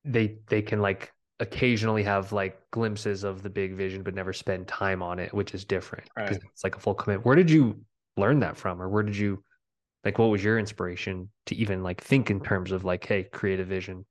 they 0.06 0.38
they 0.48 0.62
can 0.62 0.80
like 0.80 1.12
occasionally 1.40 2.02
have 2.02 2.32
like 2.32 2.58
glimpses 2.70 3.24
of 3.24 3.42
the 3.42 3.50
big 3.50 3.74
vision 3.74 4.02
but 4.02 4.14
never 4.14 4.32
spend 4.32 4.66
time 4.66 5.02
on 5.02 5.18
it, 5.18 5.34
which 5.34 5.54
is 5.54 5.64
different. 5.66 6.04
Because 6.16 6.38
Right. 6.38 6.50
it's 6.50 6.64
like 6.64 6.76
a 6.76 6.80
full 6.80 6.94
commitment. 6.94 7.26
Where 7.26 7.36
did 7.36 7.50
you 7.50 7.84
learn 8.16 8.40
that 8.40 8.56
from? 8.56 8.80
Or 8.80 8.88
where 8.88 9.02
did 9.02 9.16
you 9.16 9.44
like 10.04 10.18
what 10.18 10.26
was 10.30 10.44
your 10.44 10.58
inspiration 10.58 11.30
to 11.46 11.54
even 11.56 11.82
like 11.82 12.02
think 12.02 12.30
in 12.30 12.40
terms 12.40 12.72
of 12.72 12.84
like, 12.84 13.04
hey, 13.06 13.24
create 13.24 13.60
a 13.60 13.64
vision? 13.64 14.04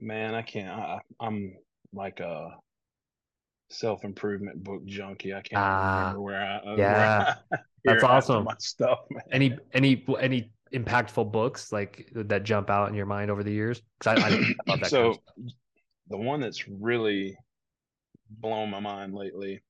man 0.00 0.34
i 0.34 0.42
can't 0.42 0.68
I, 0.70 0.98
i'm 1.20 1.54
like 1.92 2.20
a 2.20 2.50
self-improvement 3.70 4.62
book 4.62 4.84
junkie 4.84 5.34
i 5.34 5.40
can't 5.40 5.60
Ah, 5.60 6.08
remember 6.08 6.20
where 6.20 6.40
i 6.40 6.56
uh, 6.58 6.76
yeah. 6.76 7.34
where 7.52 7.52
I 7.52 7.58
That's 7.86 8.02
hear 8.02 8.06
half 8.06 8.30
of 8.30 8.40
awesome. 8.40 8.44
my 8.44 8.54
stuff 8.58 9.00
man. 9.10 9.22
Any 9.30 9.58
any 9.72 10.04
any 10.20 10.50
impactful 10.72 11.30
books 11.32 11.70
like 11.72 12.10
that 12.14 12.44
jump 12.44 12.70
out 12.70 12.88
in 12.88 12.94
your 12.94 13.06
mind 13.06 13.30
over 13.30 13.42
the 13.42 13.52
years? 13.52 13.82
Because 13.98 14.18
I, 14.18 14.28
I, 14.28 14.30
I 14.30 14.70
love 14.70 14.80
that 14.80 14.90
so 14.90 15.02
kind 15.02 15.12
of 15.12 15.18
the 16.08 16.16
one 16.18 16.40
that's 16.40 16.66
really 16.68 17.36
blown 18.30 18.70
my 18.70 18.80
mind 18.80 19.14
lately 19.14 19.62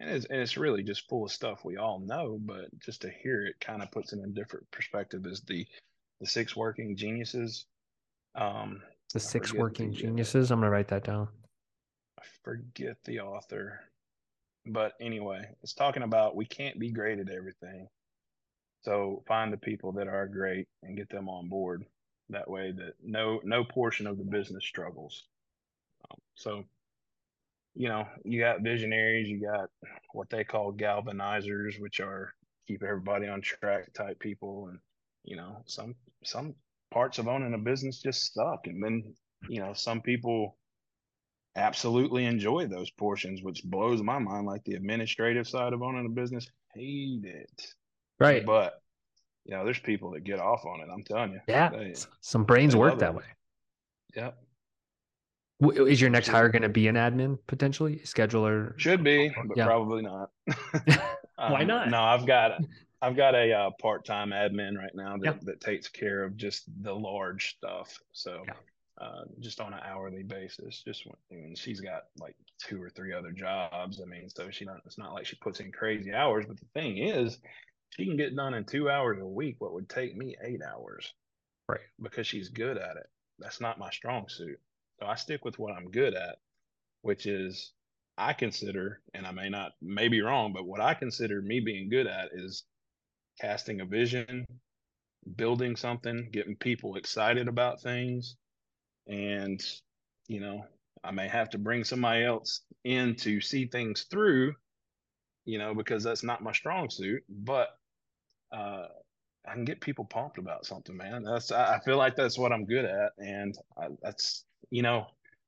and 0.00 0.10
it's, 0.10 0.26
and 0.26 0.40
it's 0.40 0.56
really 0.56 0.82
just 0.82 1.08
full 1.08 1.24
of 1.24 1.32
stuff 1.32 1.64
we 1.64 1.76
all 1.76 1.98
know 1.98 2.38
but 2.42 2.66
just 2.80 3.02
to 3.02 3.10
hear 3.10 3.44
it 3.44 3.60
kind 3.60 3.82
of 3.82 3.90
puts 3.90 4.12
it 4.12 4.18
in 4.18 4.24
a 4.24 4.28
different 4.28 4.70
perspective 4.70 5.26
is 5.26 5.40
the 5.42 5.66
the 6.20 6.26
six 6.26 6.56
working 6.56 6.96
geniuses. 6.96 7.66
Um 8.34 8.82
The 9.12 9.20
six 9.20 9.54
working 9.54 9.90
the, 9.90 9.96
geniuses. 9.96 10.50
I'm 10.50 10.60
gonna 10.60 10.70
write 10.70 10.88
that 10.88 11.04
down. 11.04 11.28
i 12.18 12.22
forget 12.42 12.96
the 13.04 13.20
author. 13.20 13.80
But 14.66 14.94
anyway 15.00 15.48
it's 15.62 15.74
talking 15.74 16.02
about 16.02 16.36
we 16.36 16.46
can't 16.46 16.78
be 16.78 16.90
great 16.90 17.18
at 17.18 17.30
everything. 17.30 17.88
So 18.82 19.22
find 19.26 19.52
the 19.52 19.58
people 19.58 19.92
that 19.92 20.08
are 20.08 20.26
great 20.26 20.68
and 20.82 20.96
get 20.96 21.08
them 21.08 21.28
on 21.28 21.48
board. 21.48 21.84
That 22.30 22.48
way 22.48 22.72
that 22.72 22.94
no 23.02 23.40
no 23.44 23.64
portion 23.64 24.06
of 24.06 24.18
the 24.18 24.24
business 24.24 24.64
struggles. 24.64 25.24
Um, 26.10 26.18
so 26.34 26.64
you 27.74 27.88
know 27.88 28.06
you 28.24 28.40
got 28.40 28.62
visionaries 28.62 29.28
you 29.28 29.40
got 29.40 29.68
what 30.12 30.28
they 30.30 30.44
call 30.44 30.72
galvanizers 30.72 31.80
which 31.80 32.00
are 32.00 32.32
keep 32.66 32.82
everybody 32.82 33.26
on 33.28 33.40
track 33.40 33.92
type 33.94 34.18
people 34.18 34.68
and 34.68 34.78
you 35.24 35.36
know 35.36 35.62
some 35.66 35.94
some 36.24 36.54
parts 36.90 37.18
of 37.18 37.28
owning 37.28 37.54
a 37.54 37.58
business 37.58 38.00
just 38.00 38.32
suck 38.34 38.66
and 38.66 38.82
then 38.82 39.02
you 39.48 39.60
know 39.60 39.72
some 39.72 40.00
people 40.00 40.56
absolutely 41.56 42.24
enjoy 42.24 42.66
those 42.66 42.90
portions 42.90 43.42
which 43.42 43.62
blows 43.64 44.02
my 44.02 44.18
mind 44.18 44.46
like 44.46 44.62
the 44.64 44.74
administrative 44.74 45.46
side 45.48 45.72
of 45.72 45.82
owning 45.82 46.06
a 46.06 46.10
business 46.10 46.46
hate 46.74 47.24
it 47.24 47.74
Right. 48.20 48.44
but 48.44 48.80
you 49.44 49.54
know 49.56 49.64
there's 49.64 49.78
people 49.78 50.10
that 50.12 50.24
get 50.24 50.38
off 50.40 50.64
on 50.64 50.80
it 50.80 50.88
i'm 50.92 51.02
telling 51.02 51.32
you 51.32 51.40
Yeah. 51.48 51.70
they, 51.70 51.94
Some 52.20 52.44
brains 52.44 52.76
work 52.76 52.98
that 52.98 53.10
it. 53.10 53.16
way. 53.16 53.24
yeah 54.14 54.30
W- 54.30 54.47
Is 55.60 56.00
your 56.00 56.10
next 56.10 56.28
hire 56.28 56.48
going 56.48 56.62
to 56.62 56.68
be 56.68 56.86
an 56.86 56.94
admin 56.94 57.38
potentially, 57.48 58.00
scheduler? 58.04 58.78
should 58.78 59.02
be 59.02 59.32
but 59.46 59.56
Yeah. 59.56 59.64
probably 59.66 60.02
not 60.02 60.30
Why 61.36 61.62
Um, 61.62 61.66
not? 61.66 61.88
No, 61.90 62.02
I've 62.02 62.26
got 62.26 62.60
I've 63.00 63.16
got 63.16 63.34
a 63.34 63.52
uh, 63.52 63.70
part-time 63.80 64.30
admin 64.30 64.76
right 64.76 64.94
now 64.94 65.16
that, 65.16 65.24
Yeah. 65.24 65.38
that 65.42 65.60
takes 65.60 65.88
care 65.88 66.24
of 66.24 66.36
just 66.36 66.64
the 66.82 66.92
large 66.94 67.56
stuff. 67.56 67.96
So 68.12 68.42
Yeah. 68.46 68.54
uh, 69.00 69.24
just 69.38 69.60
on 69.60 69.72
an 69.72 69.80
hourly 69.84 70.24
basis, 70.24 70.82
just 70.82 71.06
when, 71.30 71.54
she's 71.54 71.80
got 71.80 72.04
like 72.18 72.34
two 72.60 72.82
or 72.82 72.90
three 72.90 73.12
other 73.12 73.30
jobs. 73.30 74.00
I 74.00 74.04
mean, 74.04 74.28
so 74.28 74.50
she 74.50 74.64
don't. 74.64 74.80
It's 74.84 74.98
not 74.98 75.12
like 75.14 75.26
she 75.26 75.36
puts 75.36 75.60
in 75.60 75.70
crazy 75.70 76.12
hours. 76.12 76.44
But 76.46 76.58
the 76.58 76.66
thing 76.74 76.98
is, 76.98 77.38
she 77.90 78.04
can 78.04 78.16
get 78.16 78.34
done 78.34 78.54
in 78.54 78.64
two 78.64 78.90
hours 78.90 79.18
a 79.20 79.26
week. 79.26 79.56
What 79.60 79.72
would 79.74 79.88
take 79.88 80.16
me 80.16 80.36
eight 80.42 80.60
hours, 80.62 81.14
Right. 81.68 81.80
Because 82.02 82.26
she's 82.26 82.48
good 82.48 82.76
at 82.78 82.96
it. 82.96 83.06
That's 83.38 83.60
not 83.60 83.78
my 83.78 83.90
strong 83.90 84.28
suit. 84.28 84.58
So 85.00 85.06
I 85.06 85.14
stick 85.14 85.44
with 85.44 85.58
what 85.58 85.74
I'm 85.74 85.90
good 85.90 86.14
at, 86.14 86.36
which 87.02 87.26
is 87.26 87.72
I 88.16 88.32
consider, 88.32 89.00
and 89.14 89.26
I 89.26 89.30
may 89.30 89.48
not, 89.48 89.72
may 89.80 90.08
be 90.08 90.20
wrong, 90.20 90.52
but 90.52 90.66
what 90.66 90.80
I 90.80 90.94
consider 90.94 91.40
me 91.40 91.60
being 91.60 91.88
good 91.88 92.06
at 92.06 92.30
is 92.32 92.64
casting 93.40 93.80
a 93.80 93.84
vision, 93.84 94.44
building 95.36 95.76
something, 95.76 96.28
getting 96.32 96.56
people 96.56 96.96
excited 96.96 97.46
about 97.48 97.80
things. 97.80 98.36
And, 99.06 99.60
you 100.26 100.40
know, 100.40 100.64
I 101.04 101.12
may 101.12 101.28
have 101.28 101.50
to 101.50 101.58
bring 101.58 101.84
somebody 101.84 102.24
else 102.24 102.62
in 102.84 103.14
to 103.16 103.40
see 103.40 103.66
things 103.66 104.06
through, 104.10 104.54
you 105.44 105.58
know, 105.58 105.74
because 105.74 106.02
that's 106.02 106.24
not 106.24 106.42
my 106.42 106.52
strong 106.52 106.90
suit. 106.90 107.22
But 107.28 107.68
uh, 108.52 108.88
I 109.48 109.54
can 109.54 109.64
get 109.64 109.80
people 109.80 110.04
pumped 110.04 110.38
about 110.38 110.66
something, 110.66 110.96
man. 110.96 111.22
That's 111.22 111.50
I 111.50 111.80
feel 111.84 111.96
like 111.96 112.16
that's 112.16 112.38
what 112.38 112.52
I'm 112.52 112.66
good 112.66 112.84
at, 112.84 113.12
and 113.18 113.56
I, 113.76 113.88
that's 114.02 114.44
you 114.70 114.82
know, 114.82 115.06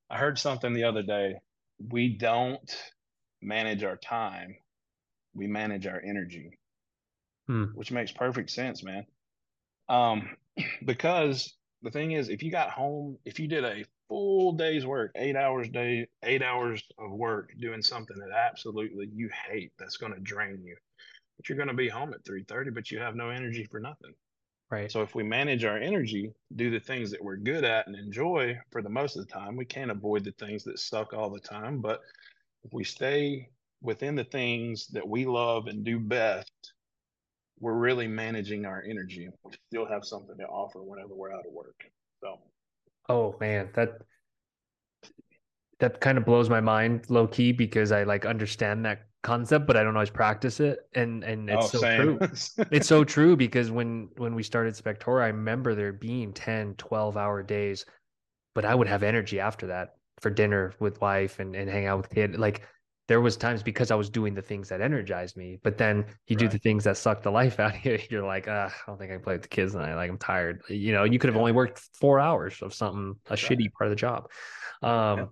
I 0.09 0.17
heard 0.17 0.39
something 0.39 0.73
the 0.73 0.85
other 0.85 1.03
day. 1.03 1.37
We 1.91 2.17
don't 2.17 2.77
manage 3.43 3.85
our 3.85 3.97
time; 3.97 4.57
we 5.35 5.47
manage 5.47 5.87
our 5.87 6.01
energy, 6.01 6.59
hmm. 7.47 7.65
which 7.75 7.93
makes 7.93 8.13
perfect 8.13 8.51
sense, 8.51 8.83
man. 8.83 9.07
Um, 9.89 10.31
because 10.85 11.53
the 11.83 11.91
thing 11.91 12.13
is, 12.13 12.29
if 12.29 12.43
you 12.43 12.51
got 12.51 12.71
home, 12.71 13.19
if 13.25 13.39
you 13.39 13.49
did 13.49 13.65
a 13.65 13.85
full 14.09 14.53
day's 14.53 14.87
work, 14.87 15.13
eight 15.17 15.37
hours 15.37 15.69
day, 15.69 16.09
eight 16.23 16.43
hours 16.43 16.83
of 16.99 17.11
work 17.13 17.53
doing 17.61 17.83
something 17.83 18.17
that 18.19 18.31
absolutely 18.35 19.09
you 19.13 19.29
hate, 19.49 19.73
that's 19.79 19.99
going 19.99 20.15
to 20.15 20.21
drain 20.21 20.63
you 20.65 20.77
but 21.41 21.49
you're 21.49 21.57
going 21.57 21.69
to 21.69 21.75
be 21.75 21.89
home 21.89 22.13
at 22.13 22.23
3.30 22.25 22.75
but 22.75 22.91
you 22.91 22.99
have 22.99 23.17
no 23.17 23.31
energy 23.31 23.67
for 23.71 23.81
nothing. 23.81 24.13
Right. 24.71 24.93
So 24.93 25.01
if 25.01 25.15
we 25.15 25.23
manage 25.23 25.65
our 25.65 25.79
energy 25.79 26.33
do 26.55 26.71
the 26.71 26.79
things 26.79 27.11
that 27.11 27.25
we're 27.25 27.37
good 27.37 27.65
at 27.65 27.87
and 27.87 27.97
enjoy 27.97 28.59
for 28.71 28.83
the 28.83 28.91
most 28.91 29.17
of 29.17 29.27
the 29.27 29.33
time 29.33 29.57
we 29.57 29.65
can't 29.65 29.91
avoid 29.91 30.23
the 30.23 30.33
things 30.33 30.65
that 30.65 30.79
suck 30.79 31.15
all 31.15 31.31
the 31.31 31.41
time 31.41 31.81
but 31.81 32.01
if 32.63 32.75
we 32.75 32.85
stay 32.85 33.49
within 33.81 34.15
the 34.15 34.25
things 34.25 34.87
that 34.89 35.09
we 35.09 35.25
love 35.25 35.67
and 35.67 35.83
do 35.83 35.99
best 35.99 36.53
we're 37.59 37.73
really 37.73 38.07
managing 38.07 38.67
our 38.67 38.85
energy 38.87 39.31
we 39.43 39.53
still 39.69 39.87
have 39.87 40.05
something 40.05 40.37
to 40.37 40.45
offer 40.45 40.83
whenever 40.83 41.15
we're 41.15 41.33
out 41.33 41.47
of 41.47 41.53
work. 41.53 41.81
So. 42.23 42.37
Oh 43.09 43.35
man 43.41 43.71
that 43.75 44.03
that 45.81 46.01
kind 46.01 46.19
of 46.19 46.25
blows 46.25 46.49
my 46.49 46.61
mind 46.61 47.09
low 47.09 47.27
key 47.27 47.53
because 47.53 47.91
I 47.91 48.05
like 48.05 48.25
understand 48.25 48.85
that 48.85 49.07
concept, 49.23 49.67
but 49.67 49.77
I 49.77 49.83
don't 49.83 49.97
always 49.97 50.11
practice 50.11 50.61
it. 50.61 50.81
And 50.95 51.25
and 51.25 51.51
it's 51.51 51.67
oh, 51.67 51.69
so 51.69 51.79
same. 51.79 52.19
true. 52.19 52.19
it's 52.71 52.87
so 52.87 53.05
true 53.05 53.37
because 53.37 53.71
when 53.71 54.09
when 54.17 54.35
we 54.35 54.43
started 54.43 54.75
Spectora, 54.75 55.25
I 55.25 55.29
remember 55.29 55.75
there 55.75 55.93
being 55.93 56.33
10, 56.33 56.75
12 56.77 57.17
hour 57.17 57.43
days, 57.43 57.85
but 58.55 58.65
I 58.65 58.75
would 58.75 58.89
have 58.89 59.03
energy 59.03 59.41
after 59.41 59.67
that 59.69 59.97
for 60.21 60.31
dinner 60.31 60.75
with 60.81 61.01
wife 61.01 61.39
and, 61.41 61.57
and 61.57 61.69
hang 61.69 61.87
out 61.87 61.99
with 61.99 62.11
kid. 62.11 62.39
Like 62.39 62.63
there 63.09 63.21
was 63.21 63.37
times 63.37 63.63
because 63.63 63.91
I 63.91 63.97
was 63.97 64.09
doing 64.09 64.35
the 64.35 64.43
things 64.43 64.69
that 64.69 64.81
energized 64.81 65.37
me, 65.37 65.59
but 65.65 65.77
then 65.77 66.05
you 66.29 66.37
right. 66.37 66.39
do 66.39 66.49
the 66.49 66.59
things 66.59 66.85
that 66.85 66.97
suck 66.97 67.23
the 67.23 67.31
life 67.31 67.59
out 67.61 67.75
of 67.75 67.85
you. 67.85 67.99
You're 68.11 68.27
like, 68.27 68.47
uh, 68.49 68.69
I 68.71 68.73
don't 68.87 68.99
think 68.99 69.11
I 69.11 69.15
can 69.15 69.25
play 69.25 69.35
with 69.35 69.43
the 69.43 69.49
kids 69.49 69.73
tonight. 69.73 69.95
Like 69.95 70.11
I'm 70.11 70.19
tired. 70.19 70.63
You 70.69 70.93
know, 70.93 71.05
you 71.05 71.19
could 71.19 71.29
have 71.29 71.35
yeah. 71.35 71.41
only 71.41 71.53
worked 71.53 71.81
four 71.95 72.21
hours 72.21 72.61
of 72.63 72.75
something, 72.75 73.17
a 73.27 73.31
right. 73.31 73.39
shitty 73.39 73.73
part 73.73 73.89
of 73.89 73.91
the 73.91 73.97
job. 73.97 74.31
Um, 74.83 75.19
yeah. 75.19 75.25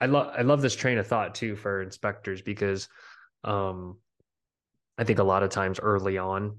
I 0.00 0.06
love 0.06 0.32
I 0.36 0.42
love 0.42 0.62
this 0.62 0.76
train 0.76 0.98
of 0.98 1.06
thought 1.06 1.34
too 1.34 1.56
for 1.56 1.82
inspectors 1.82 2.42
because 2.42 2.88
um, 3.44 3.98
I 4.96 5.04
think 5.04 5.18
a 5.18 5.24
lot 5.24 5.42
of 5.42 5.50
times 5.50 5.80
early 5.80 6.18
on, 6.18 6.58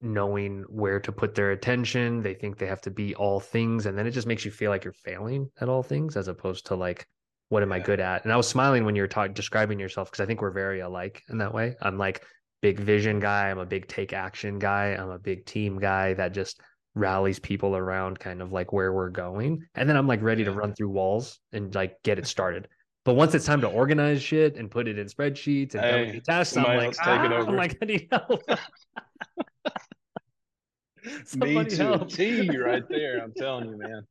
knowing 0.00 0.64
where 0.68 1.00
to 1.00 1.12
put 1.12 1.34
their 1.34 1.52
attention, 1.52 2.22
they 2.22 2.34
think 2.34 2.58
they 2.58 2.66
have 2.66 2.82
to 2.82 2.90
be 2.90 3.14
all 3.14 3.40
things, 3.40 3.86
and 3.86 3.96
then 3.96 4.06
it 4.06 4.12
just 4.12 4.26
makes 4.26 4.44
you 4.44 4.50
feel 4.50 4.70
like 4.70 4.84
you're 4.84 4.92
failing 4.92 5.50
at 5.60 5.68
all 5.68 5.82
things 5.82 6.16
as 6.16 6.28
opposed 6.28 6.66
to 6.66 6.74
like 6.74 7.06
what 7.48 7.62
am 7.62 7.70
yeah. 7.70 7.76
I 7.76 7.80
good 7.80 8.00
at? 8.00 8.24
And 8.24 8.32
I 8.32 8.36
was 8.36 8.46
smiling 8.46 8.84
when 8.84 8.94
you 8.94 9.02
were 9.02 9.08
talking 9.08 9.32
describing 9.32 9.80
yourself 9.80 10.10
because 10.10 10.22
I 10.22 10.26
think 10.26 10.42
we're 10.42 10.50
very 10.50 10.80
alike 10.80 11.22
in 11.28 11.38
that 11.38 11.54
way. 11.54 11.76
I'm 11.80 11.98
like 11.98 12.24
big 12.60 12.78
vision 12.78 13.20
guy, 13.20 13.50
I'm 13.50 13.58
a 13.58 13.66
big 13.66 13.88
take 13.88 14.12
action 14.12 14.58
guy, 14.58 14.88
I'm 14.88 15.10
a 15.10 15.18
big 15.18 15.46
team 15.46 15.78
guy 15.78 16.14
that 16.14 16.32
just 16.32 16.60
rallies 16.98 17.38
people 17.38 17.76
around 17.76 18.18
kind 18.18 18.42
of 18.42 18.52
like 18.52 18.72
where 18.72 18.92
we're 18.92 19.10
going. 19.10 19.64
And 19.74 19.88
then 19.88 19.96
I'm 19.96 20.06
like 20.06 20.22
ready 20.22 20.44
to 20.44 20.52
run 20.52 20.74
through 20.74 20.90
walls 20.90 21.40
and 21.52 21.74
like 21.74 22.02
get 22.02 22.18
it 22.18 22.26
started. 22.26 22.68
But 23.04 23.14
once 23.14 23.34
it's 23.34 23.46
time 23.46 23.60
to 23.62 23.68
organize 23.68 24.22
shit 24.22 24.56
and 24.56 24.70
put 24.70 24.86
it 24.86 24.98
in 24.98 25.06
spreadsheets 25.06 25.74
and 25.74 25.82
hey, 25.82 26.20
tasks, 26.20 26.56
I'm 26.56 26.76
like, 26.76 26.94
ah, 27.00 27.04
take 27.04 27.30
it 27.30 27.32
over. 27.32 27.50
I'm 27.50 27.56
like, 27.56 27.78
I 27.80 27.84
need 27.86 28.08
help. 28.10 28.42
Me 31.36 31.64
too. 31.64 32.04
T 32.06 32.50
right 32.58 32.86
there. 32.88 33.22
I'm 33.22 33.32
telling 33.34 33.70
you, 33.70 33.78
man. 33.78 34.06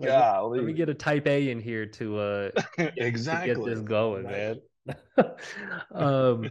Golly. 0.00 0.58
Let 0.60 0.66
me 0.66 0.72
get 0.72 0.88
a 0.88 0.94
type 0.94 1.26
A 1.26 1.50
in 1.50 1.60
here 1.60 1.86
to 1.86 2.18
uh 2.18 2.50
exactly 2.96 3.54
to 3.54 3.60
get 3.60 3.64
this 3.64 3.80
going, 3.80 4.24
man. 4.24 4.60
um 5.92 6.50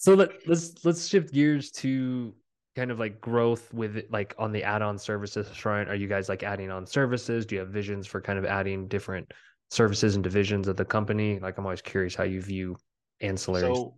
so 0.00 0.14
let, 0.14 0.30
let's 0.48 0.82
let's 0.82 1.06
shift 1.06 1.30
gears 1.30 1.70
to 1.72 2.32
kind 2.76 2.90
of 2.90 2.98
like 2.98 3.20
growth 3.20 3.72
with 3.74 4.04
like 4.10 4.34
on 4.38 4.52
the 4.52 4.62
add-on 4.62 4.98
services 4.98 5.48
front? 5.48 5.88
Are 5.88 5.94
you 5.94 6.08
guys 6.08 6.28
like 6.28 6.42
adding 6.42 6.70
on 6.70 6.86
services? 6.86 7.46
Do 7.46 7.56
you 7.56 7.60
have 7.60 7.70
visions 7.70 8.06
for 8.06 8.20
kind 8.20 8.38
of 8.38 8.44
adding 8.44 8.88
different 8.88 9.32
services 9.70 10.14
and 10.14 10.24
divisions 10.24 10.68
of 10.68 10.76
the 10.76 10.84
company? 10.84 11.38
Like 11.38 11.58
i'm 11.58 11.64
always 11.64 11.82
curious 11.82 12.14
how 12.14 12.24
you 12.24 12.40
view 12.40 12.76
ancillaries. 13.22 13.74
So 13.74 13.94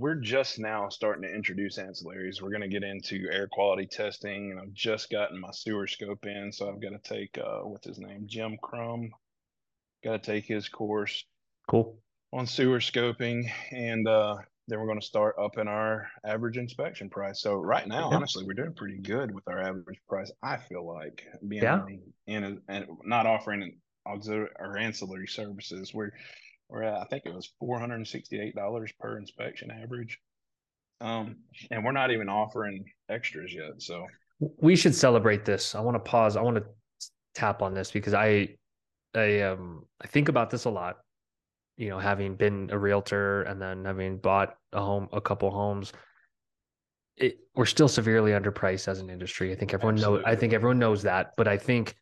we're 0.00 0.16
just 0.16 0.58
now 0.58 0.88
starting 0.88 1.22
to 1.22 1.32
introduce 1.32 1.78
ancillaries. 1.78 2.42
We're 2.42 2.50
going 2.50 2.62
to 2.62 2.68
get 2.68 2.82
into 2.82 3.26
air 3.30 3.48
quality 3.52 3.86
testing 3.86 4.50
and 4.50 4.60
i've 4.60 4.72
just 4.72 5.10
gotten 5.10 5.40
my 5.40 5.50
sewer 5.52 5.86
scope 5.86 6.24
in 6.26 6.50
so 6.52 6.68
i've 6.68 6.80
got 6.80 6.90
to 6.90 6.98
take 7.16 7.38
uh 7.38 7.60
what's 7.60 7.86
his 7.86 7.98
name? 7.98 8.24
Jim 8.26 8.56
crum 8.62 9.10
got 10.02 10.22
to 10.22 10.32
take 10.32 10.46
his 10.46 10.68
course 10.68 11.24
cool. 11.68 11.98
on 12.32 12.46
sewer 12.46 12.80
scoping 12.80 13.50
and 13.72 14.08
uh 14.08 14.36
then 14.68 14.80
we're 14.80 14.86
going 14.86 15.00
to 15.00 15.06
start 15.06 15.36
upping 15.40 15.68
our 15.68 16.08
average 16.24 16.56
inspection 16.56 17.08
price. 17.08 17.40
So 17.40 17.54
right 17.54 17.86
now, 17.86 18.10
yeah. 18.10 18.16
honestly, 18.16 18.44
we're 18.44 18.54
doing 18.54 18.74
pretty 18.74 18.98
good 18.98 19.32
with 19.32 19.46
our 19.48 19.60
average 19.60 20.00
price. 20.08 20.30
I 20.42 20.56
feel 20.56 20.86
like 20.86 21.24
being 21.46 21.62
yeah. 21.62 21.84
in 22.26 22.62
and 22.68 22.86
not 23.04 23.26
offering 23.26 23.78
auxiliary 24.06 24.50
or 24.58 24.76
ancillary 24.76 25.28
services. 25.28 25.94
We're 25.94 26.10
we're 26.68 26.82
at, 26.82 27.00
I 27.00 27.04
think 27.04 27.26
it 27.26 27.34
was 27.34 27.52
four 27.60 27.78
hundred 27.78 27.96
and 27.96 28.08
sixty 28.08 28.40
eight 28.40 28.56
dollars 28.56 28.92
per 28.98 29.18
inspection 29.18 29.70
average, 29.70 30.18
um, 31.00 31.36
and 31.70 31.84
we're 31.84 31.92
not 31.92 32.10
even 32.10 32.28
offering 32.28 32.84
extras 33.08 33.54
yet. 33.54 33.80
So 33.80 34.06
we 34.58 34.74
should 34.74 34.94
celebrate 34.94 35.44
this. 35.44 35.74
I 35.76 35.80
want 35.80 35.94
to 35.94 36.00
pause. 36.00 36.36
I 36.36 36.42
want 36.42 36.56
to 36.56 36.64
tap 37.34 37.62
on 37.62 37.72
this 37.72 37.92
because 37.92 38.14
I 38.14 38.56
I 39.14 39.42
um 39.42 39.84
I 40.00 40.08
think 40.08 40.28
about 40.28 40.50
this 40.50 40.64
a 40.64 40.70
lot 40.70 40.96
you 41.76 41.90
know, 41.90 41.98
having 41.98 42.36
been 42.36 42.70
a 42.72 42.78
realtor 42.78 43.42
and 43.42 43.60
then 43.60 43.84
having 43.84 44.18
bought 44.18 44.56
a 44.72 44.80
home, 44.80 45.08
a 45.12 45.20
couple 45.20 45.50
homes, 45.50 45.92
it, 47.16 47.38
we're 47.54 47.66
still 47.66 47.88
severely 47.88 48.32
underpriced 48.32 48.88
as 48.88 49.00
an 49.00 49.10
industry. 49.10 49.52
I 49.52 49.56
think 49.56 49.74
everyone 49.74 49.96
knows. 49.96 50.22
I 50.26 50.34
think 50.34 50.52
everyone 50.52 50.78
knows 50.78 51.02
that. 51.02 51.32
But 51.36 51.48
I 51.48 51.56
think 51.56 51.96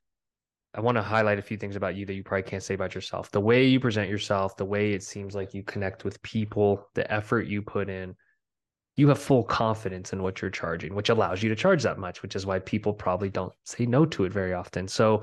I 0.75 0.81
want 0.81 0.97
to 0.97 1.03
highlight 1.03 1.39
a 1.39 1.43
few 1.43 1.57
things 1.57 1.77
about 1.77 1.97
you 1.97 2.05
that 2.07 2.15
you 2.15 2.25
probably 2.25 2.43
can't 2.43 2.63
say 2.63 2.75
about 2.75 2.95
yourself. 2.95 3.31
The 3.31 3.41
way 3.41 3.65
you 3.65 3.79
present 3.79 4.11
yourself, 4.11 4.57
the 4.57 4.65
way 4.65 4.93
it 4.93 5.03
seems 5.03 5.35
like 5.35 5.55
you 5.55 5.63
connect 5.63 6.05
with 6.05 6.21
people, 6.23 6.89
the 6.95 7.11
effort 7.13 7.47
you 7.47 7.63
put 7.63 7.89
in. 7.89 8.17
You 8.97 9.09
have 9.09 9.19
full 9.19 9.43
confidence 9.43 10.13
in 10.13 10.23
what 10.23 10.41
you're 10.41 10.53
charging, 10.53 10.95
which 10.95 11.09
allows 11.09 11.43
you 11.43 11.49
to 11.49 11.57
charge 11.57 11.83
that 11.83 11.99
much, 11.99 12.23
which 12.23 12.37
is 12.37 12.47
why 12.47 12.61
people 12.61 12.93
probably 12.93 13.29
don't 13.29 13.53
say 13.65 13.87
no 13.87 14.07
to 14.07 14.25
it 14.25 14.33
very 14.33 14.53
often. 14.53 14.87
So 14.87 15.23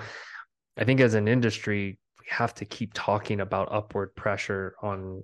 I 0.77 0.83
think 0.83 0.99
as 0.99 1.13
an 1.13 1.29
industry, 1.29 1.97
have 2.27 2.53
to 2.55 2.65
keep 2.65 2.91
talking 2.93 3.41
about 3.41 3.71
upward 3.71 4.15
pressure 4.15 4.75
on, 4.81 5.23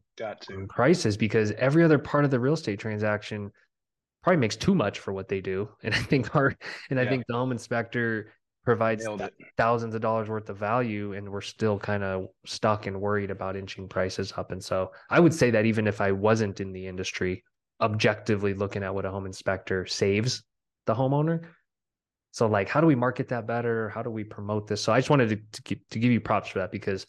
on 0.52 0.68
prices 0.68 1.18
because 1.18 1.52
every 1.54 1.84
other 1.84 2.00
part 2.00 2.26
of 2.26 2.32
the 2.32 2.40
real 2.40 2.54
estate 2.54 2.80
transaction 2.80 3.52
probably 4.24 4.40
makes 4.40 4.56
too 4.56 4.76
much 4.76 5.00
for 5.00 5.14
what 5.14 5.28
they 5.28 5.42
do. 5.42 5.70
And 5.84 5.94
I 5.94 6.00
think 6.00 6.36
our 6.36 6.56
and 6.90 7.00
I 7.00 7.08
think 7.08 7.24
the 7.28 7.36
home 7.36 7.52
inspector 7.52 8.34
provides 8.66 9.08
thousands 9.56 9.96
of 9.96 10.02
dollars 10.02 10.28
worth 10.28 10.50
of 10.50 10.58
value 10.58 11.14
and 11.14 11.32
we're 11.32 11.40
still 11.40 11.80
kind 11.80 12.04
of 12.04 12.28
stuck 12.46 12.86
and 12.86 13.00
worried 13.00 13.32
about 13.32 13.56
inching 13.56 13.88
prices 13.88 14.34
up. 14.36 14.52
And 14.52 14.62
so 14.62 14.92
I 15.10 15.22
would 15.22 15.34
say 15.34 15.52
that 15.52 15.66
even 15.66 15.88
if 15.88 16.02
I 16.02 16.12
wasn't 16.12 16.60
in 16.60 16.74
the 16.74 16.86
industry, 16.86 17.46
objectively 17.80 18.54
looking 18.54 18.84
at 18.84 18.94
what 18.94 19.06
a 19.06 19.12
home 19.12 19.26
inspector 19.26 19.86
saves 19.86 20.44
the 20.86 20.94
homeowner, 20.94 21.46
so 22.38 22.46
like, 22.46 22.70
how 22.70 22.82
do 22.82 22.86
we 22.86 22.94
market 22.94 23.30
that 23.30 23.48
better? 23.48 23.90
How 23.90 24.04
do 24.04 24.12
we 24.12 24.24
promote 24.24 24.68
this? 24.68 24.80
So 24.80 24.94
I 24.94 25.00
just 25.00 25.10
wanted 25.10 25.30
to 25.30 25.38
to, 25.54 25.62
keep, 25.64 25.90
to 25.90 25.98
give 25.98 26.12
you 26.12 26.22
props 26.22 26.50
for 26.50 26.60
that 26.60 26.72
because 26.72 27.08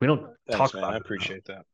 we 0.00 0.08
don't 0.08 0.26
Thanks, 0.48 0.58
talk 0.58 0.74
man. 0.74 0.82
about. 0.82 0.94
I 0.94 0.96
appreciate 0.96 1.44
that. 1.44 1.64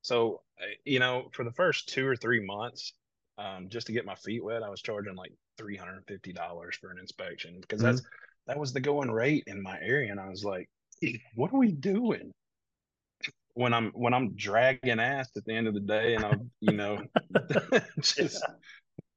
So 0.00 0.40
you 0.86 0.98
know, 0.98 1.28
for 1.32 1.44
the 1.44 1.52
first 1.52 1.90
two 1.90 2.06
or 2.06 2.16
three 2.16 2.42
months, 2.42 2.94
um, 3.36 3.68
just 3.68 3.86
to 3.88 3.92
get 3.92 4.06
my 4.06 4.14
feet 4.14 4.42
wet, 4.42 4.62
I 4.62 4.70
was 4.70 4.80
charging 4.80 5.14
like 5.14 5.32
three 5.58 5.76
hundred 5.76 5.96
and 5.96 6.06
fifty 6.06 6.32
dollars 6.32 6.74
for 6.80 6.90
an 6.90 6.98
inspection 6.98 7.60
because 7.60 7.82
mm-hmm. 7.82 7.96
that's 7.96 8.02
that 8.46 8.58
was 8.58 8.72
the 8.72 8.80
going 8.80 9.10
rate 9.10 9.44
in 9.46 9.62
my 9.62 9.78
area, 9.82 10.10
and 10.10 10.18
I 10.18 10.30
was 10.30 10.42
like, 10.42 10.70
what 11.34 11.52
are 11.52 11.58
we 11.58 11.70
doing? 11.70 12.32
When 13.52 13.74
I'm 13.74 13.90
when 13.90 14.14
I'm 14.14 14.34
dragging 14.36 15.00
ass 15.00 15.28
at 15.36 15.44
the 15.44 15.52
end 15.52 15.68
of 15.68 15.74
the 15.74 15.80
day, 15.80 16.14
and 16.14 16.24
I'm 16.24 16.50
you 16.60 16.72
know 16.72 17.02
just 18.00 18.42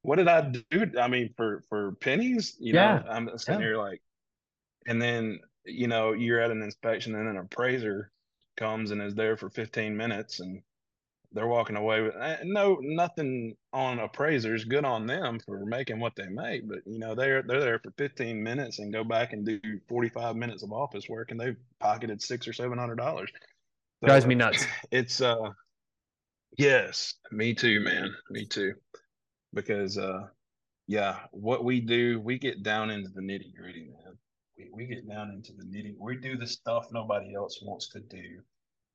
what 0.01 0.17
did 0.17 0.27
I 0.27 0.41
do? 0.41 0.91
I 0.99 1.07
mean, 1.07 1.33
for 1.35 1.63
for 1.69 1.93
pennies, 1.93 2.55
you 2.59 2.73
yeah. 2.73 2.99
know, 2.99 3.11
I'm 3.11 3.37
sitting 3.37 3.61
yeah. 3.61 3.67
here 3.67 3.77
like, 3.77 4.01
and 4.87 5.01
then 5.01 5.39
you 5.65 5.87
know, 5.87 6.13
you're 6.13 6.39
at 6.39 6.51
an 6.51 6.61
inspection 6.61 7.15
and 7.15 7.27
an 7.27 7.37
appraiser 7.37 8.11
comes 8.57 8.91
and 8.91 9.01
is 9.01 9.15
there 9.15 9.37
for 9.37 9.49
15 9.49 9.95
minutes, 9.95 10.39
and 10.39 10.61
they're 11.31 11.47
walking 11.47 11.75
away 11.75 12.01
with 12.01 12.15
eh, 12.19 12.37
no 12.43 12.77
nothing 12.81 13.55
on 13.73 13.99
appraisers. 13.99 14.65
Good 14.65 14.85
on 14.85 15.05
them 15.05 15.39
for 15.45 15.65
making 15.65 15.99
what 15.99 16.15
they 16.15 16.27
make, 16.27 16.67
but 16.67 16.79
you 16.85 16.99
know 16.99 17.15
they're 17.15 17.43
they're 17.43 17.61
there 17.61 17.79
for 17.79 17.91
15 17.97 18.41
minutes 18.41 18.79
and 18.79 18.93
go 18.93 19.03
back 19.03 19.33
and 19.33 19.45
do 19.45 19.59
45 19.87 20.35
minutes 20.35 20.63
of 20.63 20.71
office 20.71 21.07
work, 21.07 21.31
and 21.31 21.39
they've 21.39 21.57
pocketed 21.79 22.21
six 22.21 22.47
or 22.47 22.53
seven 22.53 22.77
hundred 22.77 22.97
dollars. 22.97 23.31
So 24.01 24.07
Drives 24.07 24.25
me 24.25 24.35
nuts. 24.35 24.65
It's 24.91 25.21
uh, 25.21 25.51
yes, 26.57 27.15
me 27.31 27.53
too, 27.53 27.79
man, 27.81 28.13
me 28.29 28.45
too, 28.45 28.73
because 29.53 29.97
uh, 29.97 30.27
yeah, 30.87 31.19
what 31.31 31.63
we 31.63 31.81
do, 31.81 32.19
we 32.19 32.37
get 32.37 32.63
down 32.63 32.89
into 32.89 33.09
the 33.09 33.21
nitty 33.21 33.55
gritty, 33.55 33.89
man. 33.89 34.17
We 34.57 34.69
we 34.73 34.85
get 34.85 35.07
down 35.07 35.31
into 35.31 35.53
the 35.53 35.63
nitty. 35.63 35.95
We 35.99 36.17
do 36.17 36.37
the 36.37 36.47
stuff 36.47 36.87
nobody 36.91 37.35
else 37.35 37.59
wants 37.61 37.89
to 37.89 37.99
do 37.99 38.41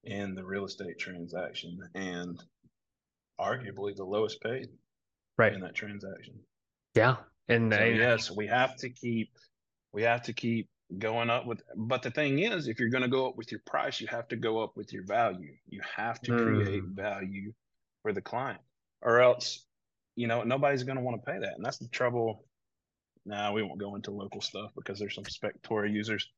in 0.05 0.35
the 0.35 0.45
real 0.45 0.65
estate 0.65 0.99
transaction 0.99 1.79
and 1.95 2.43
arguably 3.41 3.97
the 3.97 4.05
lowest 4.05 4.41
paid 4.43 4.69
right 5.39 5.53
in 5.53 5.61
that 5.61 5.75
transaction. 5.75 6.35
Yeah. 6.95 7.17
And 7.49 7.73
so, 7.73 7.79
I, 7.79 7.85
yes, 7.87 8.31
we 8.31 8.47
have 8.47 8.77
to 8.77 8.91
keep 8.91 9.31
we 9.93 10.03
have 10.03 10.23
to 10.23 10.33
keep 10.33 10.69
going 10.99 11.31
up 11.31 11.47
with 11.47 11.63
but 11.77 12.03
the 12.03 12.11
thing 12.11 12.39
is 12.41 12.69
if 12.69 12.79
you're 12.79 12.91
going 12.91 13.03
to 13.03 13.09
go 13.09 13.27
up 13.27 13.37
with 13.37 13.51
your 13.51 13.61
price 13.67 14.01
you 14.01 14.07
have 14.07 14.29
to 14.29 14.37
go 14.37 14.63
up 14.63 14.77
with 14.77 14.93
your 14.93 15.05
value 15.05 15.53
you 15.69 15.81
have 15.97 16.21
to 16.21 16.37
create 16.37 16.85
mm. 16.85 16.95
value 16.95 17.53
for 18.03 18.13
the 18.13 18.21
client 18.21 18.61
or 19.01 19.21
else 19.21 19.65
you 20.17 20.27
know 20.27 20.43
nobody's 20.43 20.83
going 20.83 20.97
to 20.97 21.03
want 21.03 21.21
to 21.21 21.31
pay 21.31 21.39
that 21.39 21.55
and 21.57 21.65
that's 21.65 21.79
the 21.79 21.89
trouble 21.89 22.45
now 23.27 23.49
nah, 23.49 23.53
we 23.53 23.63
won't 23.63 23.79
go 23.79 23.95
into 23.95 24.11
local 24.11 24.41
stuff 24.41 24.71
because 24.77 24.99
there's 24.99 25.15
some 25.15 25.25
Spectora 25.25 25.91
users 25.91 26.29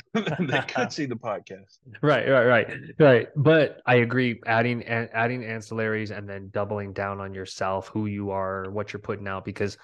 they 0.14 0.60
could 0.68 0.92
see 0.92 1.06
the 1.06 1.16
podcast. 1.16 1.78
Right, 2.00 2.28
right, 2.28 2.46
right, 2.46 2.74
right. 2.98 3.28
But 3.36 3.80
I 3.86 3.96
agree. 3.96 4.40
Adding 4.46 4.84
adding 4.84 5.42
ancillaries 5.42 6.16
and 6.16 6.28
then 6.28 6.50
doubling 6.52 6.92
down 6.92 7.20
on 7.20 7.34
yourself, 7.34 7.88
who 7.88 8.06
you 8.06 8.30
are, 8.30 8.70
what 8.70 8.92
you're 8.92 9.00
putting 9.00 9.28
out, 9.28 9.44
because 9.44 9.76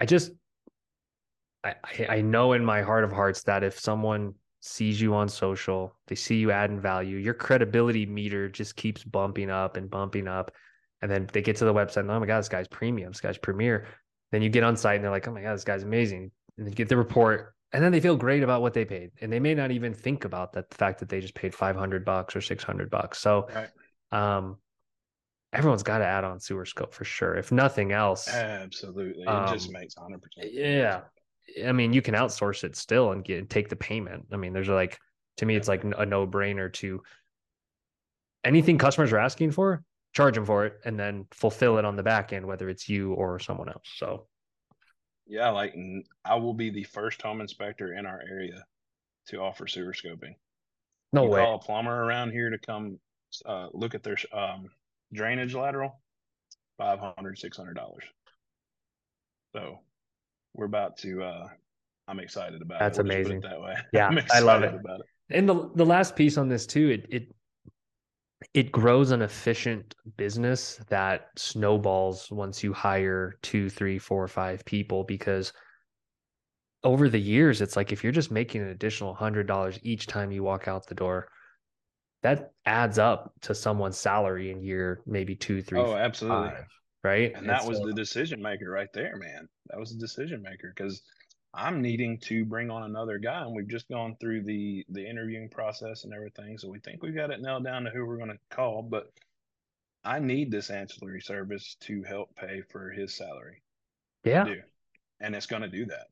I 0.00 0.06
just 0.06 0.32
I 1.62 1.74
I 2.08 2.20
know 2.20 2.52
in 2.52 2.64
my 2.64 2.82
heart 2.82 3.04
of 3.04 3.12
hearts 3.12 3.42
that 3.44 3.62
if 3.62 3.78
someone 3.78 4.34
sees 4.60 5.00
you 5.00 5.14
on 5.14 5.28
social, 5.28 5.96
they 6.08 6.16
see 6.16 6.36
you 6.36 6.50
adding 6.50 6.80
value, 6.80 7.18
your 7.18 7.34
credibility 7.34 8.06
meter 8.06 8.48
just 8.48 8.74
keeps 8.74 9.04
bumping 9.04 9.50
up 9.50 9.76
and 9.76 9.90
bumping 9.90 10.26
up. 10.26 10.50
And 11.02 11.10
then 11.10 11.28
they 11.32 11.42
get 11.42 11.56
to 11.56 11.64
the 11.64 11.74
website 11.74 11.98
and 11.98 12.10
oh 12.10 12.20
my 12.20 12.26
god, 12.26 12.38
this 12.38 12.48
guy's 12.48 12.68
premium, 12.68 13.12
this 13.12 13.20
guy's 13.20 13.38
premier. 13.38 13.86
Then 14.32 14.42
you 14.42 14.48
get 14.48 14.64
on 14.64 14.76
site 14.76 14.96
and 14.96 15.04
they're 15.04 15.10
like, 15.10 15.28
oh 15.28 15.32
my 15.32 15.42
god, 15.42 15.54
this 15.54 15.64
guy's 15.64 15.82
amazing. 15.82 16.30
And 16.56 16.66
then 16.66 16.72
get 16.74 16.88
the 16.88 16.96
report 16.96 17.54
and 17.72 17.82
then 17.82 17.92
they 17.92 18.00
feel 18.00 18.16
great 18.16 18.42
about 18.42 18.62
what 18.62 18.74
they 18.74 18.84
paid. 18.84 19.10
And 19.20 19.32
they 19.32 19.40
may 19.40 19.54
not 19.54 19.70
even 19.70 19.92
think 19.92 20.24
about 20.24 20.52
that 20.54 20.70
the 20.70 20.76
fact 20.76 21.00
that 21.00 21.08
they 21.08 21.20
just 21.20 21.34
paid 21.34 21.54
500 21.54 22.04
bucks 22.04 22.36
or 22.36 22.40
600 22.40 22.90
bucks. 22.90 23.18
So 23.18 23.48
right. 23.54 24.36
um 24.36 24.56
everyone's 25.52 25.82
got 25.82 25.98
to 25.98 26.06
add 26.06 26.24
on 26.24 26.40
sewer 26.40 26.64
scope 26.64 26.94
for 26.94 27.04
sure 27.04 27.34
if 27.34 27.52
nothing 27.52 27.92
else. 27.92 28.28
Absolutely. 28.28 29.22
It 29.22 29.28
um, 29.28 29.52
just 29.52 29.70
makes 29.70 29.94
100% 29.94 30.18
yeah. 30.52 31.02
I 31.64 31.72
mean 31.72 31.92
you 31.92 32.02
can 32.02 32.14
outsource 32.14 32.64
it 32.64 32.76
still 32.76 33.12
and 33.12 33.24
get 33.24 33.50
take 33.50 33.68
the 33.68 33.76
payment. 33.76 34.26
I 34.32 34.36
mean 34.36 34.52
there's 34.52 34.68
like 34.68 34.98
to 35.38 35.46
me 35.46 35.56
it's 35.56 35.68
like 35.68 35.84
a 35.84 36.06
no-brainer 36.06 36.72
to 36.74 37.02
anything 38.44 38.78
customers 38.78 39.12
are 39.12 39.18
asking 39.18 39.50
for 39.50 39.82
charge 40.16 40.34
them 40.34 40.46
for 40.46 40.64
it 40.64 40.80
and 40.84 40.98
then 40.98 41.26
fulfill 41.30 41.76
it 41.78 41.84
on 41.84 41.94
the 41.94 42.02
back 42.02 42.32
end 42.32 42.46
whether 42.46 42.68
it's 42.68 42.88
you 42.88 43.12
or 43.12 43.38
someone 43.38 43.68
else 43.68 43.88
so 43.96 44.26
yeah, 45.26 45.50
like 45.50 45.74
I 46.24 46.36
will 46.36 46.54
be 46.54 46.70
the 46.70 46.84
first 46.84 47.20
home 47.20 47.40
inspector 47.40 47.94
in 47.94 48.06
our 48.06 48.20
area 48.30 48.64
to 49.28 49.40
offer 49.40 49.66
sewer 49.66 49.92
scoping. 49.92 50.36
No 51.12 51.24
you 51.24 51.30
way. 51.30 51.40
Call 51.40 51.56
a 51.56 51.58
plumber 51.58 52.04
around 52.04 52.30
here 52.30 52.50
to 52.50 52.58
come 52.58 52.98
uh, 53.44 53.68
look 53.72 53.94
at 53.94 54.02
their 54.02 54.16
um, 54.32 54.68
drainage 55.12 55.54
lateral, 55.54 56.00
five 56.78 57.00
hundred, 57.00 57.38
six 57.38 57.56
hundred 57.56 57.74
dollars. 57.74 58.04
So 59.54 59.80
we're 60.54 60.66
about 60.66 60.96
to. 60.98 61.22
Uh, 61.22 61.48
I'm 62.06 62.20
excited 62.20 62.62
about 62.62 62.78
That's 62.78 62.98
it. 62.98 63.06
That's 63.06 63.16
amazing. 63.16 63.40
that 63.40 63.60
way. 63.60 63.74
Yeah, 63.92 64.10
I 64.30 64.38
love 64.40 64.62
it. 64.62 64.74
About 64.74 65.00
it. 65.00 65.06
And 65.30 65.48
the 65.48 65.70
the 65.74 65.86
last 65.86 66.14
piece 66.14 66.38
on 66.38 66.48
this 66.48 66.66
too, 66.66 66.90
it 66.90 67.06
it 67.10 67.34
it 68.54 68.72
grows 68.72 69.10
an 69.10 69.22
efficient 69.22 69.94
business 70.16 70.80
that 70.88 71.30
snowballs 71.36 72.30
once 72.30 72.62
you 72.62 72.72
hire 72.72 73.34
two, 73.42 73.68
three, 73.68 73.98
four, 73.98 74.26
five 74.28 74.64
people 74.64 75.04
because 75.04 75.52
over 76.84 77.08
the 77.08 77.20
years, 77.20 77.60
it's 77.60 77.76
like 77.76 77.92
if 77.92 78.02
you're 78.02 78.12
just 78.12 78.30
making 78.30 78.62
an 78.62 78.68
additional 78.68 79.14
hundred 79.14 79.46
dollars 79.46 79.78
each 79.82 80.06
time 80.06 80.30
you 80.30 80.42
walk 80.42 80.68
out 80.68 80.86
the 80.86 80.94
door, 80.94 81.28
that 82.22 82.52
adds 82.64 82.98
up 82.98 83.32
to 83.42 83.54
someone's 83.54 83.98
salary 83.98 84.50
in 84.50 84.62
year 84.62 85.00
maybe 85.06 85.34
two, 85.34 85.62
three. 85.62 85.80
Oh, 85.80 85.96
absolutely. 85.96 86.48
Five, 86.48 86.66
right. 87.02 87.28
And, 87.28 87.42
and 87.42 87.48
that 87.48 87.62
so, 87.62 87.70
was 87.70 87.80
the 87.80 87.92
decision 87.92 88.40
maker 88.40 88.70
right 88.70 88.92
there, 88.94 89.16
man. 89.16 89.48
That 89.70 89.80
was 89.80 89.92
the 89.92 89.98
decision 89.98 90.42
maker 90.42 90.72
because 90.74 91.02
I'm 91.56 91.80
needing 91.80 92.18
to 92.18 92.44
bring 92.44 92.70
on 92.70 92.82
another 92.82 93.18
guy, 93.18 93.40
and 93.40 93.56
we've 93.56 93.68
just 93.68 93.88
gone 93.88 94.16
through 94.20 94.42
the 94.42 94.84
the 94.90 95.08
interviewing 95.08 95.48
process 95.48 96.04
and 96.04 96.12
everything. 96.12 96.58
So 96.58 96.68
we 96.68 96.78
think 96.80 97.02
we've 97.02 97.16
got 97.16 97.30
it 97.30 97.40
nailed 97.40 97.64
down 97.64 97.84
to 97.84 97.90
who 97.90 98.04
we're 98.04 98.18
going 98.18 98.30
to 98.30 98.38
call. 98.50 98.82
But 98.82 99.10
I 100.04 100.18
need 100.18 100.50
this 100.50 100.68
ancillary 100.68 101.22
service 101.22 101.76
to 101.80 102.02
help 102.02 102.36
pay 102.36 102.60
for 102.70 102.90
his 102.90 103.16
salary. 103.16 103.62
Yeah, 104.22 104.46
and 105.20 105.34
it's 105.34 105.46
going 105.46 105.62
to 105.62 105.68
do 105.68 105.86
that. 105.86 106.08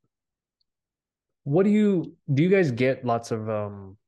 What 1.44 1.64
do 1.64 1.70
you 1.70 2.16
do? 2.32 2.42
You 2.42 2.48
guys 2.48 2.70
get 2.70 3.04
lots 3.04 3.30
of 3.30 3.50
um, 3.50 3.98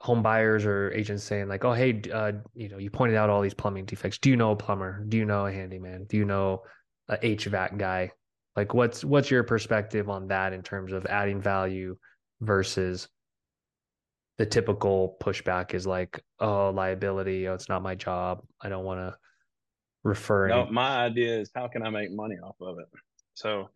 home 0.00 0.22
buyers 0.22 0.64
or 0.64 0.92
agents 0.92 1.24
saying 1.24 1.48
like, 1.48 1.64
"Oh, 1.64 1.72
hey, 1.72 2.02
uh, 2.12 2.32
you 2.54 2.68
know, 2.68 2.78
you 2.78 2.88
pointed 2.88 3.16
out 3.16 3.30
all 3.30 3.42
these 3.42 3.54
plumbing 3.54 3.86
defects. 3.86 4.18
Do 4.18 4.30
you 4.30 4.36
know 4.36 4.52
a 4.52 4.56
plumber? 4.56 5.04
Do 5.08 5.16
you 5.16 5.24
know 5.24 5.46
a 5.46 5.52
handyman? 5.52 6.04
Do 6.04 6.16
you 6.16 6.24
know 6.24 6.62
a 7.08 7.16
HVAC 7.16 7.78
guy?" 7.78 8.12
Like 8.56 8.74
what's 8.74 9.04
what's 9.04 9.30
your 9.30 9.42
perspective 9.44 10.10
on 10.10 10.28
that 10.28 10.52
in 10.52 10.62
terms 10.62 10.92
of 10.92 11.06
adding 11.06 11.40
value 11.40 11.96
versus 12.40 13.08
the 14.38 14.46
typical 14.46 15.16
pushback 15.22 15.74
is 15.74 15.86
like, 15.86 16.22
oh, 16.40 16.70
liability, 16.70 17.48
oh, 17.48 17.54
it's 17.54 17.68
not 17.68 17.82
my 17.82 17.94
job. 17.94 18.42
I 18.60 18.68
don't 18.68 18.84
want 18.84 19.00
to 19.00 19.16
refer. 20.04 20.48
No, 20.48 20.62
any- 20.62 20.72
my 20.72 21.04
idea 21.04 21.38
is 21.38 21.50
how 21.54 21.68
can 21.68 21.86
I 21.86 21.90
make 21.90 22.10
money 22.12 22.36
off 22.42 22.56
of 22.60 22.78
it? 22.78 22.88
So 23.34 23.68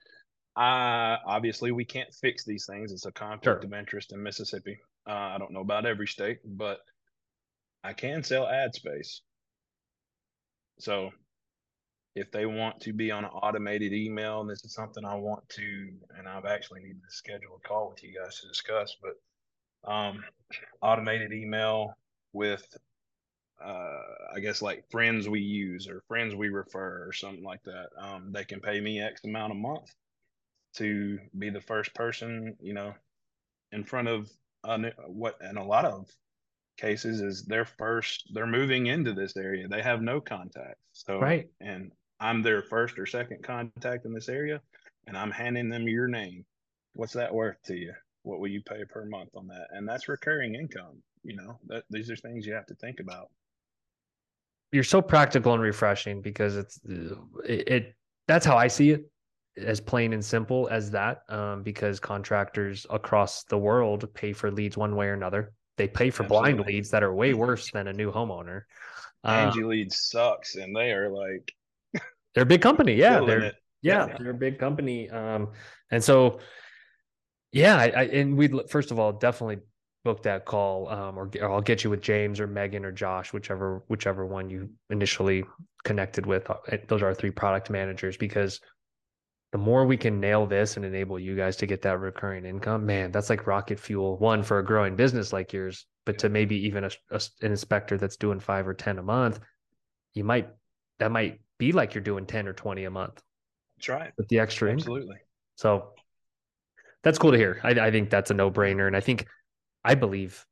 I 0.57 1.19
obviously 1.27 1.73
we 1.73 1.85
can't 1.85 2.13
fix 2.15 2.45
these 2.45 2.67
things. 2.67 2.93
It's 2.93 3.07
a 3.07 3.13
conflict 3.13 3.63
sure. 3.63 3.71
of 3.71 3.73
interest 3.73 4.13
in 4.13 4.23
Mississippi. 4.23 4.79
Uh, 5.09 5.13
I 5.13 5.39
don't 5.39 5.53
know 5.53 5.61
about 5.61 5.87
every 5.87 6.07
state, 6.07 6.39
but 6.45 6.79
I 7.85 7.93
can 7.93 8.23
sell 8.23 8.49
ad 8.49 8.75
space. 8.75 9.21
So 10.79 11.11
if 12.17 12.31
they 12.33 12.47
want 12.47 12.81
to 12.81 12.95
be 12.95 13.11
on 13.11 13.25
an 13.25 13.31
automated 13.31 13.93
email, 13.93 14.41
and 14.41 14.49
this 14.49 14.65
is 14.65 14.73
something 14.73 15.05
I 15.05 15.15
want 15.15 15.47
to, 15.51 15.91
and 16.17 16.27
I've 16.27 16.47
actually 16.47 16.81
needed 16.81 17.03
to 17.07 17.15
schedule 17.15 17.61
a 17.63 17.69
call 17.69 17.91
with 17.91 18.03
you 18.03 18.19
guys 18.19 18.41
to 18.41 18.49
discuss, 18.49 18.97
but 19.03 19.91
um, 19.91 20.25
automated 20.81 21.35
email 21.35 21.93
with, 22.33 22.67
uh, 23.63 24.01
I 24.35 24.41
guess 24.41 24.63
like 24.63 24.91
friends 24.91 25.29
we 25.29 25.41
use 25.41 25.87
or 25.89 26.03
friends 26.09 26.35
we 26.35 26.49
refer 26.49 27.07
or 27.07 27.13
something 27.13 27.45
like 27.45 27.63
that. 27.65 27.89
Um, 28.01 28.33
they 28.33 28.45
can 28.45 28.61
pay 28.61 28.81
me 28.81 29.03
X 29.03 29.23
amount 29.25 29.53
a 29.53 29.57
month 29.57 29.95
to 30.77 31.19
be 31.39 31.51
the 31.51 31.61
first 31.61 31.95
person, 31.95 32.57
you 32.61 32.73
know, 32.73 32.95
in 33.73 33.85
front 33.85 34.09
of 34.09 34.31
uh, 34.65 34.79
what, 35.07 35.37
and 35.43 35.59
a 35.59 35.63
lot 35.63 35.85
of 35.85 36.09
cases 36.79 37.21
is 37.21 37.45
their 37.45 37.65
first 37.65 38.29
they're 38.33 38.47
moving 38.47 38.87
into 38.87 39.15
this 39.15 39.35
area 39.35 39.67
they 39.67 39.81
have 39.81 40.03
no 40.03 40.21
contacts 40.21 40.79
so 40.93 41.19
right 41.19 41.49
and 41.59 41.91
I'm 42.21 42.43
their 42.43 42.63
first 42.63 42.99
or 42.99 43.07
second 43.07 43.43
contact 43.43 44.05
in 44.07 44.13
this 44.13 44.29
area, 44.29 44.61
and 45.07 45.17
I'm 45.17 45.31
handing 45.31 45.69
them 45.69 45.89
your 45.89 46.09
name. 46.09 46.45
What's 46.95 47.13
that 47.13 47.35
worth 47.35 47.63
to 47.67 47.77
you? 47.77 47.93
What 48.23 48.41
will 48.41 48.49
you 48.49 48.63
pay 48.63 48.85
per 48.85 49.05
month 49.05 49.31
on 49.37 49.47
that? 49.49 49.69
And 49.71 49.89
that's 49.89 50.09
recurring 50.09 50.55
income. 50.55 51.03
You 51.23 51.37
know, 51.37 51.59
that 51.67 51.85
these 51.91 52.11
are 52.11 52.17
things 52.17 52.47
you 52.47 52.55
have 52.55 52.67
to 52.67 52.75
think 52.77 53.01
about. 53.01 53.29
You're 54.73 54.85
so 54.85 55.03
practical 55.03 55.53
and 55.53 55.63
refreshing 55.63 56.21
because 56.23 56.57
it's 56.57 56.81
it, 56.85 57.69
it 57.69 57.95
that's 58.27 58.47
how 58.47 58.57
I 58.57 58.69
see 58.69 58.91
it 58.91 59.11
as 59.57 59.81
plain 59.81 60.13
and 60.13 60.25
simple 60.25 60.69
as 60.71 60.91
that 60.91 61.23
um, 61.29 61.63
because 61.63 61.99
contractors 61.99 62.87
across 62.91 63.45
the 63.45 63.59
world 63.59 64.13
pay 64.15 64.33
for 64.33 64.51
leads 64.51 64.77
one 64.77 64.95
way 64.97 65.07
or 65.07 65.15
another 65.15 65.53
they 65.77 65.89
pay 65.89 66.11
for 66.11 66.25
Absolutely. 66.25 66.53
blind 66.53 66.67
leads 66.67 66.91
that 66.91 67.03
are 67.03 67.15
way 67.15 67.35
worse 67.35 67.71
than 67.71 67.89
a 67.89 67.93
new 67.93 68.13
homeowner 68.13 68.63
angie 69.25 69.63
uh, 69.63 69.67
lead 69.67 69.93
sucks 69.93 70.57
and 70.57 70.77
they 70.77 70.93
are 70.93 71.09
like 71.09 71.53
they're 72.37 72.43
a 72.43 72.47
big 72.47 72.61
company. 72.61 72.93
Yeah, 72.93 73.21
they're 73.21 73.45
yeah, 73.81 74.07
yeah, 74.07 74.17
they're 74.19 74.31
a 74.31 74.35
big 74.35 74.59
company. 74.59 75.09
Um, 75.09 75.53
and 75.91 76.05
so 76.05 76.39
yeah, 77.51 77.79
I, 77.79 77.87
I 77.87 78.03
and 78.03 78.37
we 78.37 78.49
first 78.69 78.91
of 78.91 78.99
all 78.99 79.11
definitely 79.13 79.63
book 80.05 80.23
that 80.25 80.45
call, 80.45 80.89
um, 80.91 81.19
or, 81.19 81.31
or 81.41 81.51
I'll 81.51 81.63
get 81.63 81.83
you 81.83 81.89
with 81.89 82.03
James 82.03 82.39
or 82.39 82.47
Megan 82.47 82.85
or 82.85 82.93
Josh, 82.93 83.33
whichever 83.33 83.83
whichever 83.89 84.27
one 84.27 84.51
you 84.51 84.69
initially 84.91 85.45
connected 85.83 86.27
with. 86.27 86.51
Uh, 86.51 86.57
those 86.89 87.01
are 87.01 87.07
our 87.07 87.15
three 87.15 87.31
product 87.31 87.71
managers 87.71 88.19
because 88.19 88.61
the 89.53 89.59
more 89.59 89.87
we 89.87 89.97
can 89.97 90.21
nail 90.21 90.45
this 90.45 90.77
and 90.77 90.85
enable 90.85 91.19
you 91.19 91.37
guys 91.37 91.57
to 91.57 91.67
get 91.67 91.81
that 91.83 92.01
recurring 92.01 92.45
income, 92.45 92.85
man, 92.85 93.13
that's 93.13 93.31
like 93.31 93.47
rocket 93.47 93.81
fuel. 93.81 94.19
One 94.19 94.43
for 94.43 94.59
a 94.59 94.65
growing 94.65 94.95
business 94.95 95.33
like 95.33 95.55
yours, 95.55 95.87
but 96.05 96.19
to 96.19 96.29
maybe 96.29 96.67
even 96.67 96.85
a, 96.85 96.91
a, 97.11 97.21
an 97.41 97.53
inspector 97.53 97.97
that's 97.97 98.19
doing 98.19 98.41
five 98.41 98.69
or 98.69 98.75
ten 98.75 98.99
a 98.99 99.03
month, 99.03 99.41
you 100.13 100.23
might 100.23 100.51
that 100.99 101.11
might 101.11 101.41
be 101.59 101.73
like 101.73 101.95
you're 101.95 102.03
doing 102.03 102.27
10 102.27 102.49
or 102.49 102.53
20 102.53 102.85
a 102.85 102.91
month. 102.91 103.23
That's 103.77 103.89
right. 103.89 104.13
With 104.17 104.29
the 104.29 104.39
extra 104.39 104.73
Absolutely. 104.73 105.07
Income. 105.07 105.19
So 105.57 105.89
that's 107.03 107.19
cool 107.19 107.33
to 107.33 107.39
hear. 107.39 107.61
I, 107.63 107.71
I 107.71 107.91
think 107.91 108.11
that's 108.11 108.31
a 108.31 108.35
no 108.35 108.51
brainer. 108.51 108.87
And 108.87 108.97
I 108.97 109.01
think, 109.01 109.27
I 109.85 109.95
believe 109.95 110.45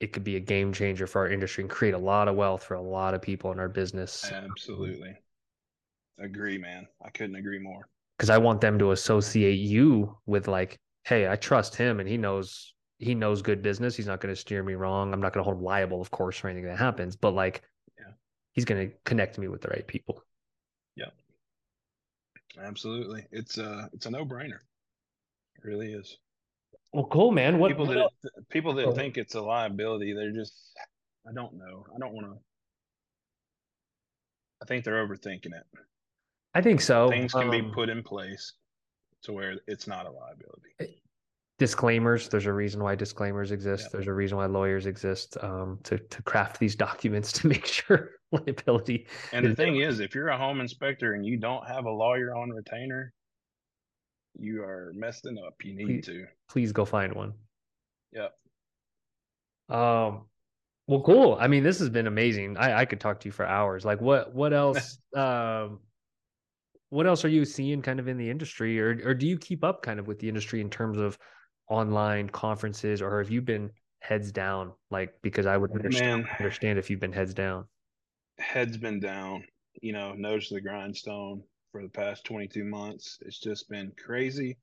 it 0.00 0.12
could 0.12 0.24
be 0.24 0.36
a 0.36 0.40
game 0.40 0.72
changer 0.72 1.06
for 1.06 1.22
our 1.22 1.28
industry 1.30 1.62
and 1.62 1.70
create 1.70 1.94
a 1.94 1.98
lot 1.98 2.28
of 2.28 2.36
wealth 2.36 2.62
for 2.62 2.74
a 2.74 2.82
lot 2.82 3.14
of 3.14 3.22
people 3.22 3.52
in 3.52 3.58
our 3.58 3.68
business. 3.68 4.30
Absolutely. 4.30 5.14
Agree, 6.20 6.58
man. 6.58 6.86
I 7.04 7.10
couldn't 7.10 7.36
agree 7.36 7.58
more. 7.58 7.88
Because 8.16 8.30
I 8.30 8.38
want 8.38 8.60
them 8.60 8.78
to 8.80 8.92
associate 8.92 9.58
you 9.58 10.16
with 10.26 10.48
like, 10.48 10.78
hey, 11.04 11.28
I 11.28 11.36
trust 11.36 11.76
him 11.76 12.00
and 12.00 12.08
he 12.08 12.16
knows 12.16 12.74
he 12.98 13.14
knows 13.14 13.42
good 13.42 13.62
business. 13.62 13.96
He's 13.96 14.08
not 14.08 14.20
going 14.20 14.34
to 14.34 14.40
steer 14.40 14.62
me 14.62 14.74
wrong. 14.74 15.12
I'm 15.12 15.20
not 15.20 15.32
going 15.32 15.40
to 15.40 15.44
hold 15.44 15.58
him 15.58 15.64
liable, 15.64 16.00
of 16.00 16.10
course, 16.10 16.36
for 16.36 16.48
anything 16.48 16.68
that 16.68 16.78
happens. 16.78 17.14
But 17.14 17.32
like, 17.32 17.62
yeah. 17.96 18.12
he's 18.52 18.64
going 18.64 18.88
to 18.88 18.94
connect 19.04 19.38
me 19.38 19.46
with 19.46 19.62
the 19.62 19.68
right 19.68 19.86
people. 19.86 20.24
Absolutely. 22.62 23.24
It's 23.30 23.58
a 23.58 23.88
it's 23.92 24.06
a 24.06 24.10
no 24.10 24.24
brainer. 24.24 24.58
It 25.56 25.64
really 25.64 25.92
is. 25.92 26.18
Well, 26.92 27.06
cool, 27.06 27.32
man. 27.32 27.58
What 27.58 27.68
people 27.68 27.86
what 27.86 28.12
that 28.22 28.48
people 28.48 28.74
that 28.74 28.86
oh. 28.86 28.92
think 28.92 29.18
it's 29.18 29.34
a 29.34 29.40
liability, 29.40 30.12
they're 30.12 30.32
just 30.32 30.54
I 31.28 31.32
don't 31.32 31.54
know. 31.54 31.84
I 31.94 31.98
don't 31.98 32.14
want 32.14 32.26
to. 32.26 32.38
I 34.62 34.64
think 34.66 34.84
they're 34.84 35.06
overthinking 35.06 35.46
it. 35.46 35.66
I 36.54 36.62
think 36.62 36.80
so. 36.80 37.08
Things 37.10 37.32
can 37.32 37.44
um, 37.44 37.50
be 37.50 37.62
put 37.62 37.88
in 37.88 38.02
place 38.02 38.54
to 39.22 39.32
where 39.32 39.56
it's 39.66 39.86
not 39.86 40.06
a 40.06 40.10
liability. 40.10 41.02
Disclaimers. 41.58 42.28
There's 42.28 42.46
a 42.46 42.52
reason 42.52 42.82
why 42.82 42.94
disclaimers 42.94 43.50
exist. 43.50 43.90
There's 43.90 44.06
a 44.06 44.12
reason 44.12 44.38
why 44.38 44.46
lawyers 44.46 44.86
exist 44.86 45.36
um, 45.42 45.80
to 45.82 45.98
to 45.98 46.22
craft 46.22 46.60
these 46.60 46.76
documents 46.86 47.32
to 47.32 47.48
make 47.48 47.66
sure 47.66 48.10
liability. 48.32 49.08
And 49.32 49.44
the 49.44 49.56
thing 49.56 49.80
is, 49.80 49.98
if 49.98 50.14
you're 50.14 50.28
a 50.28 50.38
home 50.38 50.60
inspector 50.60 51.14
and 51.14 51.26
you 51.26 51.36
don't 51.36 51.66
have 51.66 51.84
a 51.84 51.90
lawyer 51.90 52.36
on 52.36 52.50
retainer, 52.50 53.12
you 54.38 54.62
are 54.62 54.92
messing 54.94 55.36
up. 55.44 55.54
You 55.64 55.74
need 55.74 55.86
please, 55.86 56.06
to. 56.06 56.26
Please 56.48 56.72
go 56.72 56.84
find 56.84 57.12
one. 57.12 57.32
Yep. 58.12 58.32
Um. 59.68 60.26
Well, 60.86 61.02
cool. 61.02 61.36
I 61.38 61.48
mean, 61.48 61.64
this 61.64 61.80
has 61.80 61.90
been 61.90 62.06
amazing. 62.06 62.56
I 62.56 62.80
I 62.80 62.84
could 62.84 63.00
talk 63.00 63.18
to 63.20 63.28
you 63.28 63.32
for 63.32 63.44
hours. 63.44 63.84
Like, 63.84 64.00
what 64.00 64.32
what 64.32 64.52
else? 64.52 64.98
um. 65.16 65.80
What 66.90 67.06
else 67.06 67.24
are 67.24 67.28
you 67.28 67.44
seeing 67.44 67.82
kind 67.82 68.00
of 68.00 68.06
in 68.06 68.16
the 68.16 68.30
industry, 68.30 68.80
or 68.80 69.00
or 69.04 69.12
do 69.12 69.26
you 69.26 69.36
keep 69.38 69.64
up 69.64 69.82
kind 69.82 69.98
of 69.98 70.06
with 70.06 70.20
the 70.20 70.28
industry 70.28 70.60
in 70.60 70.70
terms 70.70 70.98
of 70.98 71.18
online 71.68 72.28
conferences, 72.28 73.02
or 73.02 73.18
have 73.18 73.30
you 73.30 73.42
been 73.42 73.70
heads 74.00 74.32
down? 74.32 74.72
Like, 74.90 75.14
because 75.22 75.46
I 75.46 75.56
would 75.56 75.72
understand, 75.72 76.24
Man, 76.24 76.36
understand 76.38 76.78
if 76.78 76.90
you've 76.90 77.00
been 77.00 77.12
heads 77.12 77.34
down. 77.34 77.66
Heads 78.38 78.76
been 78.76 79.00
down. 79.00 79.44
You 79.80 79.92
know, 79.92 80.12
nose 80.14 80.48
to 80.48 80.54
the 80.54 80.60
grindstone 80.60 81.42
for 81.70 81.82
the 81.82 81.88
past 81.88 82.24
22 82.24 82.64
months. 82.64 83.18
It's 83.22 83.38
just 83.38 83.68
been 83.68 83.92
crazy. 84.02 84.56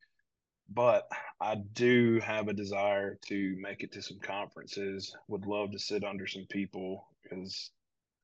But 0.70 1.08
I 1.40 1.56
do 1.74 2.20
have 2.22 2.48
a 2.48 2.54
desire 2.54 3.20
to 3.28 3.56
make 3.60 3.84
it 3.84 3.92
to 3.94 4.02
some 4.02 4.20
conferences. 4.20 5.16
Would 5.28 5.46
love 5.46 5.72
to 5.72 5.80
sit 5.80 6.04
under 6.04 6.26
some 6.26 6.48
people 6.50 7.08
because 7.24 7.70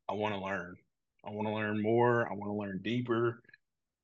I 0.10 0.14
want 0.14 0.34
to 0.34 0.42
learn. 0.42 0.76
I 1.24 1.30
want 1.30 1.48
to 1.48 1.54
learn 1.54 1.82
more. 1.82 2.28
I 2.28 2.34
want 2.34 2.50
to 2.50 2.58
learn 2.58 2.82
deeper. 2.84 3.42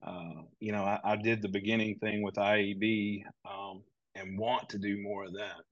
Uh, 0.06 0.44
you 0.60 0.72
know, 0.72 0.84
I, 0.84 1.00
I, 1.04 1.16
did 1.16 1.42
the 1.42 1.50
beginning 1.50 1.96
thing 1.96 2.22
with 2.22 2.36
IEB. 2.36 3.24
um, 3.46 3.82
and 4.20 4.38
want 4.38 4.70
to 4.70 4.78
do 4.78 5.02
more 5.02 5.26
of 5.26 5.34
that 5.34 5.64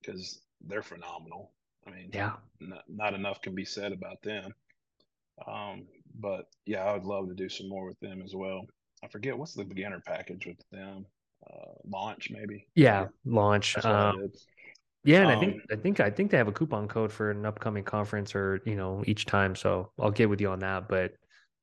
because 0.00 0.40
um, 0.62 0.68
they're 0.68 0.82
phenomenal. 0.82 1.52
I 1.86 1.90
mean, 1.90 2.10
yeah, 2.12 2.32
not, 2.60 2.84
not 2.88 3.14
enough 3.14 3.42
can 3.42 3.54
be 3.54 3.64
said 3.64 3.92
about 3.92 4.22
them. 4.22 4.54
Um, 5.46 5.86
but 6.20 6.46
yeah, 6.66 6.84
I 6.84 6.92
would 6.92 7.04
love 7.04 7.28
to 7.28 7.34
do 7.34 7.48
some 7.48 7.68
more 7.68 7.86
with 7.86 7.98
them 8.00 8.22
as 8.24 8.34
well. 8.34 8.66
I 9.02 9.08
forget 9.08 9.36
what's 9.36 9.54
the 9.54 9.64
beginner 9.64 10.00
package 10.04 10.46
with 10.46 10.62
them. 10.70 11.06
Uh, 11.44 11.72
launch 11.88 12.30
maybe. 12.30 12.68
Yeah, 12.74 13.06
launch. 13.24 13.76
Um, 13.84 14.30
yeah, 15.04 15.22
and 15.22 15.32
I 15.32 15.40
think 15.40 15.54
um, 15.54 15.62
I 15.72 15.76
think 15.76 16.00
I 16.00 16.10
think 16.10 16.30
they 16.30 16.36
have 16.36 16.46
a 16.46 16.52
coupon 16.52 16.86
code 16.86 17.12
for 17.12 17.30
an 17.32 17.44
upcoming 17.44 17.82
conference 17.82 18.34
or 18.34 18.60
you 18.64 18.76
know 18.76 19.02
each 19.06 19.26
time. 19.26 19.56
So 19.56 19.90
I'll 19.98 20.12
get 20.12 20.30
with 20.30 20.40
you 20.40 20.50
on 20.50 20.60
that. 20.60 20.88
But 20.88 21.14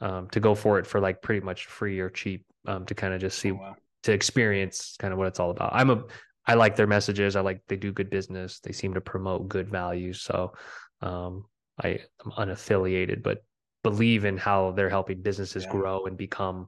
um, 0.01 0.27
to 0.31 0.41
go 0.41 0.55
for 0.55 0.79
it 0.79 0.87
for 0.87 0.99
like 0.99 1.21
pretty 1.21 1.45
much 1.45 1.67
free 1.67 1.99
or 1.99 2.09
cheap 2.09 2.45
um, 2.67 2.85
to 2.85 2.95
kind 2.95 3.13
of 3.13 3.21
just 3.21 3.39
see 3.39 3.51
oh, 3.51 3.55
wow. 3.55 3.75
To 4.03 4.13
experience 4.13 4.95
kind 4.97 5.11
of 5.11 5.19
what 5.19 5.27
it's 5.27 5.39
all 5.39 5.51
about. 5.51 5.71
I'm 5.73 5.89
a 5.89 6.03
I 6.49 6.55
like 6.55 6.75
their 6.75 6.87
messages. 6.87 7.35
I 7.35 7.41
like 7.41 7.61
they 7.67 7.75
do 7.75 7.91
good 7.91 8.09
business. 8.09 8.59
They 8.59 8.71
seem 8.71 8.95
to 8.95 9.01
promote 9.01 9.49
good 9.49 9.69
values. 9.69 10.21
So 10.21 10.53
um, 11.01 11.45
I 11.81 11.99
am 12.25 12.31
unaffiliated, 12.31 13.21
but 13.21 13.43
believe 13.83 14.25
in 14.25 14.35
how 14.35 14.71
they're 14.71 14.89
helping 14.89 15.21
businesses 15.21 15.65
yeah. 15.65 15.71
grow 15.71 16.05
and 16.05 16.17
become, 16.17 16.67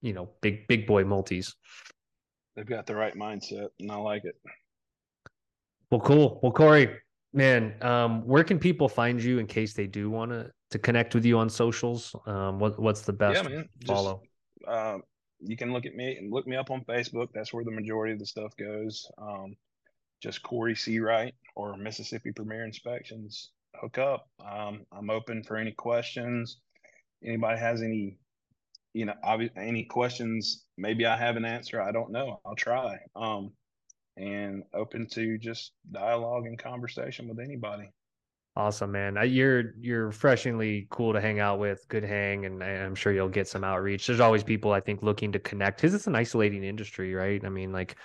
you 0.00 0.12
know, 0.12 0.30
big 0.40 0.66
big 0.68 0.86
boy 0.86 1.04
multis. 1.04 1.54
They've 2.56 2.66
got 2.66 2.86
the 2.86 2.94
right 2.94 3.14
mindset, 3.14 3.68
and 3.78 3.92
I 3.92 3.96
like 3.96 4.24
it. 4.24 4.36
Well, 5.90 6.00
cool. 6.00 6.40
Well, 6.42 6.52
Cory, 6.52 6.88
man, 7.32 7.74
um, 7.82 8.26
where 8.26 8.44
can 8.44 8.58
people 8.58 8.88
find 8.88 9.22
you 9.22 9.38
in 9.38 9.46
case 9.46 9.74
they 9.74 9.86
do 9.86 10.08
want 10.08 10.30
to 10.30 10.50
to 10.70 10.78
connect 10.78 11.14
with 11.14 11.24
you 11.24 11.38
on 11.38 11.50
socials? 11.50 12.14
Um, 12.26 12.58
what 12.58 12.80
what's 12.80 13.02
the 13.02 13.12
best 13.12 13.42
yeah, 13.42 13.48
man. 13.48 13.68
follow? 13.86 14.22
Just, 14.60 14.68
uh, 14.68 14.98
you 15.40 15.56
can 15.56 15.72
look 15.72 15.86
at 15.86 15.94
me 15.94 16.16
and 16.16 16.32
look 16.32 16.46
me 16.46 16.56
up 16.56 16.70
on 16.70 16.84
Facebook. 16.84 17.28
That's 17.32 17.52
where 17.52 17.64
the 17.64 17.70
majority 17.70 18.12
of 18.12 18.18
the 18.18 18.26
stuff 18.26 18.56
goes. 18.56 19.10
Um, 19.18 19.56
just 20.22 20.42
Cory 20.42 20.74
Seawright 20.74 21.32
or 21.56 21.76
Mississippi 21.76 22.32
Premier 22.32 22.64
Inspections 22.64 23.50
hook 23.76 23.98
up. 23.98 24.28
Um, 24.44 24.84
I'm 24.92 25.10
open 25.10 25.42
for 25.42 25.56
any 25.56 25.72
questions. 25.72 26.58
Anybody 27.24 27.58
has 27.58 27.82
any, 27.82 28.18
you 28.92 29.06
know, 29.06 29.14
any 29.56 29.84
questions? 29.84 30.64
Maybe 30.76 31.06
I 31.06 31.16
have 31.16 31.36
an 31.36 31.44
answer. 31.44 31.80
I 31.80 31.92
don't 31.92 32.12
know. 32.12 32.40
I'll 32.44 32.56
try. 32.56 32.98
Um, 33.16 33.52
and 34.16 34.64
open 34.74 35.06
to 35.12 35.38
just 35.38 35.72
dialogue 35.90 36.46
and 36.46 36.58
conversation 36.58 37.28
with 37.28 37.38
anybody. 37.38 37.90
Awesome, 38.56 38.92
man. 38.92 39.16
You're 39.28 39.74
you're 39.80 40.06
refreshingly 40.06 40.86
cool 40.90 41.12
to 41.12 41.20
hang 41.20 41.38
out 41.38 41.58
with. 41.58 41.86
Good 41.88 42.04
hang, 42.04 42.46
and 42.46 42.62
I'm 42.62 42.94
sure 42.94 43.12
you'll 43.12 43.28
get 43.28 43.48
some 43.48 43.64
outreach. 43.64 44.06
There's 44.06 44.20
always 44.20 44.42
people 44.42 44.72
I 44.72 44.80
think 44.80 45.02
looking 45.02 45.32
to 45.32 45.38
connect 45.38 45.80
because 45.80 45.94
it's 45.94 46.08
an 46.08 46.16
isolating 46.16 46.64
industry, 46.64 47.14
right? 47.14 47.42
I 47.44 47.48
mean, 47.48 47.72
like 47.72 47.96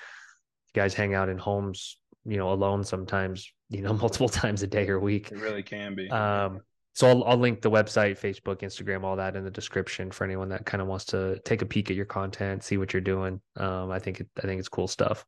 you 0.67 0.81
guys 0.81 0.93
hang 0.93 1.15
out 1.15 1.29
in 1.29 1.37
homes, 1.37 1.97
you 2.25 2.37
know, 2.37 2.51
alone 2.51 2.83
sometimes 2.83 3.51
you 3.69 3.81
know, 3.81 3.93
multiple 4.01 4.29
times 4.29 4.63
a 4.63 4.67
day 4.67 4.87
or 4.87 4.99
week. 4.99 5.31
It 5.31 5.39
really 5.39 5.63
can 5.63 5.95
be. 5.95 6.09
Um, 6.09 6.61
so 6.93 7.09
I'll, 7.09 7.23
I'll 7.25 7.37
link 7.37 7.61
the 7.61 7.71
website, 7.71 8.19
Facebook, 8.19 8.61
Instagram, 8.61 9.03
all 9.03 9.17
that 9.17 9.35
in 9.35 9.43
the 9.43 9.51
description 9.51 10.11
for 10.11 10.23
anyone 10.23 10.49
that 10.49 10.65
kind 10.65 10.81
of 10.81 10.87
wants 10.87 11.05
to 11.05 11.39
take 11.43 11.61
a 11.61 11.65
peek 11.65 11.89
at 11.89 11.95
your 11.95 12.05
content, 12.05 12.63
see 12.63 12.77
what 12.77 12.93
you're 12.93 13.01
doing. 13.01 13.41
Um, 13.57 13.91
I 13.91 13.99
think 13.99 14.21
it, 14.21 14.27
I 14.37 14.41
think 14.47 14.59
it's 14.59 14.69
cool 14.69 14.87
stuff. 14.87 15.25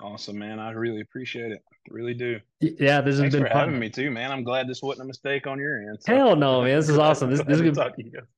Awesome, 0.00 0.38
man. 0.38 0.58
I 0.58 0.70
really 0.72 1.00
appreciate 1.00 1.52
it. 1.52 1.62
Really 1.88 2.14
do. 2.14 2.40
Yeah, 2.60 3.00
this 3.00 3.18
Thanks 3.18 3.34
has 3.34 3.34
been 3.34 3.42
for 3.42 3.48
fun. 3.48 3.58
having 3.58 3.78
me 3.78 3.90
too, 3.90 4.10
man. 4.10 4.30
I'm 4.30 4.44
glad 4.44 4.68
this 4.68 4.82
wasn't 4.82 5.04
a 5.04 5.06
mistake 5.06 5.46
on 5.46 5.58
your 5.58 5.78
end. 5.78 5.98
So. 6.00 6.14
Hell 6.14 6.36
no, 6.36 6.62
man. 6.62 6.76
This 6.76 6.88
is 6.88 6.98
awesome. 6.98 7.30
This, 7.30 7.42
this, 7.42 7.60
is, 7.60 7.62
good, 7.62 7.74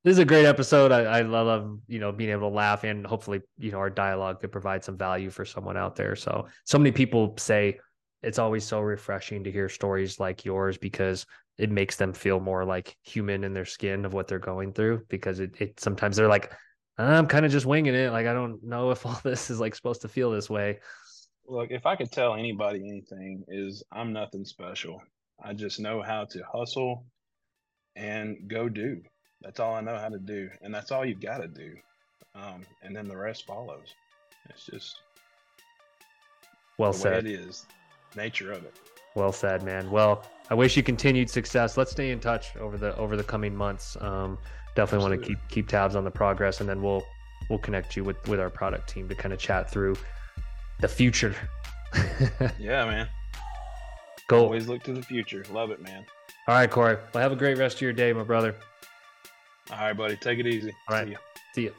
this 0.02 0.12
is 0.12 0.18
a 0.18 0.24
great 0.24 0.46
episode. 0.46 0.92
I, 0.92 1.02
I 1.02 1.22
love, 1.22 1.78
you 1.86 1.98
know, 1.98 2.12
being 2.12 2.30
able 2.30 2.50
to 2.50 2.55
laugh 2.55 2.84
and 2.84 3.07
hopefully, 3.07 3.40
you 3.59 3.70
know, 3.70 3.78
our 3.78 3.90
dialogue 3.90 4.40
could 4.40 4.52
provide 4.52 4.84
some 4.84 4.96
value 4.96 5.30
for 5.30 5.44
someone 5.44 5.76
out 5.76 5.96
there. 5.96 6.16
So, 6.16 6.46
so 6.64 6.78
many 6.78 6.92
people 6.92 7.34
say, 7.38 7.78
it's 8.22 8.38
always 8.38 8.64
so 8.64 8.80
refreshing 8.80 9.44
to 9.44 9.52
hear 9.52 9.68
stories 9.68 10.18
like 10.18 10.44
yours 10.44 10.78
because 10.78 11.26
it 11.59 11.70
makes 11.70 11.96
them 11.96 12.12
feel 12.12 12.40
more 12.40 12.64
like 12.64 12.96
human 13.02 13.44
in 13.44 13.52
their 13.52 13.64
skin 13.64 14.05
of 14.05 14.12
what 14.12 14.26
they're 14.26 14.38
going 14.38 14.72
through 14.72 15.05
because 15.09 15.40
it, 15.40 15.55
it 15.61 15.78
sometimes 15.78 16.16
they're 16.16 16.28
like 16.28 16.52
i'm 16.98 17.26
kind 17.26 17.44
of 17.44 17.52
just 17.52 17.66
winging 17.66 17.94
it 17.94 18.11
like 18.11 18.26
i 18.26 18.32
don't 18.32 18.62
know 18.62 18.90
if 18.90 19.05
all 19.07 19.20
this 19.24 19.50
is 19.50 19.61
like 19.61 19.74
supposed 19.74 20.02
to 20.02 20.09
feel 20.09 20.30
this 20.30 20.50
way 20.50 20.78
look 21.47 21.70
if 21.70 21.86
i 21.86 21.97
could 21.97 22.11
tell 22.11 22.34
anybody 22.34 22.88
anything 22.88 23.45
is 23.49 23.82
i'm 23.92 24.12
nothing 24.12 24.45
special 24.45 25.01
i 25.42 25.53
just 25.53 25.80
know 25.80 26.03
how 26.03 26.24
to 26.24 26.42
hustle 26.53 27.05
and 27.97 28.36
go 28.49 28.68
do 28.68 29.01
that's 29.42 29.61
all 29.61 29.74
i 29.74 29.80
know 29.80 29.97
how 29.97 30.09
to 30.09 30.18
do 30.18 30.49
and 30.62 30.74
that's 30.74 30.90
all 30.90 31.05
you've 31.05 31.20
got 31.20 31.38
to 31.38 31.49
do 31.49 31.74
um, 32.34 32.62
and 32.82 32.97
then 32.97 33.07
the 33.07 33.16
rest 33.16 33.47
follows 33.47 33.95
it's 34.51 34.66
just 34.66 35.01
well 36.78 36.92
said 36.92 37.26
it 37.26 37.32
is 37.32 37.66
nature 38.16 38.53
of 38.53 38.64
it. 38.64 38.74
Well 39.14 39.32
said, 39.32 39.62
man. 39.62 39.90
Well, 39.90 40.24
I 40.51 40.55
wish 40.55 40.76
you 40.76 40.82
continued 40.82 41.30
success. 41.30 41.76
Let's 41.76 41.92
stay 41.92 42.11
in 42.11 42.20
touch 42.20 42.57
over 42.57 42.76
the 42.76 42.97
over 42.97 43.16
the 43.16 43.24
coming 43.24 43.55
months. 43.55 43.97
Um, 44.01 44.38
definitely 44.74 45.09
want 45.09 45.22
to 45.22 45.28
keep 45.28 45.38
keep 45.49 45.68
tabs 45.68 45.95
on 45.95 46.05
the 46.05 46.11
progress, 46.11 46.61
and 46.61 46.68
then 46.68 46.82
we'll 46.82 47.03
we'll 47.49 47.59
connect 47.59 47.97
you 47.97 48.05
with 48.05 48.16
with 48.28 48.40
our 48.40 48.51
product 48.51 48.88
team 48.88 49.09
to 49.09 49.14
kind 49.14 49.32
of 49.32 49.38
chat 49.38 49.70
through 49.70 49.97
the 50.81 50.89
future. 50.89 51.35
yeah, 52.59 52.85
man. 52.85 53.09
Go. 54.29 54.45
Always 54.45 54.68
look 54.68 54.83
to 54.85 54.93
the 54.93 55.03
future. 55.03 55.45
Love 55.51 55.70
it, 55.70 55.81
man. 55.83 56.05
All 56.49 56.55
right, 56.55 56.70
Cory. 56.70 56.97
Well, 57.12 57.22
have 57.22 57.33
a 57.33 57.37
great 57.37 57.59
rest 57.59 57.77
of 57.77 57.83
your 57.83 57.93
day, 57.93 58.12
my 58.12 58.22
brother. 58.22 58.55
All 59.70 59.79
right, 59.79 59.97
buddy. 59.97 60.16
Take 60.16 60.39
it 60.39 60.47
easy. 60.47 60.72
All 60.89 60.97
right. 60.97 61.07
See 61.07 61.12
you. 61.12 61.18
See 61.55 61.62
you. 61.62 61.75